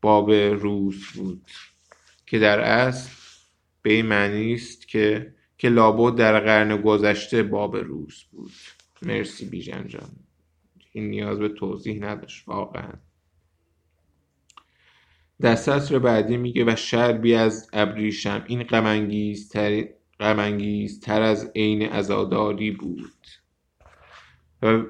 باب 0.00 0.30
روس 0.32 1.12
بود. 1.16 1.50
که 2.26 2.38
در 2.38 2.60
اصل 2.60 3.10
به 3.82 3.92
این 3.92 4.06
معنی 4.06 4.54
است 4.54 4.88
که 4.88 5.34
که 5.58 5.68
لابد 5.68 6.18
در 6.18 6.40
قرن 6.40 6.82
گذشته 6.82 7.42
باب 7.42 7.76
روس 7.76 8.22
بود. 8.22 8.52
مرسی 9.06 9.44
بیژن 9.44 9.88
جان. 9.88 10.10
این 10.92 11.10
نیاز 11.10 11.38
به 11.38 11.48
توضیح 11.48 11.98
نداشت 12.00 12.48
واقعا. 12.48 12.92
در 15.40 15.54
سطر 15.54 15.98
بعدی 15.98 16.36
میگه 16.36 16.64
و 16.64 16.76
شربی 16.76 17.34
از 17.34 17.70
ابریشم. 17.72 18.44
این 18.46 18.62
غمانگیزتر 18.62 19.84
تر 21.02 21.22
از 21.22 21.50
عین 21.54 21.82
عزاداری 21.82 22.70
بود. 22.70 23.26
و, 24.62 24.82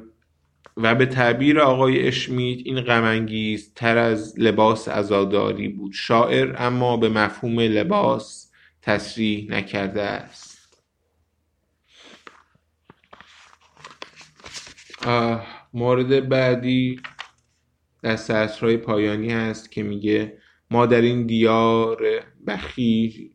و 0.77 0.95
به 0.95 1.07
تعبیر 1.07 1.61
آقای 1.61 2.09
اشمیت 2.09 2.61
این 2.65 2.81
غمانگیز 2.81 3.75
تر 3.75 3.99
از 3.99 4.35
لباس 4.39 4.89
عزاداری 4.89 5.69
بود. 5.69 5.93
شاعر 5.93 6.55
اما 6.59 6.97
به 6.97 7.09
مفهوم 7.09 7.61
لباس 7.61 8.51
تصریح 8.83 9.51
نکرده 9.51 10.03
است. 10.03 10.51
مورد 15.74 16.28
بعدی 16.28 17.00
در 18.03 18.16
سطرهای 18.16 18.76
پایانی 18.76 19.30
هست 19.30 19.72
که 19.72 19.82
میگه 19.82 20.38
ما 20.70 20.86
در 20.86 21.00
این 21.00 21.26
دیار 21.26 22.24
بخیر 22.46 23.30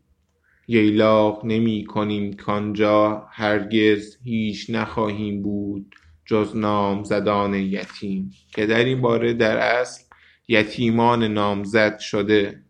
ییلاق 0.67 1.45
نمی 1.45 1.85
کنیم 1.85 2.33
کانجا 2.33 3.27
هرگز 3.31 4.17
هیچ 4.23 4.69
نخواهیم 4.69 5.41
بود 5.41 5.95
جز 6.25 6.55
نامزدان 6.55 7.53
یتیم. 7.53 8.31
که 8.49 8.65
در 8.65 8.83
این 8.83 9.01
باره 9.01 9.33
در 9.33 9.57
اصل 9.57 10.03
یتیمان 10.47 11.23
نامزد 11.23 11.99
شده 11.99 12.63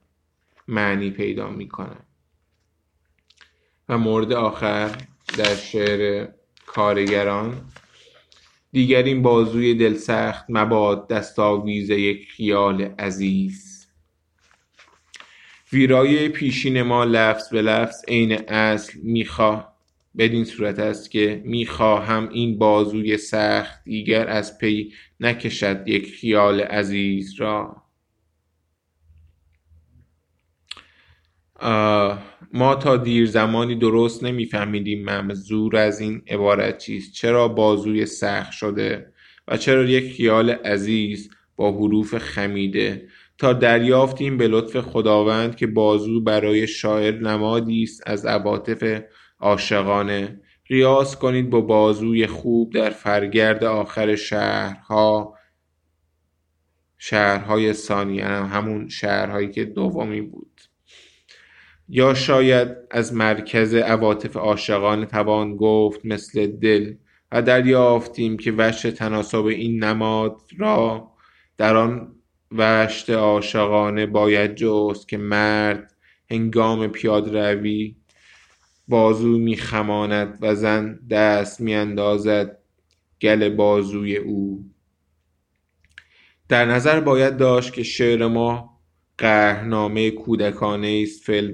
معنی 0.68 1.12
پیدا 1.12 1.50
می‌کنه. 1.50 1.98
و 3.90 3.98
مورد 3.98 4.34
آخر 4.34 4.92
در 5.38 5.56
شعر 5.56 6.28
کارگران 6.66 7.62
دیگر 8.72 9.04
این 9.04 9.22
بازوی 9.22 9.74
دلسخت 9.74 10.46
مباد 10.50 11.08
دستاویز 11.08 11.90
یک 11.90 12.32
خیال 12.32 12.82
عزیز. 12.82 13.88
ویرایه 15.74 16.30
پیشین 16.30 16.82
ما 16.82 17.04
لفظ 17.04 17.50
به 17.50 17.62
لفظ 17.62 18.06
عین 18.08 18.50
اصل 18.50 19.00
می‌خواه. 19.04 19.78
بدین 20.18 20.46
صورت 20.46 20.80
است 20.80 21.12
که 21.12 21.42
می‌خواهم 21.46 22.30
این 22.30 22.58
بازوی 22.58 23.18
سخت 23.18 23.84
دیگر 23.84 24.28
از 24.28 24.58
پی 24.58 24.94
نکشد 25.20 25.84
یک 25.88 26.16
خیال 26.16 26.62
عزیز 26.62 27.34
را. 27.42 27.84
ما 32.54 32.76
تا 32.76 32.98
دیر 32.98 33.26
زمانی 33.26 33.76
درست 33.76 34.24
نمیفهمیدیم 34.24 35.04
منظور 35.04 35.76
از 35.76 36.00
این 36.00 36.22
عبارت 36.28 36.78
چیست. 36.78 37.14
چرا 37.14 37.48
بازوی 37.48 38.06
سخت 38.06 38.52
شده 38.52 39.14
و 39.48 39.58
چرا 39.58 39.84
یک 39.84 40.14
خیال 40.14 40.50
عزیز 40.50 41.30
با 41.56 41.72
حروف 41.72 42.18
خمیده؟ 42.18 43.08
تا 43.38 43.54
دریافتیم 43.54 44.38
به 44.38 44.48
لطف 44.48 44.78
خداوند 44.80 45.56
که 45.56 45.68
بازو 45.68 46.22
برای 46.22 46.68
شاعر 46.68 47.20
نمادی 47.20 47.84
است 47.84 48.04
از 48.06 48.26
عواطف 48.26 49.02
عاشقانه. 49.40 50.42
ریاض 50.70 51.16
کنید 51.16 51.50
با 51.50 51.62
بازوی 51.62 52.28
خوب 52.28 52.74
در 52.74 52.90
فرگرد 52.90 53.64
آخر 53.64 54.16
شهرها 54.16 55.38
شهرهای 56.98 57.74
ثانیه 57.74 58.26
همون 58.26 58.90
شهرهایی 58.90 59.52
که 59.52 59.66
دومی 59.66 60.22
بود. 60.22 60.62
یا 61.90 62.14
شاید 62.14 62.68
از 62.92 63.14
مرکز 63.14 63.74
عواطف 63.74 64.36
عاشقانه 64.36 65.06
توان 65.06 65.56
گفت 65.56 66.00
مثل 66.04 66.48
دل 66.48 66.94
و 67.32 67.42
دریافتیم 67.42 68.38
که 68.38 68.54
وجه 68.58 68.92
تناسب 68.92 69.46
این 69.46 69.84
نماد 69.84 70.42
را. 70.58 71.12
در 71.58 71.76
آن 71.76 72.16
وشت 72.52 73.10
عاشقانه 73.10 74.06
باید 74.06 74.56
جست 74.56 75.08
که 75.08 75.18
مرد 75.18 75.94
هنگام 76.32 76.92
روی 77.04 77.96
بازو 78.88 79.38
میخماند 79.38 80.38
و 80.42 80.56
زن 80.56 81.00
دست 81.10 81.62
میاندازد 81.62 82.58
گل 83.22 83.50
بازوی 83.50 84.18
او. 84.18 84.66
در 86.50 86.66
نظر 86.66 87.00
باید 87.00 87.38
داشت 87.38 87.74
که 87.74 87.84
شعر 87.84 88.28
ما 88.28 88.77
قهرنامه 89.18 90.12
کودکانه 90.12 91.04
است 91.04 91.24
فی 91.24 91.52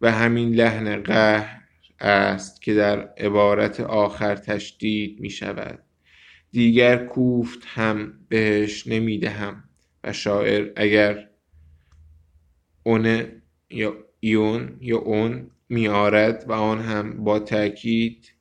و 0.00 0.12
همین 0.12 0.54
لحن 0.54 1.02
قهر 1.02 1.60
است 2.00 2.62
که 2.62 2.74
در 2.74 3.00
عبارت 3.00 3.80
آخر 3.80 4.36
تشدید 4.36 5.20
می 5.20 5.30
شود. 5.30 5.78
دیگر 6.52 7.06
کوفت 7.06 7.58
هم 7.66 8.12
بهش 8.28 8.86
نمی 8.86 9.18
دهم 9.18 9.64
و 10.04 10.12
شاعر 10.12 10.72
اگر 10.76 11.28
اون 12.82 13.26
یا 13.70 13.96
ایون 14.20 14.76
یا 14.80 14.98
اون 14.98 15.50
میارد 15.68 16.44
و 16.48 16.52
آن 16.52 16.80
هم 16.80 17.24
با 17.24 17.38
تاکید 17.38 18.32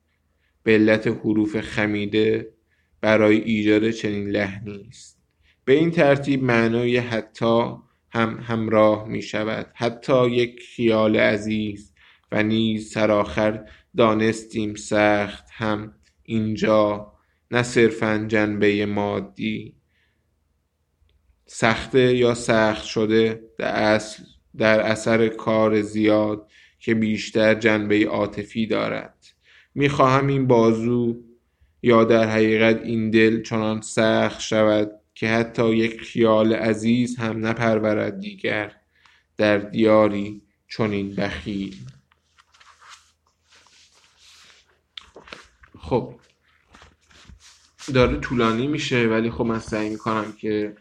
به 0.63 0.71
علت 0.71 1.07
حروف 1.07 1.61
خمیده 1.61 2.53
برای 3.01 3.37
ایجاد 3.41 3.89
چنین 3.91 4.29
لحنی 4.29 4.85
است. 4.89 5.19
به 5.65 5.73
این 5.73 5.91
ترتیب 5.91 6.43
معنای 6.43 6.97
حتی 6.97 7.75
هم 8.13 8.39
همراه 8.47 9.07
می 9.07 9.21
شود 9.21 9.71
حتی 9.73 10.29
یک 10.29 10.61
خیال 10.75 11.17
عزیز 11.17 11.93
و 12.31 12.43
نیز 12.43 12.91
سرآخر 12.91 13.65
دانستیم 13.97 14.75
سخت 14.75 15.45
هم 15.51 15.93
اینجا 16.23 17.13
نه 17.51 17.63
صرفا 17.63 18.25
جنبه 18.27 18.85
مادی. 18.85 19.75
سخته 21.45 22.15
یا 22.15 22.33
سخت 22.33 22.83
شده 22.83 23.43
در, 23.57 24.81
اثر 24.81 25.27
کار 25.27 25.81
زیاد 25.81 26.51
که 26.79 26.95
بیشتر 26.95 27.53
جنبه 27.53 28.05
عاطفی 28.05 28.67
دارد. 28.67 29.25
می‌خواهم 29.75 30.27
این 30.27 30.47
بازو 30.47 31.23
یا 31.83 32.03
در 32.03 32.29
حقیقت 32.29 32.81
این 32.81 33.11
دل 33.11 33.41
چنان 33.41 33.81
سخت 33.81 34.41
شود 34.41 34.91
که 35.15 35.29
حتی 35.29 35.75
یک 35.75 36.01
خیال 36.01 36.53
عزیز 36.53 37.17
هم 37.17 37.45
نپرورد 37.45 38.19
دیگر 38.19 38.75
در 39.37 39.57
دیاری 39.57 40.41
چنین 40.67 41.15
بخیل. 41.15 41.75
خب 45.79 46.19
داره 47.93 48.19
طولانی 48.19 48.67
میشه 48.67 49.07
ولی 49.07 49.31
خب 49.31 49.45
من 49.45 49.59
سعی 49.59 49.89
می‌کنم 49.89 50.33
که 50.33 50.75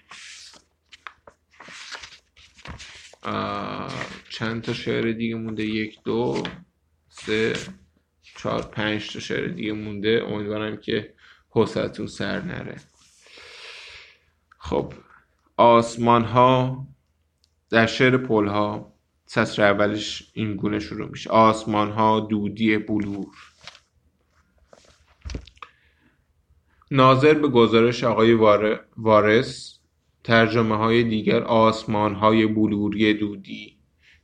چند 4.28 4.62
تا 4.62 4.72
شعر 4.72 5.12
دیگه 5.12 5.34
مونده. 5.34 5.64
یک 5.64 6.02
دو 6.04 6.42
سه 7.08 7.52
چهار 8.22 8.62
پنج 8.62 9.12
تا 9.12 9.20
شعر 9.20 9.48
دیگه 9.48 9.72
مونده. 9.72 10.24
امیدوارم 10.28 10.76
که 10.76 11.14
حوصلتون 11.50 12.06
سر 12.06 12.40
نره. 12.40 12.80
خب 14.64 14.92
آسمان 15.56 16.24
ها 16.24 16.86
در 17.70 17.86
شعر 17.86 18.16
پل 18.16 18.46
ها 18.46 18.92
سطر 19.26 19.62
اولش 19.62 20.30
این 20.34 20.56
گونه 20.56 20.78
شروع 20.78 21.08
میشه. 21.08 21.30
آسمان 21.30 21.90
ها 21.90 22.20
دودی 22.20 22.78
بلور. 22.78 23.36
ناظر 26.90 27.34
به 27.34 27.48
گزارش 27.48 28.04
آقای 28.04 28.34
وارس 28.96 29.78
ترجمه 30.24 30.76
های 30.76 31.04
دیگر 31.04 31.42
آسمان 31.42 32.14
های 32.14 32.46
بلوری 32.46 33.14
دودی. 33.14 33.78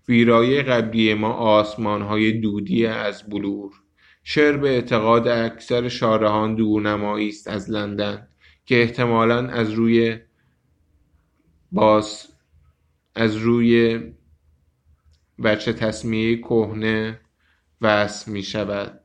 ویرایه 0.09 0.63
قبلی 0.63 1.15
ما 1.15 1.33
آسمان 1.33 2.03
های 2.03 2.33
دودی 2.33 2.87
از 2.87 3.23
بلور. 3.29 3.73
شعر 4.25 4.57
به 4.57 4.69
اعتقاد 4.69 5.29
اکثر 5.29 5.89
شارهان 5.89 6.55
دورنمایی 6.55 7.29
است 7.29 7.49
از 7.49 7.71
لندن 7.71 8.29
که 8.67 8.83
احتمالا 8.83 9.49
از 9.49 9.71
روی 9.71 10.19
باز 11.73 12.29
از 13.15 13.37
روی 13.37 14.01
بچه 15.45 15.73
تصمیه 15.73 16.37
کهنه 16.37 17.21
وصل 17.81 18.33
می 18.33 18.43
شود. 18.43 19.01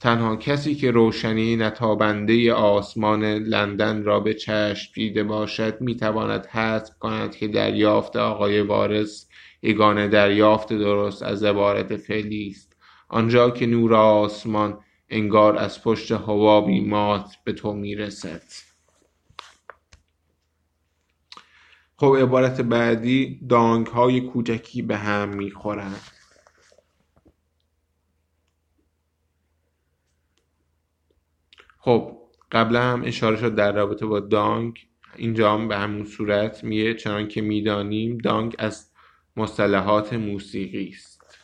تنها 0.00 0.36
کسی 0.36 0.74
که 0.74 0.90
روشنی 0.90 1.56
نتابنده 1.56 2.52
آسمان 2.52 3.24
لندن 3.24 4.02
را 4.04 4.20
به 4.20 4.34
چشم 4.34 4.92
دیده 4.94 5.24
باشد 5.24 5.80
می‌تواند 5.80 6.46
حذف 6.46 6.98
کند 6.98 7.36
که 7.36 7.48
دریافت 7.48 8.16
آقای 8.16 8.60
وارث 8.60 9.26
یگانه 9.62 10.08
دریافت 10.08 10.72
درست 10.72 11.22
از 11.22 11.44
عبارت 11.44 11.96
فعلی 11.96 12.48
است. 12.48 12.76
آنجا 13.08 13.50
که 13.50 13.66
نور 13.66 13.94
آسمان 13.94 14.78
انگار 15.08 15.56
از 15.56 15.82
پشت 15.82 16.12
حبابی 16.12 16.80
مات 16.80 17.36
به 17.44 17.52
تو 17.52 17.72
می‌رسد 17.72 18.69
خب 22.00 22.16
عبارت 22.20 22.60
بعدی 22.60 23.40
دانگ 23.48 23.86
های 23.86 24.20
کوچکی 24.20 24.82
به 24.82 24.96
هم 24.96 25.28
می‌خورند. 25.28 26.00
خب 31.78 32.18
قبلا 32.52 32.82
هم 32.82 33.02
اشاره 33.04 33.36
شد 33.36 33.54
در 33.54 33.72
رابطه 33.72 34.06
با 34.06 34.20
دانگ. 34.20 34.88
اینجا 35.16 35.54
هم 35.54 35.68
به 35.68 35.76
همون 35.76 36.04
صورت 36.04 36.64
میگه 36.64 36.94
چنان 36.94 37.28
که 37.28 37.40
می‌دانیم 37.40 38.18
دانگ 38.18 38.56
از 38.58 38.90
مصطلحات 39.36 40.12
موسیقی 40.12 40.88
است. 40.88 41.38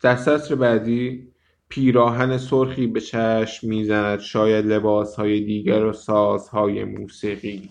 در 0.00 0.16
سطر 0.16 0.54
بعدی 0.54 1.29
پیراهن 1.70 2.38
سرخی 2.38 2.86
به 2.86 3.00
چشم 3.00 3.68
می‌زند 3.68 4.20
شاید 4.20 4.66
لباس 4.66 5.16
های 5.16 5.40
دیگر 5.40 5.84
و 5.84 5.92
سازهای 5.92 6.84
موسیقی. 6.84 7.70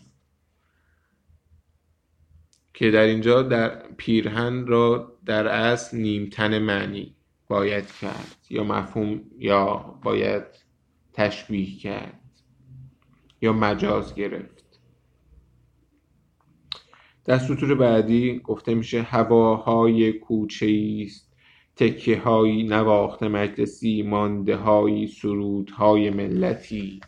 که 2.73 2.91
در 2.91 3.03
اینجا 3.03 3.41
در 3.41 3.87
پیرهن 3.97 4.67
را 4.67 5.17
در 5.25 5.47
اصل 5.47 5.97
نیمتن 5.97 6.59
معنی 6.59 7.15
باید 7.47 7.91
کرد 8.01 8.45
یا 8.49 8.63
مفهوم 8.63 9.21
یا 9.37 9.75
باید 10.03 10.43
تشبیه 11.13 11.77
کرد 11.77 12.21
یا 13.41 13.53
مجاز 13.53 14.15
گرفت. 14.15 14.79
در 17.25 17.37
سطور 17.37 17.75
بعدی 17.75 18.39
گفته 18.39 18.73
میشه 18.73 19.01
هواهای 19.01 20.13
کوچه 20.13 21.01
است. 21.05 21.28
تکه 21.79 22.19
های 22.19 22.63
نواخت 22.63 23.23
مجلسی 23.23 24.03
مانده 24.03 24.55
های 24.55 25.07
سرودهای 25.07 26.09
ملتی. 26.09 26.99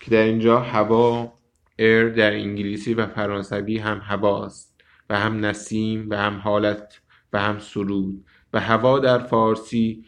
که 0.00 0.10
در 0.10 0.22
اینجا 0.22 0.60
هوا 0.60 1.32
ایر 1.78 2.08
در 2.08 2.32
انگلیسی 2.32 2.94
و 2.94 3.06
فرانسوی 3.06 3.78
هم 3.78 3.98
هواست 3.98 4.80
و 5.10 5.18
هم 5.18 5.44
نسیم 5.44 6.10
و 6.10 6.16
هم 6.16 6.38
حالت 6.38 7.00
و 7.32 7.40
هم 7.40 7.58
سرود. 7.58 8.24
و 8.52 8.60
هوا 8.60 8.98
در 8.98 9.18
فارسی 9.18 10.04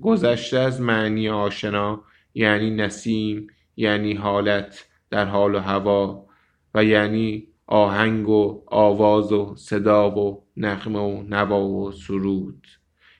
گذشته 0.00 0.58
از 0.58 0.80
معنی 0.80 1.28
آشنا 1.28 2.04
یعنی 2.34 2.70
نسیم 2.70 3.46
یعنی 3.76 4.14
حالت 4.14 4.86
در 5.10 5.24
حال 5.24 5.54
و 5.54 5.58
هوا 5.58 6.26
و 6.74 6.84
یعنی 6.84 7.51
آهنگ 7.66 8.28
و 8.28 8.64
آواز 8.66 9.32
و 9.32 9.54
صدا 9.56 10.10
و 10.10 10.46
نغمه 10.56 10.98
و 10.98 11.22
نوا 11.22 11.64
و 11.64 11.92
سرود. 11.92 12.66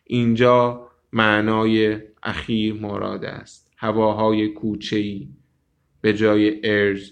اینجا 0.04 0.88
معنای 1.12 2.00
اخیر 2.22 2.74
مراد 2.74 3.24
است. 3.24 3.70
هواهای 3.76 4.48
کوچه‌ای 4.48 5.28
به 6.00 6.12
جای 6.12 6.60
ارز 6.64 7.10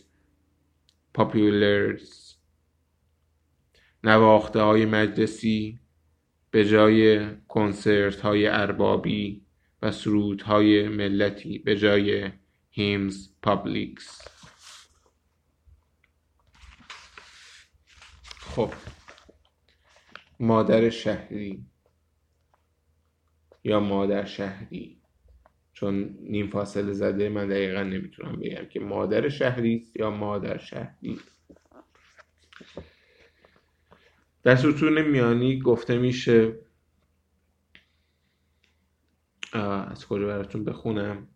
پاپیولرز 1.14 2.34
نواخته 4.04 4.60
های 4.60 4.86
مجلسی 4.86 5.80
به 6.50 6.64
جای 6.64 7.26
کنسرت 7.48 8.20
های 8.20 8.46
اربابی 8.46 9.42
و 9.82 9.92
های 10.44 10.88
ملتی 10.88 11.58
به 11.58 11.76
جای 11.76 12.30
هیمز 12.70 13.28
پابلیکس 13.42 14.39
خب. 18.66 18.74
مادر 20.40 20.90
شهری. 20.90 21.64
یا 23.64 23.80
مادر 23.80 24.24
شهری. 24.24 25.00
چون 25.72 26.16
نیم 26.20 26.50
فاصله 26.50 26.92
زده 26.92 27.28
من 27.28 27.48
دقیقا 27.48 27.82
نمی‌تونم 27.82 28.36
بگم 28.36 28.64
که 28.64 28.80
مادر 28.80 29.28
شهری 29.28 29.86
یا 29.94 30.10
مادر 30.10 30.58
شهری. 30.58 31.20
در 34.42 34.56
ستون 34.56 35.02
میانی 35.02 35.60
گفته 35.60 35.98
میشه. 35.98 36.58
از 39.52 40.06
کجا 40.06 40.26
براتون 40.26 40.64
بخونم؟ 40.64 41.28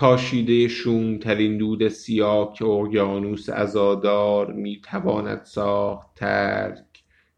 تاشیده 0.00 0.68
شوم 0.68 1.18
ترین 1.18 1.58
دود 1.58 1.88
سیاه 1.88 2.54
که 2.54 2.64
اقیانوس 2.64 3.48
ازادار 3.48 4.52
می‌تواند 4.52 5.44
ساخت 5.44 6.14
ترک 6.14 6.84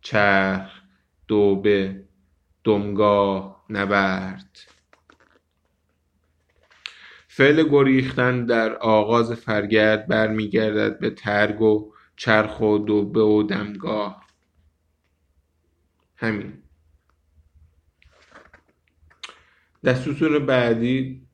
چرخ 0.01 0.83
دوبه 1.29 2.05
دمگاه 2.65 3.65
نبرد. 3.71 4.59
فعل 7.29 7.69
گریختن 7.69 8.47
در 8.47 8.77
آغاز 8.77 9.33
فرگرد 9.33 10.07
برمیگردد 10.07 10.99
به 10.99 11.11
ترگ 11.11 11.63
و 11.63 11.93
چرخ 12.17 12.61
و 12.61 12.79
دوبه 12.79 13.21
و 13.23 13.43
دمگاه. 13.43 14.25
همین. 16.17 16.53
در 19.83 19.95
سطور 19.95 20.39
بعدی 20.39 21.27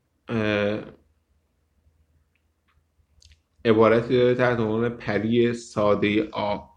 عبارتی 3.64 4.16
داره 4.16 4.34
تحت 4.34 4.60
عنوان 4.60 4.88
پری 4.88 5.54
ساده 5.54 6.28
آب 6.32 6.70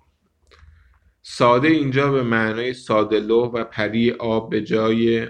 ساده 1.22 1.68
اینجا 1.68 2.12
به 2.12 2.24
معنای 2.24 2.74
ساده 2.74 3.20
لوح 3.20 3.52
و 3.52 3.64
پری 3.64 4.12
آب 4.12 4.50
به 4.50 4.62
جای 4.62 5.28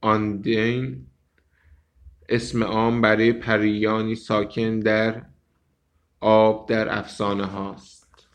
آندین 0.00 1.06
اسم 2.28 2.62
عام 2.62 3.00
برای 3.00 3.32
پریانی 3.32 4.14
ساکن 4.14 4.80
در 4.80 5.26
آب 6.20 6.68
در 6.68 6.98
افسانه 6.98 7.46
هاست. 7.46 8.28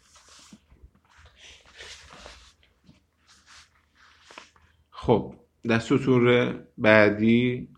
خب 4.90 5.36
در 5.64 5.80
سطور 5.80 6.60
بعدی 6.78 7.73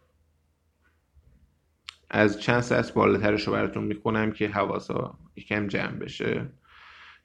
از 2.10 2.42
چند 2.42 2.62
سطح 2.62 2.94
بالاترش 2.94 3.48
رو 3.48 3.54
براتون 3.54 3.84
می‌خونم 3.84 4.32
که 4.32 4.48
حواسا 4.48 5.18
یکم 5.36 5.68
جمع 5.68 5.92
بشه. 5.92 6.46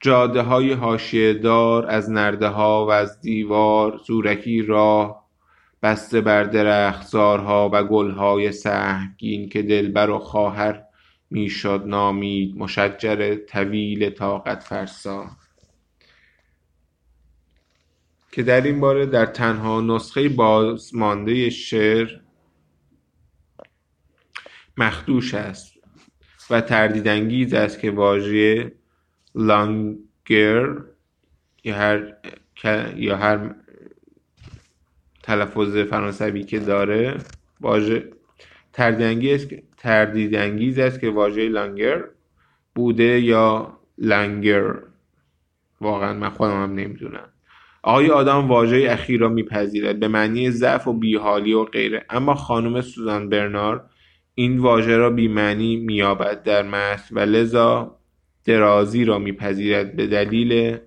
جاده 0.00 0.42
های 0.42 0.72
هاشیه 0.72 1.34
دار 1.34 1.86
از 1.86 2.10
نرده 2.10 2.48
ها 2.48 2.86
و 2.86 2.90
از 2.90 3.20
دیوار 3.20 4.00
زورکی 4.06 4.62
راه 4.62 5.26
بسته 5.82 6.20
بر 6.20 6.44
درختزارها 6.44 7.70
و 7.72 7.84
گلهای 7.84 8.52
سهمگین 8.52 9.48
که 9.48 9.62
دلبر 9.62 10.10
و 10.10 10.18
خواهر 10.18 10.82
می‌شد 11.30 11.82
نامید 11.86 12.56
مشجر 12.56 13.34
طویل 13.34 14.10
طاقت 14.10 14.62
فرسا. 14.62 15.26
که 18.32 18.42
در 18.42 18.60
این 18.60 18.80
باره 18.80 19.06
در 19.06 19.26
تنها 19.26 19.80
نسخه 19.80 20.28
بازمانده 20.28 21.50
شعر 21.50 22.08
مخدوش 24.80 25.34
است 25.34 25.74
و 26.50 26.60
تردیدانگیز 26.60 27.54
است 27.54 27.80
که 27.80 27.90
واژه 27.90 28.72
لانگر 29.34 30.76
یا 31.64 31.76
هر 31.76 32.14
یا 32.96 33.16
هر 33.16 33.54
تلفظ 35.22 35.76
فرانسوی 35.76 36.42
که 36.42 36.58
داره 36.58 37.18
واژه 37.60 38.10
تردیدانگیز 38.72 39.48
تردیدانگیز 39.76 40.78
است 40.78 41.00
که 41.00 41.10
واژه 41.10 41.48
لانگر 41.48 42.04
بوده 42.74 43.20
یا 43.20 43.78
لانگر. 43.98 44.74
واقعا 45.80 46.12
من 46.14 46.30
خودم 46.30 46.62
هم 46.62 46.74
نمی‌دونم. 46.74 47.28
آقای 47.82 48.10
آدم 48.10 48.48
واژه 48.48 48.86
اخیر 48.90 49.20
را 49.20 49.28
میپذیرد 49.28 50.00
به 50.00 50.08
معنی 50.08 50.50
ضعف 50.50 50.88
و 50.88 50.92
بیحالی 50.92 51.52
و 51.52 51.64
غیره. 51.64 52.06
اما 52.10 52.34
خانم 52.34 52.80
سوزان 52.80 53.28
برنار 53.28 53.89
این 54.40 54.58
واژه 54.58 54.96
را 54.96 55.10
بیمعنی 55.10 55.76
مییابد 55.76 56.42
در 56.42 56.62
متن 56.62 57.14
و 57.14 57.18
لذا 57.18 57.98
درازی 58.44 59.04
را 59.04 59.18
میپذیرد 59.18 59.96
به 59.96 60.06
دلیل 60.06 60.78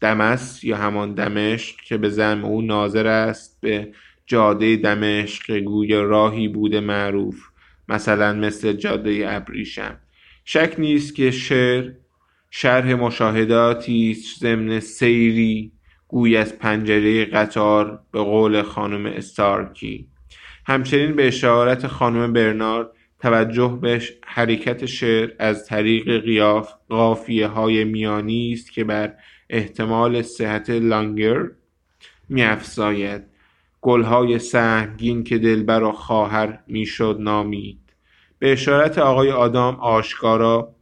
دمس 0.00 0.64
یا 0.64 0.76
همان 0.76 1.14
دمشق 1.14 1.76
که 1.80 1.96
به 1.96 2.08
زعم 2.08 2.44
او 2.44 2.62
ناظر 2.62 3.06
است 3.06 3.58
به 3.60 3.92
جاده 4.26 4.76
دمشق 4.76 5.58
گوی 5.58 5.94
راهی 5.94 6.48
بوده 6.48 6.80
معروف 6.80 7.48
مثلا 7.88 8.32
مثل 8.32 8.72
جاده 8.72 9.24
ابریشم. 9.28 9.96
شک 10.44 10.74
نیست 10.78 11.14
که 11.14 11.30
شعر 11.30 11.92
شرح 12.50 12.94
مشاهداتی 12.94 14.16
ضمن 14.38 14.80
سیری 14.80 15.72
گوی 16.08 16.36
از 16.36 16.58
پنجره 16.58 17.24
قطار 17.24 18.00
به 18.12 18.22
قول 18.22 18.62
خانم 18.62 19.06
استارکی. 19.06 20.09
همچنین 20.70 21.16
به 21.16 21.28
اشارت 21.28 21.86
خانم 21.86 22.32
برنارد 22.32 22.88
توجه 23.20 23.78
به 23.82 24.02
حرکت 24.26 24.86
شعر 24.86 25.30
از 25.38 25.66
طریق 25.66 26.24
قیاف 26.24 26.72
قافیه 26.88 27.46
های 27.46 27.84
میانی 27.84 28.52
است 28.52 28.72
که 28.72 28.84
بر 28.84 29.14
احتمال 29.50 30.22
صحت 30.22 30.70
لانگر 30.70 31.44
میافزاید. 32.28 33.22
گلهای 33.80 34.38
سهمگین 34.38 35.24
که 35.24 35.38
دلبر 35.38 35.82
و 35.82 35.92
خواهر 35.92 36.58
می‌شد 36.66 37.16
نامید. 37.20 37.80
به 38.38 38.52
اشارت 38.52 38.98
آقای 38.98 39.30
آدام 39.30 39.74
آشکارا 39.74 40.74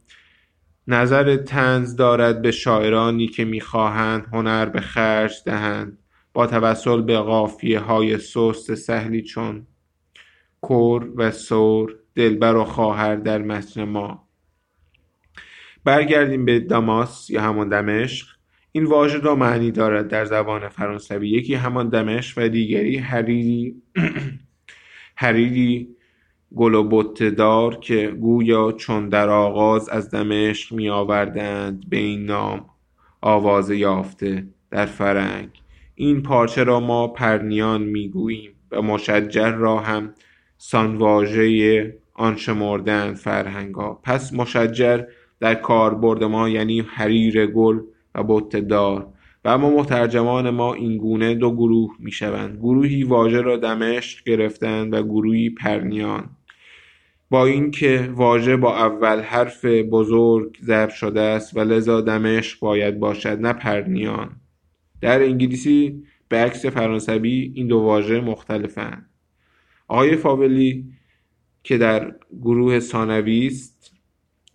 نظر 0.87 1.35
تنز 1.35 1.95
دارد 1.95 2.41
به 2.41 2.51
شاعرانی 2.51 3.27
که 3.27 3.45
می‌خواهند 3.45 4.27
هنر 4.33 4.65
به 4.65 4.81
خرج 4.81 5.33
دهند. 5.45 5.97
با 6.33 6.47
توسل 6.47 7.01
به 7.01 7.17
قافیه 7.17 7.79
های 7.79 8.17
سست 8.17 8.75
سهلی 8.75 9.21
چون 9.21 9.65
کور 10.61 11.11
و 11.15 11.31
سور 11.31 11.95
دلبر 12.15 12.55
و 12.55 12.63
خواهر 12.63 13.15
در 13.15 13.37
متن 13.41 13.83
ما. 13.83 14.27
برگردیم 15.83 16.45
به 16.45 16.59
داماس 16.59 17.29
یا 17.29 17.41
همان 17.41 17.69
دمشق. 17.69 18.27
این 18.71 18.85
واژه 18.85 19.19
دو 19.19 19.35
معنی 19.35 19.71
دارد 19.71 20.07
در 20.07 20.25
زبان 20.25 20.69
فرانسوی. 20.69 21.29
یکی 21.29 21.53
همان 21.53 21.89
دمشق 21.89 22.37
و 22.37 22.47
دیگری 22.47 22.97
حریری 22.97 23.81
حریری 25.15 25.95
گل 26.55 26.75
و 26.75 27.03
دار 27.29 27.75
که 27.75 28.07
گویا 28.07 28.71
چون 28.71 29.09
در 29.09 29.29
آغاز 29.29 29.89
از 29.89 30.11
دمشق 30.11 30.75
می 30.75 30.89
آوردند 30.89 31.89
به 31.89 31.97
این 31.97 32.25
نام 32.25 32.65
آواز 33.21 33.69
یافته 33.69 34.47
در 34.71 34.85
فرنگ. 34.85 35.49
این 35.95 36.21
پارچه 36.21 36.63
را 36.63 36.79
ما 36.79 37.07
پرنیان 37.07 37.81
می 37.81 38.09
گوییم 38.09 38.51
و 38.71 38.81
مشجر 38.81 39.51
را 39.51 39.79
هم 39.79 40.13
سانواژه 40.61 41.95
آن 42.13 42.35
شمردند 42.35 43.15
فرهنگا 43.15 43.99
پس 44.03 44.33
مشجر 44.33 45.03
در 45.39 45.55
کاربرد 45.55 46.23
ما 46.23 46.49
یعنی 46.49 46.79
حریر 46.79 47.45
گل 47.45 47.79
و 48.15 48.39
دار. 48.41 49.07
و 49.45 49.49
اما 49.49 49.69
مترجمان 49.69 50.49
ما 50.49 50.73
این 50.73 50.97
گونه 50.97 51.35
دو 51.35 51.55
گروه 51.55 51.95
می 51.99 52.11
شوند 52.11 52.57
گروهی 52.57 53.03
واژه 53.03 53.41
را 53.41 53.57
دمشق 53.57 54.23
گرفتند 54.23 54.93
و 54.93 55.03
گروهی 55.03 55.49
پرنیان. 55.49 56.29
با 57.29 57.45
اینکه 57.45 58.09
واژه 58.13 58.57
با 58.57 58.77
اول 58.77 59.19
حرف 59.19 59.65
بزرگ 59.65 60.57
ضبط 60.63 60.93
شده 60.93 61.21
است 61.21 61.57
و 61.57 61.59
لذا 61.59 62.01
دمشق 62.01 62.59
باید 62.59 62.99
باشد 62.99 63.39
نه 63.41 63.53
پرنیان. 63.53 64.29
در 65.01 65.23
انگلیسی 65.23 66.03
به 66.29 66.37
عکس 66.37 66.65
فرانسوی 66.65 67.51
این 67.55 67.67
دو 67.67 67.77
واژه 67.77 68.21
مختلفند. 68.21 69.08
آقای 69.89 70.15
فاولی 70.15 70.85
که 71.63 71.77
در 71.77 72.15
گروه 72.41 72.79
ثانوی 72.79 73.47
است 73.47 73.91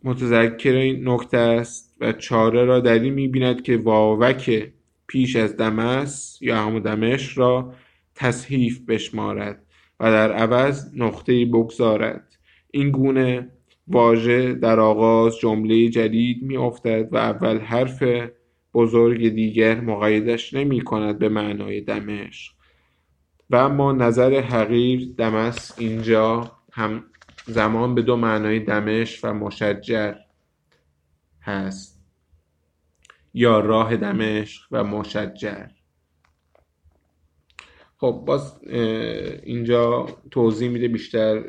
متذکر 0.04 0.72
این 0.72 1.08
نکته 1.08 1.38
است 1.38 1.96
و 2.00 2.12
چاره 2.12 2.64
را 2.64 2.80
در 2.80 2.98
این 2.98 3.14
می‌بیند 3.14 3.62
که 3.62 3.76
واوک 3.76 4.72
پیش 5.06 5.36
از 5.36 5.56
دمس 5.56 6.38
یا 6.40 6.56
همون 6.56 6.82
دمش 6.82 7.38
را 7.38 7.74
تصحیف 8.14 8.80
بشمارد 8.80 9.62
و 10.00 10.04
در 10.04 10.32
عوض 10.32 10.90
نقطه 10.96 11.46
بگذارد. 11.46 12.36
این 12.70 12.90
گونه 12.90 13.50
واژه 13.88 14.54
در 14.54 14.80
آغاز 14.80 15.38
جمله 15.38 15.88
جدید 15.88 16.42
می 16.42 16.56
افتد 16.56 17.08
و 17.12 17.16
اول 17.16 17.58
حرف 17.58 18.04
بزرگ 18.74 19.28
دیگر 19.28 19.80
مقایدش 19.80 20.54
نمی 20.54 20.80
کند 20.80 21.18
به 21.18 21.28
معنای 21.28 21.80
دمشق. 21.80 22.52
و 23.50 23.56
اما 23.56 23.92
نظر 23.92 24.40
حقیر 24.40 25.14
دمس 25.18 25.78
اینجا 25.78 26.52
هم 26.72 27.04
زمان 27.46 27.94
به 27.94 28.02
دو 28.02 28.16
معنای 28.16 28.60
دمشق 28.60 29.24
و 29.24 29.34
مشجر 29.34 30.14
هست. 31.42 32.00
یا 33.34 33.60
راه 33.60 33.96
دمشق 33.96 34.62
و 34.70 34.84
مشجر. 34.84 35.66
خب 37.96 38.22
باز 38.26 38.64
اینجا 39.42 40.06
توضیح 40.30 40.68
میده 40.68 40.88
بیشتر 40.88 41.44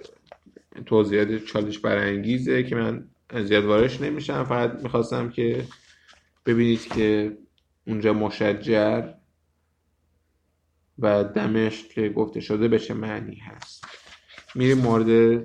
توضیحات 0.85 1.45
چالش 1.45 1.79
برانگیزه 1.79 2.63
که 2.63 2.75
من 2.75 3.07
زیاد 3.43 3.65
وارش 3.65 4.01
نمیشم. 4.01 4.43
فقط 4.43 4.83
می‌خواستم 4.83 5.29
که 5.29 5.65
ببینید 6.45 6.93
که 6.93 7.37
اونجا 7.87 8.13
مشجر 8.13 9.13
و 10.99 11.23
دمشق 11.23 11.87
که 11.87 12.09
گفته 12.09 12.39
شده 12.39 12.67
به 12.67 12.79
چه 12.79 12.93
معنی 12.93 13.35
هست. 13.35 13.85
میریم 14.55 14.77
مورد 14.77 15.41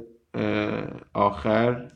آخر 1.14 1.90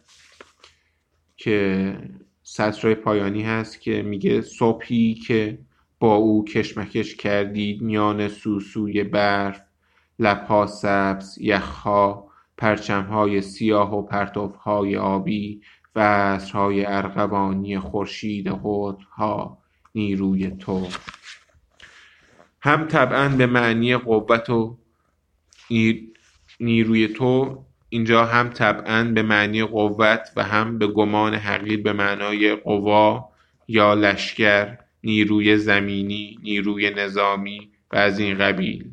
که 1.37 1.97
سطرهای 2.43 2.95
پایانی 2.95 3.43
هست 3.43 3.81
که 3.81 4.03
میگه 4.03 4.41
صبحی 4.41 5.15
که 5.15 5.59
با 5.99 6.15
او 6.15 6.45
کشمکش 6.45 7.17
کردید 7.17 7.83
میان 7.83 8.29
سوسوی 8.29 9.05
برف 9.05 9.61
لبها 10.19 10.67
سبز 10.67 11.39
یخها 11.41 12.29
پرچمهای 12.57 13.41
سیاه 13.41 13.95
و 13.95 14.03
پرتوهای 14.03 14.97
آبی 14.97 15.61
و 15.95 16.01
عصرهای 16.01 16.85
ارغوانی 16.87 17.79
خورشید 17.79 18.47
ها 18.47 19.59
نیروی 19.95 20.51
تو. 20.51 20.87
هم 22.65 22.89
طبعا 22.89 23.29
به 23.29 23.47
معنی 23.47 23.97
قوت 23.97 24.51
و 24.51 24.79
نیروی 26.61 27.09
تو 27.09 27.65
اینجا 27.89 28.25
هم 28.25 28.49
طبعا 28.49 29.05
به 29.05 29.23
معنی 29.23 29.65
قوت 29.65 30.31
و 30.37 30.43
هم 30.43 30.79
به 30.79 30.87
گمان 30.87 31.35
حقیر 31.35 31.83
به 31.83 31.93
معنای 31.93 32.57
قوا 32.57 33.29
یا 33.69 33.95
لشکر 33.95 34.79
نیروی 35.03 35.57
زمینی 35.57 36.39
نیروی 36.43 36.91
نظامی 36.91 37.71
و 37.93 37.97
از 37.97 38.19
این 38.19 38.39
قبیل. 38.39 38.85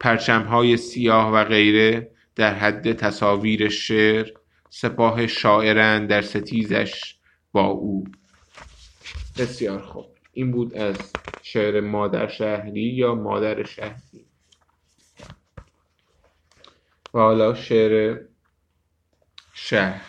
پرچمهای 0.00 0.76
سیاه 0.76 1.32
و 1.32 1.44
غیره 1.44 2.10
در 2.36 2.54
حد 2.54 2.92
تصاویر 2.92 3.68
شعر 3.68 4.28
سپاه 4.70 5.26
شاعران 5.26 6.06
در 6.06 6.22
ستیزش 6.22 7.14
با 7.52 7.66
او. 7.66 8.04
بسیار 9.38 9.82
خوب. 9.82 10.19
این 10.32 10.50
بود 10.50 10.74
از 10.74 10.96
شعر 11.42 11.80
مادر 11.80 12.28
شهری 12.28 12.82
یا 12.82 13.14
مادر 13.14 13.64
شهری. 13.64 14.24
و 17.14 17.18
حالا 17.18 17.54
شعر 17.54 18.20
شهر 19.54 20.04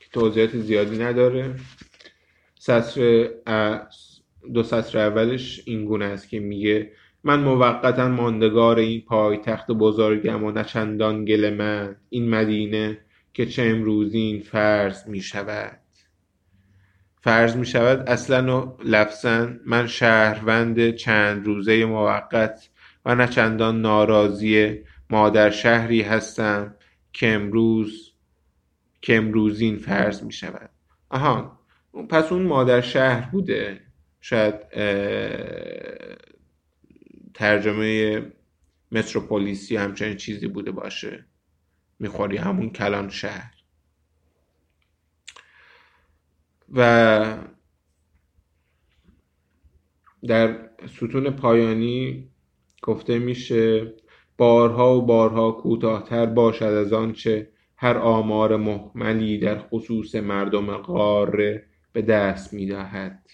که 0.00 0.06
توضیحات 0.12 0.56
زیادی 0.56 0.98
نداره. 0.98 1.54
سطر 2.58 3.30
دو 4.54 4.62
سطر 4.62 4.98
اولش 4.98 5.62
این 5.64 5.84
گونه 5.84 6.04
است 6.04 6.28
که 6.28 6.40
میگه 6.40 6.92
من 7.24 7.40
موقتا 7.40 8.08
ماندگار 8.08 8.78
این 8.78 9.00
پایتخت 9.00 9.70
بزرگم 9.70 10.44
و 10.44 10.50
نچندان 10.50 11.24
گل 11.24 11.54
من 11.54 11.96
این 12.10 12.30
مدینه 12.30 12.98
که 13.34 13.46
چه 13.46 13.62
امروزین 13.62 14.40
فرض 14.40 15.08
می 15.08 15.20
شود 15.20 15.83
فرض 17.24 17.56
می 17.56 17.66
شود 17.66 18.08
اصلا 18.08 18.66
و 18.66 18.76
لفظا 18.84 19.54
من 19.66 19.86
شهروند 19.86 20.90
چند 20.90 21.46
روزه 21.46 21.84
موقت 21.84 22.68
و 23.04 23.14
نه 23.14 23.26
چندان 23.26 23.80
ناراضی 23.80 24.80
مادر 25.10 25.50
شهری 25.50 26.02
هستم 26.02 26.74
که 27.12 27.32
امروز 27.32 28.12
که 29.02 29.16
امروزین 29.16 29.78
فرض 29.78 30.22
می 30.22 30.32
شود 30.32 30.70
آها 31.10 31.60
پس 32.08 32.32
اون 32.32 32.42
مادر 32.42 32.80
شهر 32.80 33.30
بوده. 33.30 33.80
شاید 34.20 34.54
ترجمه 37.34 38.22
متروپولیسی 38.92 39.76
همچنین 39.76 40.16
چیزی 40.16 40.48
بوده 40.48 40.70
باشه. 40.70 41.24
می‌خوری 41.98 42.36
همون 42.36 42.70
کلان 42.70 43.08
شهر. 43.08 43.53
و 46.74 47.38
در 50.26 50.70
ستون 50.86 51.30
پایانی 51.30 52.28
گفته 52.82 53.18
میشه 53.18 53.94
بارها 54.38 54.98
و 54.98 55.02
بارها 55.02 55.52
کوتاهتر 55.52 56.26
باشد 56.26 56.64
از 56.64 56.92
آنچه 56.92 57.50
هر 57.76 57.96
آمار 57.98 58.56
محملی 58.56 59.38
در 59.38 59.58
خصوص 59.58 60.14
مردم 60.14 60.76
قاره 60.76 61.66
به 61.92 62.02
دست 62.02 62.54
می‌دهد. 62.54 63.26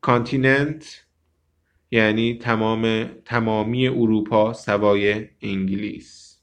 Continent 0.00 1.04
یعنی 1.90 2.38
تمام 2.38 3.04
تمامی 3.24 3.88
اروپا 3.88 4.52
سوای 4.52 5.28
انگلیس. 5.40 6.40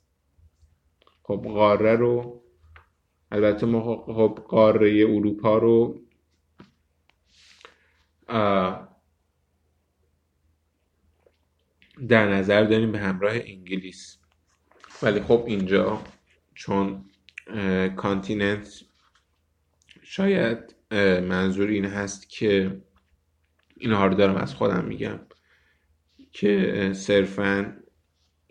خب 1.23 1.41
قاره 1.43 1.95
رو 1.95 2.43
البته 3.31 3.65
ما 3.65 4.03
خب 4.05 4.39
قاره 4.47 5.05
اروپا 5.09 5.57
رو 5.57 6.06
در 12.07 12.29
نظر 12.29 12.63
داریم 12.63 12.91
به 12.91 12.99
همراه 12.99 13.33
انگلیس. 13.33 14.17
ولی 15.01 15.21
خب 15.21 15.43
اینجا 15.47 16.03
چون 16.53 17.05
Continent 17.95 18.81
شاید 20.01 20.75
منظور 21.21 21.67
این 21.67 21.85
هست 21.85 22.29
که 22.29 22.81
اینها 23.77 24.07
رو 24.07 24.13
دارم 24.13 24.35
از 24.35 24.53
خودم 24.53 24.85
میگم 24.85 25.19
که 26.31 26.91
صرفا 26.95 27.77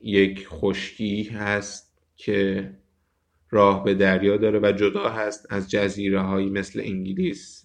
یک 0.02 0.48
خشکی 0.48 1.22
هست 1.22 1.98
که 2.16 2.70
راه 3.50 3.84
به 3.84 3.94
دریا 3.94 4.36
داره 4.36 4.58
و 4.58 4.72
جدا 4.72 5.08
هست 5.08 5.46
از 5.50 5.70
جزیره 5.70 6.20
هایی 6.20 6.50
مثل 6.50 6.80
انگلیس. 6.80 7.64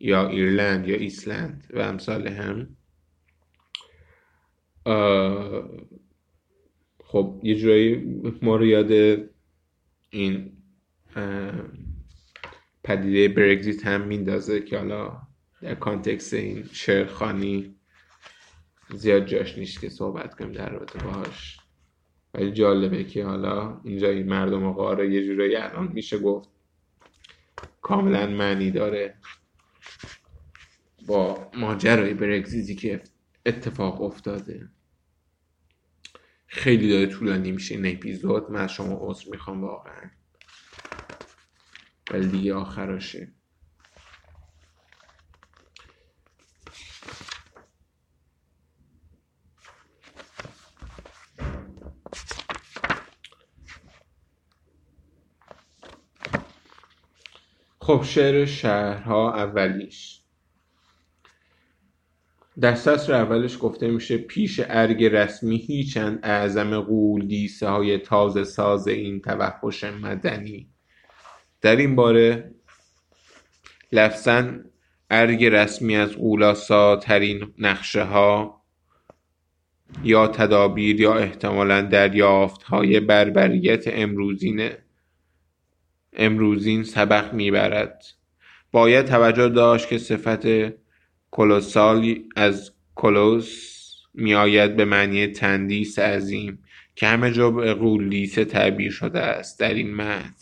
یا 0.00 0.28
ایرلند 0.28 0.88
یا 0.88 0.96
ایسلند 0.96 1.70
و 1.74 1.78
امثال 1.78 2.28
هم. 2.28 2.76
خب 7.04 7.40
یه 7.42 7.54
جورایی 7.54 7.96
ما 8.42 8.56
رو 8.56 8.66
یاد 8.66 9.20
این 10.10 10.52
پدیده 12.84 13.28
برگزیت 13.28 13.86
هم 13.86 14.00
میندازه 14.00 14.60
که 14.60 14.78
حالا 14.78 15.20
در 15.62 15.74
کانتکس 15.74 16.34
این 16.34 16.68
شعرخانی 16.72 17.74
زیاد 18.94 19.26
جاش 19.26 19.58
نیست 19.58 19.80
که 19.80 19.88
صحبت 19.88 20.34
کنیم 20.34 20.52
در 20.52 20.70
رابطه 20.70 21.04
باهاش. 21.04 21.58
ولی 22.34 22.52
جالبه 22.52 23.04
که 23.04 23.24
حالا 23.24 23.80
اینجا 23.84 24.10
این 24.10 24.28
مردم 24.28 24.72
قاره 24.72 25.14
یه 25.14 25.26
جورایی 25.26 25.56
الان 25.56 25.88
میشه 25.92 26.18
گفت 26.18 26.48
کاملا 27.82 28.26
معنی 28.26 28.70
داره. 28.70 29.14
با 31.08 31.50
ماجرای 31.54 32.14
برگزیزی 32.14 32.74
که 32.74 33.02
اتفاق 33.46 34.02
افتاده. 34.02 34.68
خیلی 36.46 36.90
داره 36.90 37.06
طولانی 37.06 37.52
میشه 37.52 37.74
این 37.74 37.96
اپیزود. 37.96 38.50
من 38.50 38.60
از 38.60 38.72
شما 38.72 38.98
عذر 39.00 39.30
می‌خوام 39.30 39.60
واقعا. 39.64 40.10
ولی 42.10 42.26
دیگه 42.26 42.54
آخراشه. 42.54 43.32
خب 57.80 58.02
شعر 58.04 58.44
شهرها 58.46 59.34
اولیش. 59.34 60.17
در 62.60 62.74
سطر 62.74 63.12
اولش 63.12 63.58
گفته 63.60 63.88
میشه 63.88 64.18
پیش 64.18 64.60
ارگ 64.64 65.04
رسمی 65.04 65.56
هیچند 65.56 66.20
اعظم 66.22 66.80
قول 66.80 67.26
دیسه 67.26 67.68
های 67.68 67.98
تازه 67.98 68.44
ساز 68.44 68.88
این 68.88 69.20
توحش 69.20 69.84
مدنی. 69.84 70.68
در 71.60 71.76
این 71.76 71.96
باره 71.96 72.54
لفظا 73.92 74.54
ارگ 75.10 75.44
رسمی 75.44 75.96
از 75.96 76.16
ترین 77.02 77.54
نقشه 77.58 78.02
ها 78.02 78.62
یا 80.04 80.28
تدابیر 80.28 81.00
یا 81.00 81.14
احتمالا 81.14 81.82
دریافت 81.82 82.62
های 82.62 83.00
بربریت 83.00 83.84
امروزینه 83.86 84.78
امروزین 86.12 86.82
سبق 86.84 87.32
می‌برد. 87.32 88.02
باید 88.72 89.06
توجه 89.06 89.48
داشت 89.48 89.88
که 89.88 89.98
صفت 89.98 90.46
کلوسال 91.30 92.14
از 92.36 92.72
کلوس 92.94 93.78
میآید 94.14 94.76
به 94.76 94.84
معنی 94.84 95.26
تندیس 95.26 95.98
عظیم 95.98 96.64
که 96.96 97.06
همه 97.06 97.30
جا 97.30 97.50
به 97.50 97.74
قولیسه 97.74 98.44
تعبیر 98.44 98.90
شده 98.90 99.20
است 99.20 99.60
در 99.60 99.74
این 99.74 99.94
متن. 99.94 100.34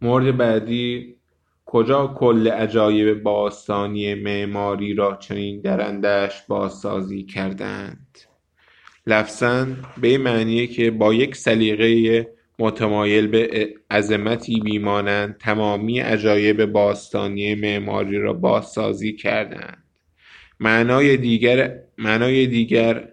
مورد 0.00 0.36
بعدی 0.36 1.16
کجا 1.66 2.06
کل 2.06 2.48
عجایب 2.48 3.22
باستانی 3.22 4.14
معماری 4.14 4.94
را 4.94 5.16
چنین 5.16 5.60
درندش 5.60 6.42
بازسازی 6.48 7.22
کردند؟ 7.22 8.18
لفظا 9.06 9.66
به 10.00 10.08
این 10.08 10.20
معنیه 10.20 10.66
که 10.66 10.90
با 10.90 11.14
یک 11.14 11.36
سلیقه 11.36 12.28
متمایل 12.58 13.26
به 13.26 13.74
عظمتی 13.90 14.60
بیمانند 14.60 15.38
تمامی 15.38 16.00
عجایب 16.00 16.64
باستانی 16.64 17.54
معماری 17.54 18.18
را 18.18 18.32
بازسازی 18.32 19.12
کردند. 19.12 19.84
معنای 20.60 21.16
دیگر 21.16 21.80
معنای 21.98 22.46
دیگر 22.46 23.08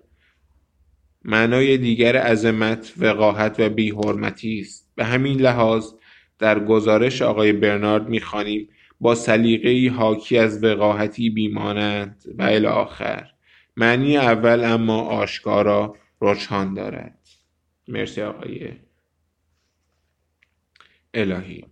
معنای 1.24 1.78
دیگر 1.78 2.16
عظمت 2.16 2.94
وقاحت 2.98 3.60
و 3.60 3.70
بیحرمتی 3.70 4.60
است. 4.60 4.92
به 4.96 5.06
همین 5.06 5.42
لحاظ 5.42 5.94
در 6.40 6.66
گزارش 6.66 7.22
آقای 7.22 7.52
برنارد 7.54 8.10
می‌خوانیم 8.10 8.70
با 9.00 9.16
سلیقه‌ای 9.16 9.88
حاکی 9.88 10.38
از 10.38 10.64
وقاحتی 10.64 11.30
بیمانند 11.30 12.24
و 12.38 12.44
الی 12.44 12.68
آخر 12.68 13.28
معنی 13.78 14.18
اول 14.18 14.64
اما 14.64 15.02
آشکارا 15.02 15.96
رجحان 16.22 16.74
دارد. 16.74 17.20
مرسی 17.88 18.22
آقای 18.22 18.72
الهی. 21.14 21.66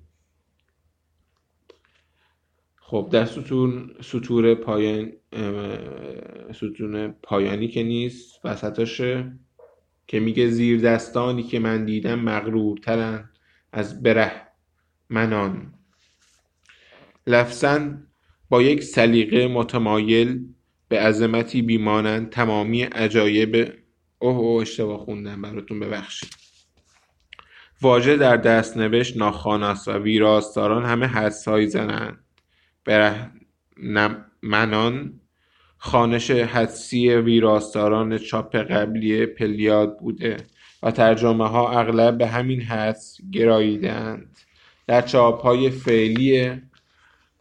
خب 2.76 3.10
در 3.12 3.26
ستون 3.26 3.92
سطور 4.02 4.56
پایان 4.56 5.12
ستون 6.56 7.08
پایانی 7.08 7.68
که 7.68 7.84
نیست 7.84 8.46
وسطاشه 8.46 9.40
که 10.08 10.20
میگه 10.20 10.48
زیر 10.48 10.82
دستانی 10.82 11.44
که 11.44 11.60
من 11.60 11.86
دیدم 11.86 12.20
مغرورترن 12.20 13.30
از 13.72 14.04
بره 14.04 14.32
منان 15.10 15.74
لفظا 17.28 17.98
با 18.50 18.62
یک 18.62 18.84
سلیقه 18.84 19.48
متمایل 19.48 20.46
به 20.88 21.00
عظمتی 21.00 21.62
بیمانند 21.62 22.30
تمامی 22.30 22.84
عجایب 22.84 23.74
اوه 24.20 24.38
اوه 24.38 24.62
اشتباه 24.62 25.00
خوندم 25.00 25.42
براتون 25.42 25.80
ببخشید. 25.80 26.49
واژه 27.82 28.18
در 28.18 28.38
دست 28.38 28.78
نوشت 28.78 29.18
ناخواناست 29.18 29.88
و 29.88 29.92
ویراستاران 29.92 30.86
همه 30.86 31.06
حدسهایی 31.06 31.68
زنند. 31.68 32.24
منان 34.42 35.20
خانش 35.78 36.32
حدسی 36.32 37.16
ویراستاران 37.16 38.18
چاپ 38.18 38.56
قبلی 38.56 39.26
پلیاد 39.26 40.00
بوده 40.00 40.38
و 40.84 40.92
ترجمه 40.92 41.48
ها 41.48 41.80
اغلب 41.80 42.18
به 42.18 42.28
همین 42.28 42.62
حدس 42.62 43.18
گراییدند 43.32 44.38
در 44.88 45.02
چاپ 45.02 45.42
های 45.42 45.70
فعلی 45.70 46.62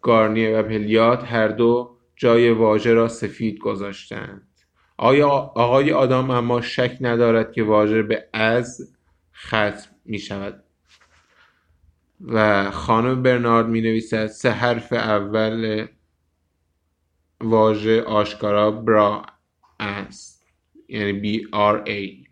گارنیه 0.03 0.57
و 0.57 0.63
پلیاد 0.63 1.23
هر 1.23 1.49
دو 1.49 1.97
جای 2.17 2.51
واژه 2.51 2.93
را 2.93 3.09
سفید 3.09 3.59
گذاشتند 3.59 4.49
آیا 4.97 5.29
آقای 5.29 5.93
آدام 5.93 6.31
اما 6.31 6.61
شک 6.61 6.97
ندارد 7.01 7.53
که 7.53 7.63
واژه 7.63 8.03
به 8.03 8.29
از 8.33 8.95
ختم 9.35 9.98
می 10.09 10.19
شود 10.19 10.65
و 12.25 12.71
خانم 12.71 13.23
برنارد 13.23 13.67
می 13.67 13.81
نویسد 13.81 14.27
سه 14.27 14.51
حرف 14.51 14.93
اول 14.93 15.87
واژه 17.41 18.03
آشکارا 18.03 18.71
برا 18.71 19.27
است 19.81 20.47
یعنی 20.89 21.13
بی 21.13 21.49
آر 21.53 21.83
ای. 21.87 22.25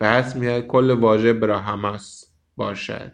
و 0.00 0.12
حس 0.12 0.36
می 0.36 0.62
کل 0.62 0.90
واژه 0.90 1.32
براهماس 1.32 2.34
باشد 2.56 3.12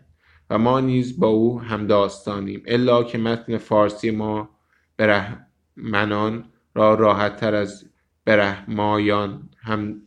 و 0.51 0.59
ما 0.59 0.81
نیز 0.81 1.21
با 1.21 1.29
او 1.29 1.61
هم 1.61 1.87
داستانیم 1.87 2.63
الا 2.67 3.05
که 3.05 3.19
متن 3.19 3.59
فارسی 3.59 4.11
ما 4.11 4.49
برهمنان 4.97 6.53
را 6.75 6.95
راحت 6.95 7.37
تر 7.37 7.55
از 7.55 7.91
برهمایان 8.25 9.51
هم 9.59 10.03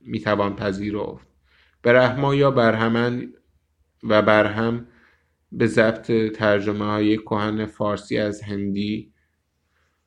می‌توان 0.00 0.56
پذیرفت. 0.56 1.35
برهما 1.86 2.34
یا 2.34 2.50
برهمن 2.50 3.32
و 4.02 4.22
برهم 4.22 4.86
به 5.52 5.66
ضبط 5.66 6.12
ترجمه 6.36 6.84
های 6.84 7.16
کهن 7.16 7.66
فارسی 7.66 8.18
از 8.18 8.42
هندی 8.42 9.12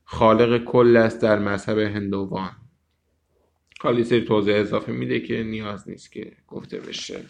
خالق 0.04 0.64
کل 0.64 0.98
است 0.98 1.22
در 1.22 1.40
مذهب 1.40 1.78
هندوان. 1.78 2.52
حالا 3.82 4.04
سری 4.04 4.26
توضیح 4.26 4.56
اضافه 4.56 4.92
میده 4.92 5.20
که 5.20 5.44
نیاز 5.44 5.90
نیست 5.90 6.12
که 6.12 6.32
گفته 6.48 6.80
بشه. 6.80 7.22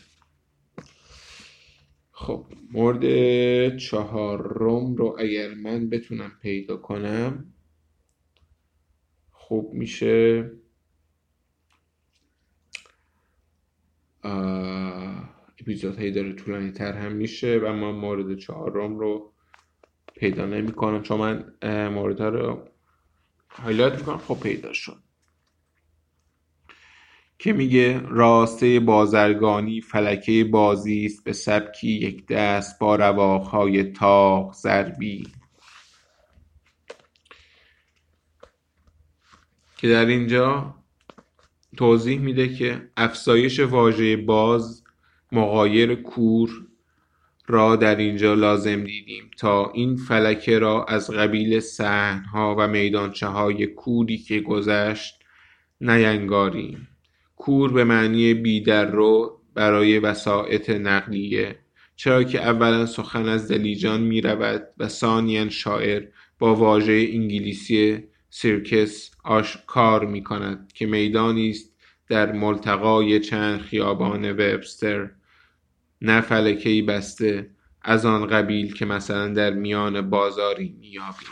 خب 2.12 2.46
مورد 2.72 3.78
چهارم 3.78 4.96
رو 4.96 5.16
اگر 5.20 5.54
من 5.54 5.90
بتونم 5.90 6.32
پیدا 6.42 6.78
کنم 6.78 7.54
خوب 9.32 9.74
میشه 9.74 10.52
اپیزودهایی 15.62 16.12
داره 16.12 16.34
طولانی 16.34 16.72
تر 16.72 16.94
هم 16.94 17.12
میشه 17.12 17.58
و 17.58 17.74
من 17.74 17.92
مورد 17.92 18.38
چهارم 18.38 19.00
رو 19.00 19.34
پیدا 20.16 20.46
نمی 20.46 20.72
کنم. 20.72 21.02
چون 21.04 21.20
من 21.20 21.54
مورد 21.88 22.22
رو 22.22 22.70
هایلایت 23.50 23.94
می‌کنم. 23.94 24.18
خب 24.18 24.40
پیدا 24.44 24.74
شد. 24.74 24.98
که 27.40 27.54
میگه 27.54 28.00
راسته 28.00 28.80
بازرگانی 28.80 29.82
فلکه 29.82 30.44
بازی 30.44 31.06
است. 31.06 31.24
به 31.24 31.34
سبکی 31.34 31.92
یک 31.92 32.28
دست 32.28 32.80
با 32.80 32.96
رواقهای 32.96 33.84
تاق 33.84 34.54
ضربی. 34.54 35.28
که 39.78 39.90
در 39.90 40.06
اینجا 40.06 40.79
توضیح 41.78 42.20
میده 42.20 42.56
که 42.56 42.90
افزایش 42.98 43.60
واژه 43.60 44.18
باز 44.18 44.84
مقایر 45.32 45.96
کور 45.96 46.50
را 47.48 47.76
در 47.76 47.96
اینجا 47.96 48.34
لازم 48.34 48.84
دیدیم 48.84 49.32
تا 49.38 49.72
این 49.72 49.96
فلکه 49.96 50.60
را 50.60 50.86
از 50.86 51.12
قبیل 51.12 51.60
سحنها 51.60 52.56
و 52.60 52.68
میدانچه 52.68 53.28
های 53.28 53.68
کوری 53.68 54.18
که 54.18 54.40
گذشت 54.40 55.20
نینگاریم 55.82 56.88
کور 57.36 57.74
به 57.74 57.84
معنی 57.84 58.34
بیدر 58.34 58.86
رو 58.86 59.40
برای 59.54 60.00
وسایط 60.00 60.70
نقلیه 60.70 61.60
چرا 61.96 62.24
که 62.24 62.42
اولا 62.42 62.86
سخن 62.86 63.28
از 63.28 63.52
دلیجان 63.52 64.02
می 64.02 64.22
رود 64.22 64.68
و 64.78 64.88
ثانیا 64.88 65.50
شاعر 65.50 66.08
با 66.40 66.56
واژه 66.56 67.10
انگلیسی 67.14 68.04
سیرکس 68.30 69.12
کار 69.68 70.06
می 70.06 70.24
کند 70.24 70.72
که 70.74 70.86
میدانی 70.86 71.50
است 71.50 71.76
در 72.08 72.32
ملتقای 72.32 73.20
چند 73.20 73.62
خیابان 73.62 74.32
وبستر. 74.32 75.10
نه 76.02 76.22
فلکهای 76.22 76.82
بسته 76.82 77.52
از 77.82 78.06
آن 78.06 78.28
قبیل 78.28 78.74
که 78.74 78.86
مثلا 78.86 79.28
در 79.28 79.54
میان 79.54 80.10
بازاری 80.10 80.76
مییابیم. 80.80 81.30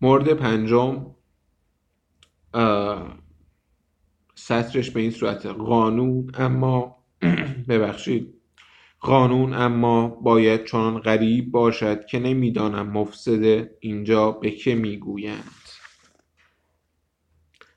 مورد 0.00 0.32
پنجم 0.32 1.14
سطرش 4.34 4.90
به 4.90 5.00
این 5.00 5.10
صورت 5.10 5.46
قانون 5.46 6.30
اما 6.34 7.04
ببخشید 7.68 8.41
قانون 9.02 9.54
اما 9.54 10.08
باید 10.08 10.64
چنان 10.64 10.98
غریب 10.98 11.50
باشد 11.50 12.04
که 12.06 12.18
نمی‌دانم 12.18 12.90
مفسد 12.90 13.68
اینجا 13.80 14.30
به 14.30 14.50
که 14.50 14.74
می‌گویند. 14.74 15.44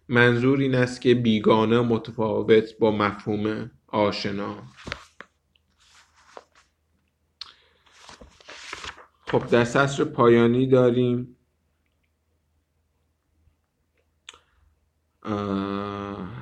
منظور 0.08 0.60
این 0.60 0.76
است 0.76 1.02
که 1.02 1.16
بیگانه 1.16 1.82
متفاوت 1.82 2.78
با 2.80 2.92
مفهوم 2.92 3.72
آشنا. 3.88 4.56
خب 9.28 9.48
در 9.48 9.64
سطر 9.64 10.04
پایانی 10.04 10.68
داریم. 10.68 11.35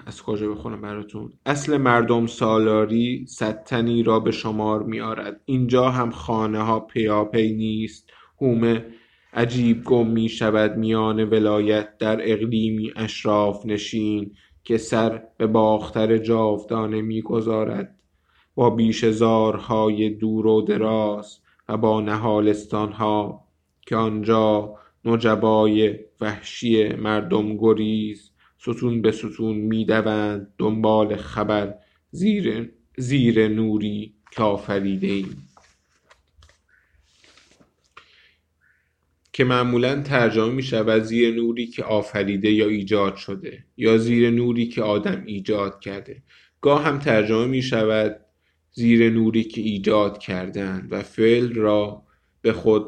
از 0.06 0.22
کجا 0.22 0.50
بخونم 0.50 0.82
براتون؟ 0.82 1.34
اصل 1.46 1.78
مردم 1.78 2.28
سالاری 2.28 3.26
ستنی 3.28 4.04
را 4.04 4.20
به 4.20 4.32
شمار 4.32 4.84
می 4.84 5.02
آرد 5.02 5.42
اینجا 5.46 5.90
هم 5.90 6.12
خانه 6.12 6.60
ها 6.60 6.80
پیاپی 6.80 7.54
نیست. 7.54 8.10
هومه 8.42 8.86
عجیب 9.34 9.84
گم 9.84 10.08
می 10.08 10.30
شود 10.30 10.78
میان 10.78 11.24
ولایت. 11.24 11.98
در 11.98 12.32
اقلیمی 12.32 12.92
اشراف 12.96 13.66
نشین 13.66 14.32
که 14.64 14.78
سر 14.78 15.24
به 15.38 15.48
باختر 15.48 16.18
جاودانه 16.18 17.02
می‌گذارد. 17.02 17.96
با 18.56 18.70
بیش 18.70 19.06
زارهای 19.06 20.10
دور 20.10 20.48
و 20.48 20.62
دراز 20.62 21.40
و 21.70 21.78
با 21.78 22.02
نهالستانها 22.02 23.48
که 23.82 23.96
آنجا 23.96 24.76
نجبای 25.06 26.00
وحشی 26.22 26.88
مردم 26.90 27.58
گریز 27.58 28.33
ستون 28.64 29.02
به 29.02 29.12
ستون 29.12 29.56
می‌دوند 29.56 30.54
دنبال 30.58 31.16
خبر 31.16 31.76
زیر, 32.12 32.72
زیر 32.98 33.48
نوری 33.48 34.14
که 34.32 34.44
آفریده 34.44 35.08
ایم 35.08 35.48
که 39.34 39.44
معمولا 39.44 40.02
ترجمه 40.02 40.54
می 40.54 40.64
شود 40.64 41.04
زیر 41.04 41.36
نوری 41.36 41.68
که 41.68 41.84
آفریده 41.84 42.52
یا 42.52 42.68
ایجاد 42.68 43.16
شده 43.16 43.66
یا 43.78 43.98
زیر 43.98 44.30
نوری 44.30 44.68
که 44.68 44.82
آدم 44.82 45.24
ایجاد 45.26 45.80
کرده. 45.80 46.24
گاه 46.62 46.84
هم 46.84 47.00
ترجمه 47.00 47.46
می 47.46 47.62
شود 47.62 48.20
زیر 48.72 49.10
نوری 49.10 49.44
که 49.44 49.62
ایجاد 49.62 50.18
کردن 50.18 50.88
و 50.92 51.02
فعل 51.02 51.54
را 51.54 52.04
به 52.42 52.54
خود 52.54 52.86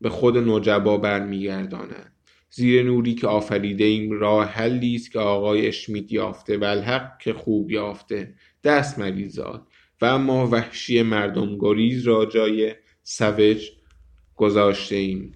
به 0.00 0.10
خود 0.10 0.38
نجبا 0.38 0.96
برمیگردانند 0.96 2.13
زیر 2.56 2.82
نوری 2.82 3.14
که 3.14 3.26
آفریده 3.26 3.84
ایم 3.84 4.12
راه 4.12 4.46
حلی 4.46 4.94
است 4.94 5.12
که 5.12 5.18
آقای 5.18 5.66
اشمیت 5.66 6.12
یافته 6.12 6.58
و 6.58 6.64
الحق 6.64 7.18
که 7.18 7.32
خوب 7.32 7.70
یافته. 7.70 8.34
دست 8.64 8.98
مریزاد 8.98 9.66
و 10.00 10.04
اما 10.04 10.46
وحشی 10.46 11.02
مردم 11.02 11.58
گریز 11.58 12.06
را 12.06 12.26
جای 12.26 12.74
سوج 13.02 13.70
گذاشته 14.36 14.96
ایم. 14.96 15.32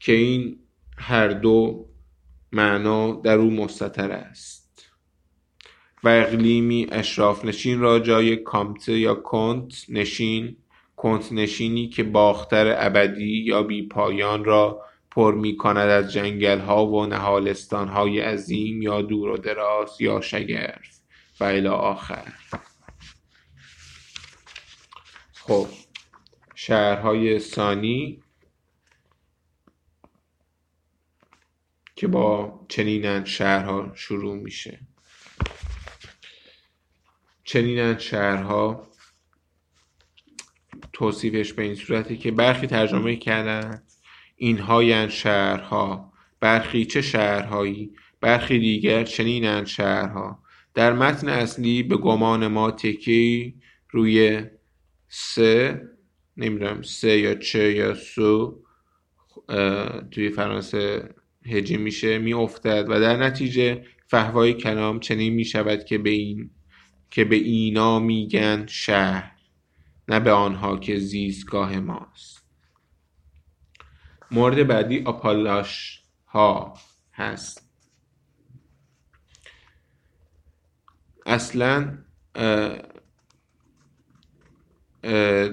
که 0.00 0.12
این 0.12 0.58
هر 0.98 1.28
دو 1.28 1.88
معنا 2.52 3.12
در 3.12 3.38
او 3.38 3.50
مستتر 3.50 4.10
است. 4.12 4.86
و 6.04 6.08
اقلیمی 6.08 6.86
اشراف 6.92 7.44
نشین 7.44 7.80
را 7.80 7.98
جای 7.98 8.36
کامت 8.36 8.88
یا 8.88 9.14
کنت 9.14 9.84
نشین 9.88 10.56
کنت 10.96 11.32
نشینی 11.32 11.88
که 11.88 12.02
باختر 12.02 12.74
ابدی 12.78 13.42
یا 13.44 13.62
بی 13.62 13.88
پایان 13.88 14.44
را 14.44 14.86
پر 15.16 15.34
می 15.34 15.56
کند 15.56 15.88
از 15.88 16.12
جنگل 16.12 16.60
ها 16.60 16.86
و 16.86 17.06
نهالستان 17.06 17.88
های 17.88 18.20
عظیم 18.20 18.82
یا 18.82 19.02
دور 19.02 19.28
و 19.28 19.36
دراز 19.36 20.00
یا 20.00 20.20
شگرف. 20.20 21.00
و 21.40 21.44
الی 21.44 21.68
آخر. 21.68 22.32
خب 25.32 25.68
شهرهای 26.54 27.38
ثانی 27.38 28.22
که 31.94 32.06
با 32.06 32.60
چنینند 32.68 33.26
شهرها 33.26 33.92
شروع 33.94 34.36
میشه. 34.36 34.80
چنینند 37.44 37.98
شهرها 37.98 38.86
توصیفش 40.92 41.52
به 41.52 41.62
این 41.62 41.74
صورتی 41.74 42.18
که 42.18 42.30
برخی 42.30 42.66
ترجمه 42.66 43.16
کردن 43.16 43.85
اینهایند 44.36 45.08
شهرها. 45.08 46.12
برخی 46.40 46.84
چه 46.84 47.02
شهرهایی 47.02 47.90
برخی 48.20 48.58
دیگر 48.58 49.04
چنینند 49.04 49.66
شهرها. 49.66 50.42
در 50.74 50.92
متن 50.92 51.28
اصلی 51.28 51.82
به 51.82 51.96
گمان 51.96 52.46
ما 52.46 52.70
تکی 52.70 53.54
روی 53.90 54.42
سه 55.08 55.82
نمی‌دونم 56.36 56.82
سه 56.82 57.18
یا 57.18 57.34
چه 57.34 57.72
یا 57.72 57.94
سو 57.94 58.62
توی 60.10 60.30
فرانسه 60.30 61.14
هجی 61.46 61.76
میشه 61.76 62.18
میافتد 62.18 62.86
و 62.88 63.00
در 63.00 63.16
نتیجه 63.16 63.84
فهوای 64.06 64.54
کلام 64.54 65.00
چنین 65.00 65.32
می‌شود 65.32 65.84
که 65.84 65.98
به 65.98 66.10
این 66.10 66.50
که 67.10 67.24
به 67.24 67.36
اینا 67.36 67.98
میگن 67.98 68.66
شهر 68.66 69.32
نه 70.08 70.20
به 70.20 70.32
آنها 70.32 70.76
که 70.76 70.98
زیستگاه 70.98 71.80
ماست. 71.80 72.45
مورد 74.30 74.66
بعدی 74.66 75.02
آپالاش 75.04 76.02
ها 76.26 76.74
هست. 77.12 77.70
اصلا 81.26 81.98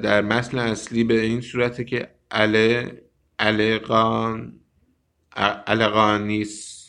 در 0.03 0.21
متن 0.21 0.57
اصلی 0.57 1.03
به 1.03 1.21
این 1.21 1.41
صورته 1.41 1.83
که 1.83 2.15
اله 2.31 3.01
القان 3.39 4.59
القانیس 5.67 6.83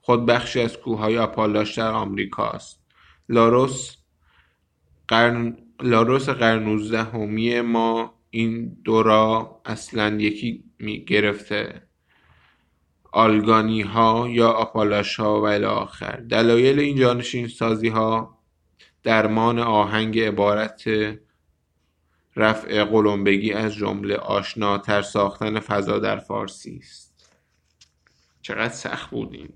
خود 0.00 0.26
بخشی 0.26 0.60
از 0.60 0.76
کوههای 0.76 1.18
آپالاش 1.18 1.78
در 1.78 1.90
آمریکاست 1.90 2.80
لاروس 3.28 3.96
قرن 5.08 5.56
لاروس 5.82 6.28
قرن 6.28 6.62
19 6.62 7.60
ما 7.62 8.14
این 8.30 8.76
دورا 8.84 9.60
اصلا 9.64 10.20
یکی 10.20 10.69
می 10.80 11.04
گرفته 11.04 11.82
آلگانی 13.12 13.82
ها 13.82 14.28
یا 14.28 14.50
آپالاش 14.50 15.20
ها 15.20 15.42
و 15.42 15.46
آخر. 15.64 16.16
دلایل 16.16 16.78
این 16.80 16.96
جانشین 16.96 17.48
سازی 17.48 17.88
ها 17.88 18.38
درمان 19.02 19.58
آهنگ 19.58 20.20
عبارت 20.20 20.84
رفع 22.36 22.84
قلمبگی 22.84 23.52
از 23.52 23.74
جمله 23.74 24.16
آشناتر 24.16 25.02
ساختن 25.02 25.60
فضا 25.60 25.98
در 25.98 26.18
فارسی 26.18 26.80
است. 26.82 27.10
چقدر 28.42 28.74
سخت 28.74 29.10
بودیم 29.10 29.52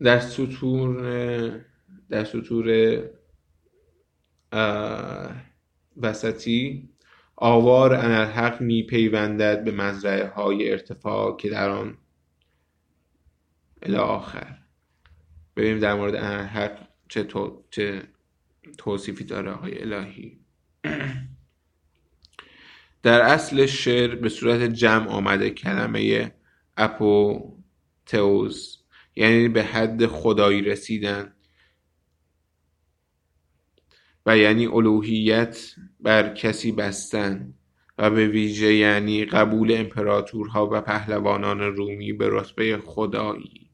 در 0.00 0.20
سطور 0.20 1.64
در 2.08 2.24
سطور 2.24 3.00
وسطی 5.96 6.91
آوار 7.36 7.94
انرحق 7.94 8.60
می 8.60 8.82
پیوندد 8.82 9.64
به 9.64 9.70
مزرعه 9.70 10.28
های 10.28 10.70
ارتفاع 10.70 11.36
که 11.36 11.50
در 11.50 11.70
آن 11.70 11.98
آخر. 13.98 14.58
ببینیم 15.56 15.78
در 15.78 15.94
مورد 15.94 16.14
انرحق 16.14 16.78
چه, 17.08 17.22
تو... 17.22 17.64
چه 17.70 18.02
توصیفی 18.78 19.24
داره 19.24 19.50
آقای 19.50 19.82
الهی. 19.82 20.38
در 23.02 23.20
اصل 23.20 23.66
شعر 23.66 24.14
به 24.14 24.28
صورت 24.28 24.62
جمع 24.62 25.08
آمده 25.08 25.50
کلمه 25.50 26.34
اپوتئوز 26.76 28.78
یعنی 29.16 29.48
به 29.48 29.62
حد 29.62 30.06
خدایی 30.06 30.62
رسیدن. 30.62 31.32
و 34.26 34.38
یعنی 34.38 34.66
الوهیت 34.66 35.74
بر 36.00 36.34
کسی 36.34 36.72
بستن 36.72 37.54
و 37.98 38.10
به 38.10 38.28
ویژه 38.28 38.74
یعنی 38.74 39.24
قبول 39.24 39.74
امپراتورها 39.76 40.68
و 40.72 40.80
پهلوانان 40.80 41.60
رومی 41.60 42.12
به 42.12 42.28
رتبه 42.30 42.78
خدایی. 42.78 43.70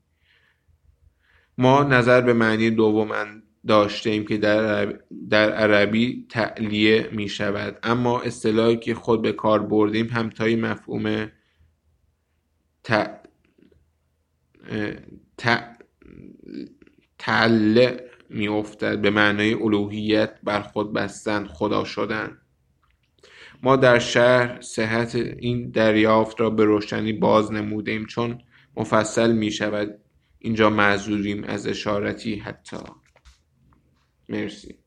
ما 1.59 1.83
نظر 1.83 2.21
به 2.21 2.33
معنی 2.33 2.71
دوم 2.71 3.43
داشتیم 3.67 4.25
که 4.25 4.37
در, 4.37 4.99
در 5.31 5.53
عربی 5.53 6.27
تعلیه 6.29 7.09
می 7.13 7.29
شود. 7.29 7.79
اما 7.83 8.21
اصطلاحی 8.21 8.77
که 8.77 8.95
خود 8.95 9.23
به 9.23 9.33
کار 9.33 9.63
بردیم 9.63 10.07
همتای 10.07 10.57
مفهوم 10.57 11.31
می 17.19 18.08
افتد 18.31 19.01
به 19.01 19.11
معنای 19.11 19.55
الوهیت 19.55 20.39
بر 20.43 20.63
خود 20.63 20.93
بستن 20.93 21.47
خدا 21.47 21.85
شدن. 21.85 22.39
ما 23.63 23.77
در 23.77 23.99
شهر 23.99 24.61
صحت 24.61 25.15
این 25.15 25.71
دریافت 25.71 26.41
را 26.41 26.51
به 26.51 26.65
روشنی 26.65 27.13
باز 27.13 27.53
نمودیم 27.53 28.07
چون 28.07 28.43
مفصل 28.77 29.33
می 29.33 29.51
شود 29.51 30.01
اینجا 30.39 30.71
معذوریم 30.71 31.45
از 31.45 31.67
اشارتی 31.67 32.37
حتی. 32.37 32.77
مرسی. 34.29 34.79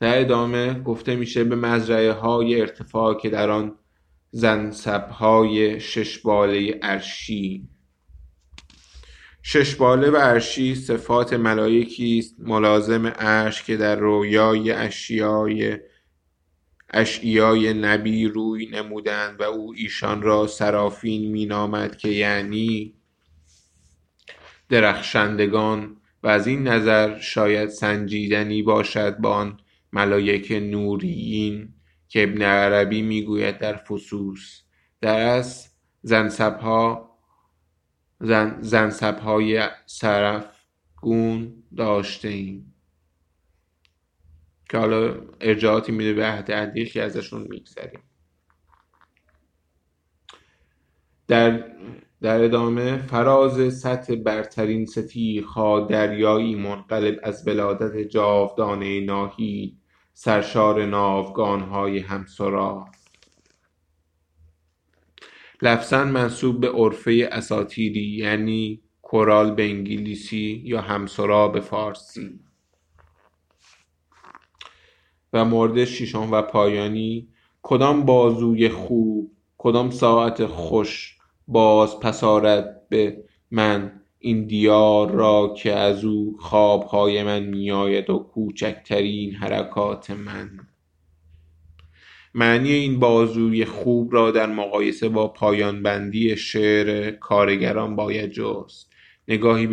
در 0.00 0.20
ادامه 0.20 0.80
گفته 0.80 1.16
میشه 1.16 1.44
به 1.44 1.56
مزرعه 1.56 2.12
های 2.12 2.60
ارتفاع 2.60 3.14
که 3.20 3.30
در 3.30 3.50
آن 3.50 3.78
زنسب 4.30 5.08
های 5.08 5.80
شش 5.80 6.18
باله 6.18 6.78
ارشی 6.82 7.68
شش 9.42 9.74
باله 9.74 10.10
و 10.10 10.16
ارشی 10.16 10.74
صفات 10.74 11.32
ملائکی 11.32 12.18
است 12.18 12.34
ملازم 12.38 13.06
عرش 13.06 13.62
که 13.62 13.76
در 13.76 13.96
رویای 13.96 14.70
اشیای 14.70 15.78
اشیای 16.90 17.74
نبی 17.74 18.26
روی 18.26 18.66
نمودند 18.66 19.40
و 19.40 19.42
او 19.42 19.74
ایشان 19.76 20.22
را 20.22 20.46
سرافین 20.46 21.32
مینامد 21.32 21.96
که 21.96 22.08
یعنی 22.08 22.94
درخشندگان 24.68 25.96
و 26.22 26.28
از 26.28 26.46
این 26.46 26.68
نظر 26.68 27.18
شاید 27.18 27.68
سنجیدنی 27.68 28.62
باشد 28.62 29.18
با 29.18 29.34
آن 29.34 29.60
ملایک 29.92 30.52
نوریین 30.52 31.74
که 32.08 32.22
ابن 32.22 32.42
عربی 32.42 33.02
می‌گوید 33.02 33.58
در 33.58 33.76
فسوس. 33.76 34.62
در 35.00 35.18
از 35.18 35.68
زنسبها 36.02 37.11
زن 38.22 38.58
زنسبهای 38.60 39.68
سرفگون 39.86 41.62
داشته 41.76 42.28
ایم 42.28 42.74
که 44.70 44.78
حالا 44.78 45.14
ارجاعاتی 45.40 45.92
میده 45.92 46.12
به 46.12 46.24
عهد 46.24 46.74
که 46.88 47.02
ازشون 47.02 47.46
میگذریم. 47.50 48.00
در 51.28 51.72
در 52.20 52.44
ادامه 52.44 52.98
فراز 52.98 53.78
سطح 53.80 54.14
برترین 54.14 54.86
ستیخها 54.86 55.80
دریایی 55.80 56.54
منقلب 56.54 57.20
از 57.22 57.48
ولادت 57.48 57.96
جاودانه 57.96 59.00
ناهی 59.00 59.78
سرشار 60.12 60.86
ناوگانهای 60.86 61.98
همسرا. 61.98 62.86
لفظا 65.62 66.04
منصوب 66.04 66.60
به 66.60 66.70
عرفه 66.70 67.28
اساتیری 67.32 68.16
یعنی 68.16 68.80
کورال 69.02 69.54
به 69.54 69.64
انگلیسی 69.64 70.62
یا 70.64 70.80
همسرا 70.80 71.48
به 71.48 71.60
فارسی. 71.60 72.40
و 75.32 75.44
مورد 75.44 75.84
ششم 75.84 76.32
و 76.32 76.42
پایانی 76.42 77.28
کدام 77.62 78.04
بازوی 78.04 78.68
خوب 78.68 79.32
کدام 79.58 79.90
ساعت 79.90 80.46
خوش 80.46 81.18
باز 81.48 82.00
پس 82.00 82.24
آرد 82.24 82.88
به 82.88 83.24
من؟ 83.50 84.00
این 84.18 84.46
دیار 84.46 85.10
را 85.10 85.54
که 85.56 85.72
از 85.72 86.04
او 86.04 86.36
خوابهای 86.40 87.22
من 87.22 87.42
میآید 87.42 88.10
و 88.10 88.18
کوچکترین 88.18 89.34
حرکات 89.34 90.10
من. 90.10 90.71
معنی 92.34 92.72
این 92.72 92.98
بازوی 92.98 93.64
خوب 93.64 94.14
را 94.14 94.30
در 94.30 94.46
مقایسه 94.46 95.08
با 95.08 95.28
پایان 95.28 95.82
بندی 95.82 96.36
شعر 96.36 97.10
کارگران 97.10 97.96
باید 97.96 98.30
جست. 98.30 98.92
نگاهی 99.28 99.66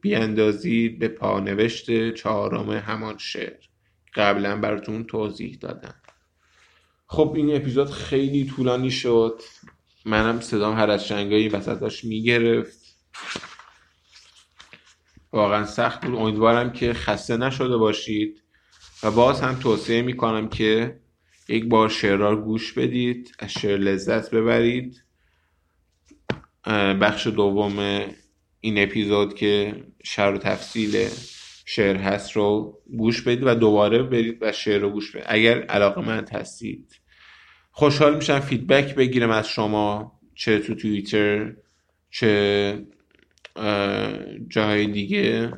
بیاندازید 0.00 0.98
به 0.98 1.08
پانوشت 1.08 2.14
چهارم 2.14 2.70
همان 2.70 3.18
شعر. 3.18 3.62
قبلا 4.14 4.56
براتون 4.56 5.04
توضیح 5.04 5.58
دادم. 5.60 5.94
خب 7.06 7.32
این 7.36 7.56
اپیزود 7.56 7.90
خیلی 7.90 8.44
طولانی 8.44 8.90
شد. 8.90 9.42
منم 10.04 10.40
صدام 10.40 10.76
هر 10.76 10.90
از 10.90 11.08
شنگایی 11.08 11.48
وسط 11.48 11.80
داشت 11.80 12.04
می‌گرفت. 12.04 12.96
واقعا 15.32 15.66
سخت 15.66 16.06
بود. 16.06 16.14
امیدوارم 16.14 16.72
که 16.72 16.92
خسته 16.92 17.36
نشده 17.36 17.76
باشید. 17.76 18.42
و 19.02 19.10
باز 19.10 19.40
هم 19.40 19.54
توصیه 19.54 20.02
می‌کنم 20.02 20.48
که 20.48 21.00
یک 21.48 21.64
بار 21.64 21.88
شعرها 21.88 22.36
گوش 22.36 22.72
بدید 22.72 23.34
از 23.38 23.52
شعر 23.52 23.78
لذت 23.78 24.30
ببرید. 24.30 25.02
بخش 27.00 27.26
دوم 27.26 28.04
این 28.60 28.82
اپیزود 28.82 29.34
که 29.34 29.84
شعر 30.04 30.34
و 30.34 30.38
تفصیل 30.38 31.08
شعر 31.64 31.96
هست 31.96 32.32
رو 32.32 32.78
گوش 32.96 33.22
بدید 33.22 33.46
و 33.46 33.54
دوباره 33.54 34.02
برید 34.02 34.38
و 34.40 34.52
شعر 34.52 34.80
رو 34.80 34.90
گوش 34.90 35.10
بدید. 35.10 35.26
اگر 35.28 35.62
علاقه 35.62 36.00
من 36.00 36.24
هستید. 36.32 37.00
خوشحال 37.70 38.16
میشم 38.16 38.40
فیدبک 38.40 38.94
بگیرم 38.94 39.30
از 39.30 39.48
شما 39.48 40.12
چه 40.34 40.58
تو 40.58 40.74
توییتر 40.74 41.52
چه 42.10 42.86
جاهای 44.48 44.86
دیگه 44.86 45.52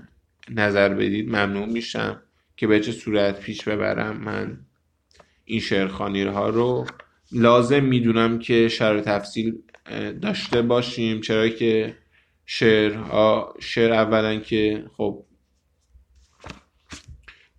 نظر 0.50 0.94
بدید. 0.94 1.28
ممنون 1.28 1.68
میشم 1.68 2.22
که 2.56 2.66
به 2.66 2.80
چه 2.80 2.92
صورت 2.92 3.40
پیش 3.40 3.64
ببرم. 3.64 4.16
من 4.16 4.60
این 5.48 5.60
شعرخانی 5.60 6.22
ها 6.22 6.48
رو 6.48 6.86
لازم 7.32 7.84
می‌دونم 7.84 8.38
که 8.38 8.68
شرح 8.68 9.00
تفصیل 9.00 9.54
داشته 10.22 10.62
باشیم 10.62 11.20
چرا 11.20 11.48
که 11.48 11.96
شعر 12.46 12.98
شعر 13.58 13.92
اولا 13.92 14.36
که 14.36 14.84
خب 14.96 15.24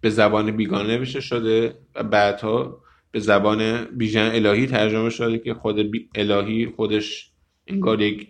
به 0.02 0.10
زبان 0.10 0.52
بیگانه 0.52 0.98
نوشته 0.98 1.20
شده 1.20 1.76
و 1.95 2.03
بعدها 2.03 2.82
به 3.11 3.20
زبان 3.20 3.86
بیژن 3.86 4.32
الهی 4.34 4.68
ترجمه 4.68 5.10
شده 5.10 5.40
که 5.40 5.53
خود 5.53 5.91
الهی 6.16 6.66
خودش 6.66 7.32
انگار 7.68 8.02
یک 8.02 8.28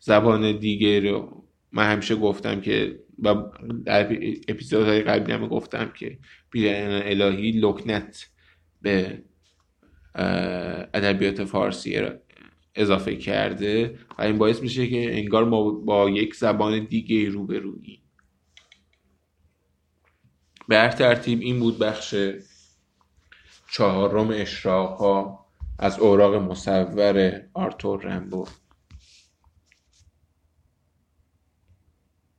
زبان 0.00 0.58
دیگه 0.58 1.00
رو 1.00 1.44
من 1.72 1.92
همیشه 1.92 2.16
گفتم 2.16 2.60
که 2.60 2.98
و 3.22 3.34
در 3.84 4.18
اپیزودهای 4.48 5.02
قبلی 5.02 5.32
هم 5.32 5.48
گفتم 5.48 5.92
که 5.98 6.18
بیژن 6.50 7.02
الهی 7.04 7.50
لکنت. 7.50 8.31
به 8.82 9.22
ادبیات 10.94 11.44
فارسی 11.44 12.00
اضافه 12.74 13.16
کرده 13.16 13.98
و 14.18 14.22
این 14.22 14.38
باعث 14.38 14.62
میشه 14.62 14.86
که 14.86 15.18
انگار 15.18 15.44
ما 15.44 15.70
با 15.70 16.10
یک 16.10 16.34
زبان 16.34 16.84
دیگه 16.84 17.28
روبروییم. 17.28 18.02
به 20.68 20.78
هر 20.78 20.90
ترتیب 20.90 21.40
این 21.40 21.60
بود 21.60 21.78
بخش 21.78 22.14
چهارم 23.72 24.30
اشراق 24.32 24.98
ها 24.98 25.46
از 25.78 25.98
اوراق 25.98 26.34
مصور 26.34 27.42
آرتور 27.54 28.02
رمبو 28.02 28.46